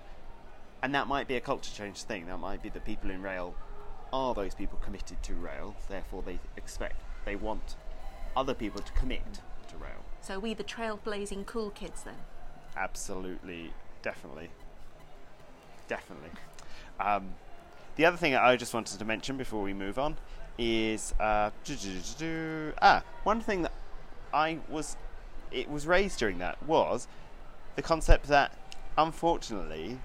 and 0.83 0.93
that 0.93 1.07
might 1.07 1.27
be 1.27 1.35
a 1.35 1.41
culture 1.41 1.73
change 1.73 2.03
thing, 2.03 2.27
that 2.27 2.37
might 2.37 2.61
be 2.61 2.69
that 2.69 2.85
people 2.85 3.09
in 3.09 3.21
rail 3.21 3.55
are 4.13 4.33
those 4.33 4.53
people 4.53 4.77
committed 4.79 5.21
to 5.23 5.33
rail, 5.33 5.75
therefore 5.89 6.21
they 6.21 6.39
expect, 6.55 7.01
they 7.25 7.35
want 7.35 7.75
other 8.35 8.53
people 8.53 8.81
to 8.81 8.91
commit 8.93 9.41
to 9.69 9.77
rail. 9.77 10.05
So 10.21 10.39
we 10.39 10.53
the 10.53 10.63
trailblazing 10.63 11.45
cool 11.45 11.71
kids 11.71 12.03
then? 12.03 12.15
Absolutely, 12.75 13.73
definitely. 14.01 14.49
Definitely. 15.87 16.29
Um, 16.99 17.33
the 17.95 18.05
other 18.05 18.17
thing 18.17 18.35
I 18.35 18.55
just 18.57 18.73
wanted 18.73 18.99
to 18.99 19.05
mention 19.05 19.37
before 19.37 19.63
we 19.63 19.73
move 19.73 19.97
on 19.97 20.17
is 20.57 21.13
uh, 21.19 21.51
ah 22.81 23.03
one 23.23 23.41
thing 23.41 23.61
that 23.61 23.71
I 24.33 24.59
was 24.69 24.97
it 25.51 25.69
was 25.69 25.85
raised 25.87 26.19
during 26.19 26.39
that 26.39 26.61
was 26.63 27.07
the 27.75 27.81
concept 27.81 28.27
that 28.27 28.51
unfortunately 28.97 29.99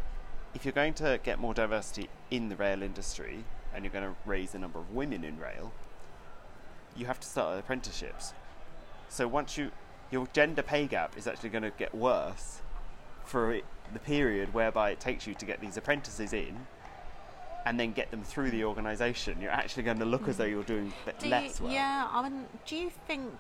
if 0.55 0.65
you're 0.65 0.73
going 0.73 0.95
to 0.95 1.19
get 1.25 1.39
more 1.39 1.55
diversity 1.55 2.09
in 2.31 2.49
the 2.49 2.57
rail 2.57 2.83
industry 2.83 3.45
and 3.75 3.85
you're 3.85 3.93
going 3.93 4.05
to 4.05 4.15
raise 4.27 4.53
the 4.53 4.59
number 4.59 4.79
of 4.79 4.91
women 4.91 5.25
in 5.25 5.39
rail 5.39 5.73
you 6.97 7.07
have 7.07 7.21
to 7.21 7.27
start 7.27 7.59
apprenticeships. 7.59 8.35
So 9.09 9.27
once 9.29 9.57
you 9.57 9.71
your 10.11 10.29
gender 10.33 10.63
pay 10.63 10.87
gap 10.87 11.17
is 11.17 11.27
actually 11.27 11.49
going 11.49 11.63
to 11.63 11.71
get 11.71 11.95
worse 11.95 12.61
for 13.25 13.53
it, 13.53 13.65
the 13.95 13.99
period 13.99 14.53
whereby 14.53 14.91
it 14.91 15.01
takes 15.01 15.27
you 15.27 15.35
to 15.35 15.47
get 15.47 15.61
these 15.61 15.79
apprentices 15.79 16.35
in 16.35 16.67
and 17.65 17.79
then 17.79 17.93
get 17.93 18.11
them 18.11 18.23
through 18.23 18.51
the 18.51 18.65
organisation, 18.65 19.41
you're 19.41 19.51
actually 19.51 19.83
going 19.85 19.99
to 19.99 20.05
look 20.05 20.29
as 20.29 20.37
though 20.37 20.45
you're 20.45 20.63
doing 20.63 20.93
do 21.21 21.29
less 21.29 21.59
you, 21.61 21.67
well. 21.67 21.75
Yeah, 21.75 22.09
I 22.11 22.29
mean, 22.29 22.47
do 22.67 22.77
you 22.77 22.91
think 23.07 23.33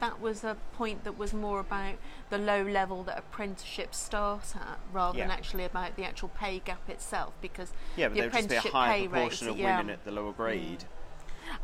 that 0.00 0.20
was 0.20 0.44
a 0.44 0.56
point 0.74 1.04
that 1.04 1.18
was 1.18 1.34
more 1.34 1.58
about 1.60 1.96
the 2.30 2.38
low 2.38 2.62
level 2.62 3.02
that 3.04 3.18
apprenticeships 3.18 3.98
start 3.98 4.54
at, 4.54 4.78
rather 4.92 5.18
Yeah. 5.18 5.26
than 5.26 5.36
actually 5.36 5.64
about 5.64 5.96
the 5.96 6.04
actual 6.04 6.28
pay 6.28 6.60
gap 6.60 6.88
itself? 6.88 7.34
Because 7.40 7.72
yeah, 7.96 8.08
but 8.08 8.14
the 8.14 8.20
there 8.20 8.30
would 8.30 8.32
just 8.34 8.48
be 8.48 8.54
a 8.54 8.58
apprenticeship 8.58 8.72
higher 8.72 8.92
pay 9.00 9.08
proportion 9.08 9.46
rate, 9.48 9.52
of 9.52 9.58
yeah. 9.58 9.76
women 9.78 9.90
at 9.92 10.04
the 10.04 10.10
lower 10.12 10.32
grade. 10.32 10.84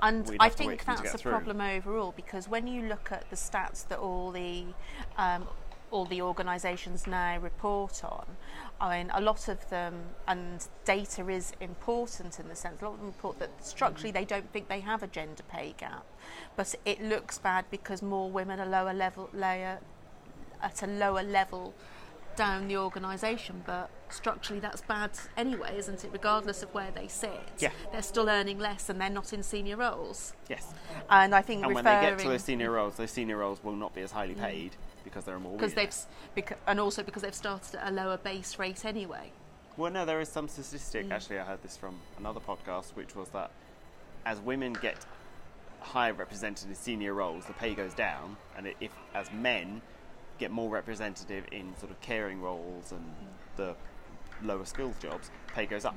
And 0.00 0.26
We'd 0.26 0.38
I 0.40 0.44
have 0.44 0.56
to 0.56 0.62
wait 0.66 0.68
think 0.68 0.80
for 0.80 0.86
them 0.86 0.96
to 0.96 1.02
that's 1.02 1.14
a 1.14 1.18
through. 1.18 1.32
problem 1.32 1.60
overall 1.60 2.12
because 2.16 2.48
when 2.48 2.66
you 2.66 2.82
look 2.82 3.12
at 3.12 3.28
the 3.30 3.36
stats 3.36 3.86
that 3.88 3.98
all 3.98 4.30
the 4.32 4.64
um, 5.18 5.46
all 5.94 6.04
the 6.06 6.20
organisations 6.20 7.06
now 7.06 7.38
report 7.38 8.02
on, 8.02 8.26
I 8.80 8.98
mean, 8.98 9.12
a 9.14 9.20
lot 9.20 9.46
of 9.46 9.70
them, 9.70 9.94
and 10.26 10.66
data 10.84 11.28
is 11.28 11.52
important 11.60 12.40
in 12.40 12.48
the 12.48 12.56
sense, 12.56 12.82
a 12.82 12.84
lot 12.84 12.94
of 12.94 12.98
them 12.98 13.06
report 13.06 13.38
that 13.38 13.50
structurally 13.64 14.10
they 14.10 14.24
don't 14.24 14.52
think 14.52 14.68
they 14.68 14.80
have 14.80 15.04
a 15.04 15.06
gender 15.06 15.44
pay 15.48 15.72
gap, 15.78 16.04
but 16.56 16.74
it 16.84 17.00
looks 17.00 17.38
bad 17.38 17.66
because 17.70 18.02
more 18.02 18.28
women 18.28 18.58
are 18.58 18.66
lower 18.66 18.92
level, 18.92 19.30
layer, 19.32 19.78
at 20.60 20.82
a 20.82 20.86
lower 20.88 21.22
level 21.22 21.74
down 22.34 22.66
the 22.66 22.76
organisation, 22.76 23.62
but 23.64 23.88
structurally 24.08 24.58
that's 24.58 24.80
bad 24.80 25.12
anyway, 25.36 25.76
isn't 25.78 26.02
it? 26.02 26.10
Regardless 26.12 26.64
of 26.64 26.74
where 26.74 26.90
they 26.90 27.06
sit, 27.06 27.52
Yeah. 27.58 27.70
they're 27.92 28.02
still 28.02 28.28
earning 28.28 28.58
less 28.58 28.88
and 28.88 29.00
they're 29.00 29.08
not 29.08 29.32
in 29.32 29.44
senior 29.44 29.76
roles. 29.76 30.32
Yes. 30.48 30.74
And 31.08 31.32
I 31.32 31.42
think 31.42 31.62
And 31.64 31.72
when 31.72 31.84
they 31.84 32.00
get 32.00 32.18
to 32.18 32.28
those 32.28 32.42
senior 32.42 32.72
roles, 32.72 32.96
those 32.96 33.12
senior 33.12 33.36
roles 33.36 33.62
will 33.62 33.76
not 33.76 33.94
be 33.94 34.02
as 34.02 34.10
highly 34.10 34.34
mm. 34.34 34.40
paid 34.40 34.76
because 35.14 35.24
there 35.26 35.36
are 35.36 35.40
more 35.40 35.52
because 35.52 35.74
they've 35.74 35.94
beca- 36.36 36.56
and 36.66 36.80
also 36.80 37.02
because 37.02 37.22
they've 37.22 37.34
started 37.34 37.76
at 37.76 37.88
a 37.88 37.94
lower 37.94 38.16
base 38.16 38.58
rate 38.58 38.84
anyway. 38.84 39.30
Well, 39.76 39.92
no, 39.92 40.04
there 40.04 40.20
is 40.20 40.28
some 40.28 40.48
statistic. 40.48 41.06
Mm. 41.06 41.12
Actually, 41.12 41.38
I 41.38 41.44
heard 41.44 41.62
this 41.62 41.76
from 41.76 42.00
another 42.18 42.40
podcast, 42.40 42.90
which 42.94 43.14
was 43.14 43.28
that 43.30 43.52
as 44.26 44.40
women 44.40 44.72
get 44.72 45.06
higher 45.80 46.12
represented 46.12 46.68
in 46.68 46.74
senior 46.74 47.14
roles, 47.14 47.46
the 47.46 47.52
pay 47.52 47.74
goes 47.74 47.94
down, 47.94 48.36
and 48.56 48.72
if 48.80 48.90
as 49.14 49.30
men 49.32 49.82
get 50.38 50.50
more 50.50 50.68
representative 50.68 51.44
in 51.52 51.76
sort 51.76 51.92
of 51.92 52.00
caring 52.00 52.40
roles 52.40 52.90
and 52.90 53.04
the 53.56 53.76
lower 54.42 54.64
skilled 54.64 54.98
jobs, 54.98 55.30
pay 55.54 55.64
goes 55.64 55.84
up. 55.84 55.96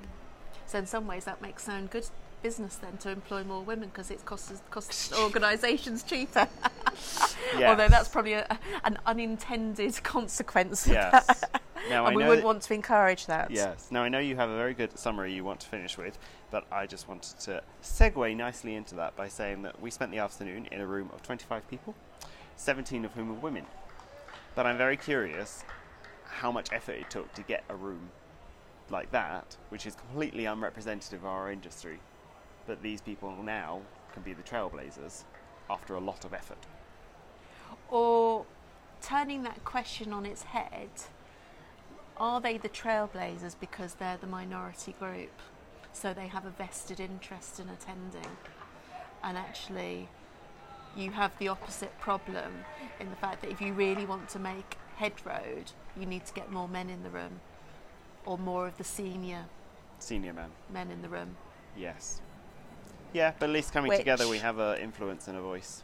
So 0.68 0.78
in 0.78 0.86
some 0.86 1.08
ways 1.08 1.26
that 1.26 1.42
makes 1.42 1.64
sound 1.64 1.90
good 1.90 2.08
business 2.44 2.76
then 2.76 2.98
to 2.98 3.10
employ 3.10 3.44
more 3.44 3.62
women 3.62 3.90
because 3.90 4.12
it 4.12 4.24
costs 4.26 4.62
costs 4.70 5.14
organisations 5.20 6.04
cheaper. 6.04 6.48
Yeah. 7.58 7.70
Although 7.70 7.88
that's 7.88 8.10
probably 8.10 8.34
a, 8.34 8.60
an 8.84 8.98
unintended 9.06 10.04
consequence. 10.04 10.86
Yes. 10.88 11.44
Now, 11.90 12.04
I 12.04 12.08
and 12.10 12.18
we 12.18 12.24
wouldn't 12.24 12.42
that- 12.42 12.46
want 12.46 12.62
to 12.64 12.74
encourage 12.74 13.28
that. 13.28 13.52
Yes. 13.52 13.88
Now 13.90 14.04
I 14.04 14.10
know 14.10 14.20
you 14.20 14.36
have 14.36 14.50
a 14.50 14.58
very 14.58 14.74
good 14.74 14.98
summary 15.00 15.32
you 15.34 15.46
want 15.46 15.62
to 15.62 15.68
finish 15.68 15.98
with, 15.98 16.18
but 16.52 16.66
I 16.72 16.88
just 16.88 17.08
wanted 17.08 17.40
to 17.42 17.64
segue 17.82 18.36
nicely 18.36 18.76
into 18.76 18.96
that 18.96 19.16
by 19.16 19.28
saying 19.30 19.62
that 19.62 19.82
we 19.82 19.92
spent 19.92 20.12
the 20.12 20.18
afternoon 20.18 20.68
in 20.72 20.82
a 20.82 20.86
room 20.86 21.10
of 21.14 21.22
25 21.24 21.70
people, 21.70 21.96
17 22.58 23.06
of 23.06 23.14
whom 23.14 23.30
were 23.30 23.36
women. 23.36 23.66
But 24.56 24.66
I'm 24.66 24.78
very 24.78 24.98
curious 24.98 25.64
how 26.26 26.52
much 26.52 26.74
effort 26.74 26.94
it 26.94 27.10
took 27.10 27.34
to 27.36 27.44
get 27.44 27.64
a 27.70 27.76
room 27.76 28.10
like 28.90 29.12
that, 29.12 29.56
which 29.70 29.86
is 29.86 29.96
completely 29.96 30.46
unrepresentative 30.46 31.22
of 31.22 31.28
our 31.28 31.52
industry. 31.52 32.00
But 32.68 32.84
these 32.84 33.02
people 33.02 33.34
now 33.42 33.82
can 34.14 34.22
be 34.22 34.34
the 34.34 34.44
trailblazers 34.44 35.24
after 35.70 35.96
a 35.96 36.00
lot 36.00 36.26
of 36.26 36.34
effort. 36.34 36.58
Or 37.90 38.46
turning 39.02 39.44
that 39.44 39.64
question 39.64 40.12
on 40.12 40.26
its 40.26 40.44
head, 40.44 40.90
are 42.18 42.42
they 42.42 42.58
the 42.58 42.70
trailblazers 42.70 43.56
because 43.60 43.96
they're 43.96 44.18
the 44.18 44.28
minority 44.28 44.94
group? 45.00 45.32
So 45.94 46.14
they 46.14 46.28
have 46.28 46.46
a 46.46 46.50
vested 46.50 47.00
interest 47.00 47.60
in 47.60 47.70
attending. 47.70 48.30
And 49.24 49.38
actually, 49.38 50.10
you 50.96 51.12
have 51.12 51.32
the 51.40 51.48
opposite 51.48 51.98
problem 52.00 52.52
in 53.00 53.10
the 53.10 53.16
fact 53.16 53.42
that 53.42 53.52
if 53.52 53.62
you 53.62 53.74
really 53.74 54.06
want 54.06 54.30
to 54.30 54.40
make 54.40 54.78
headroad, 55.00 55.72
you 55.98 56.06
need 56.06 56.26
to 56.26 56.34
get 56.34 56.52
more 56.52 56.68
men 56.68 56.90
in 56.90 57.04
the 57.04 57.10
room 57.10 57.40
or 58.26 58.38
more 58.38 58.68
of 58.68 58.78
the 58.78 58.84
senior 58.84 59.46
Senior 60.00 60.34
man. 60.34 60.50
men 60.72 60.92
in 60.92 61.02
the 61.02 61.10
room. 61.10 61.36
Yes. 61.76 62.22
Yeah, 63.18 63.34
but 63.40 63.50
at 63.50 63.54
least 63.54 63.74
coming 63.74 63.90
Which- 63.90 63.98
together 63.98 64.28
we 64.28 64.38
have 64.38 64.60
an 64.60 64.78
influence 64.78 65.28
and 65.28 65.38
a 65.38 65.42
voice. 65.42 65.84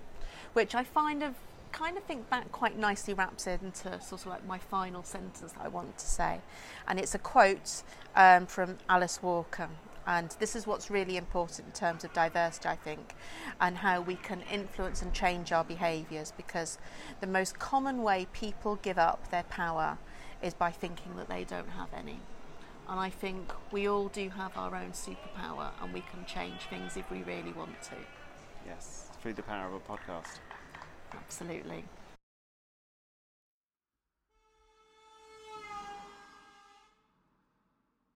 which 0.54 0.76
I 0.76 0.84
find 0.84 1.24
of 1.24 1.34
kind 1.72 1.98
of 1.98 2.04
think 2.04 2.30
that 2.30 2.52
quite 2.52 2.78
nicely 2.78 3.16
wraps 3.16 3.48
into 3.48 4.00
sort 4.00 4.22
of 4.22 4.28
like 4.28 4.46
my 4.46 4.60
final 4.60 5.02
sentence 5.04 5.54
that 5.54 5.66
I 5.66 5.68
want 5.68 5.98
to 5.98 6.06
say, 6.06 6.42
and 6.88 7.00
it's 7.00 7.16
a 7.16 7.18
quote 7.18 7.82
um, 8.16 8.46
from 8.46 8.78
Alice 8.88 9.24
Walker. 9.24 9.68
And 10.06 10.30
this 10.38 10.56
is 10.56 10.68
what's 10.68 10.92
really 10.92 11.18
important 11.18 11.66
in 11.70 11.74
terms 11.74 12.04
of 12.04 12.14
diversity, 12.14 12.68
I 12.70 12.76
think, 12.76 13.16
and 13.60 13.78
how 13.78 14.02
we 14.02 14.16
can 14.16 14.42
influence 14.52 15.02
and 15.02 15.12
change 15.14 15.52
our 15.52 15.64
behaviours. 15.64 16.34
Because 16.36 16.78
the 17.22 17.26
most 17.26 17.58
common 17.58 18.04
way 18.04 18.28
people 18.34 18.76
give 18.76 19.00
up 19.00 19.32
their 19.32 19.44
power 19.44 19.98
is 20.42 20.54
by 20.54 20.72
thinking 20.72 21.16
that 21.16 21.30
they 21.30 21.46
don't 21.46 21.70
have 21.70 21.88
any. 21.94 22.20
And 22.90 23.00
I 23.00 23.10
think 23.10 23.52
we 23.72 23.88
all 23.88 24.10
do 24.10 24.30
have 24.30 24.58
our 24.58 24.76
own 24.76 24.92
superpower, 24.92 25.72
and 25.82 25.94
we 25.94 26.02
can 26.02 26.26
change 26.26 26.62
things 26.70 26.98
if 26.98 27.10
we 27.10 27.24
really 27.24 27.54
want 27.54 27.82
to. 27.84 27.96
Yes, 28.66 29.10
through 29.22 29.34
the 29.34 29.44
power 29.44 29.68
of 29.68 29.74
a 29.74 29.80
podcast. 29.80 30.40
Absolutely. 31.14 31.86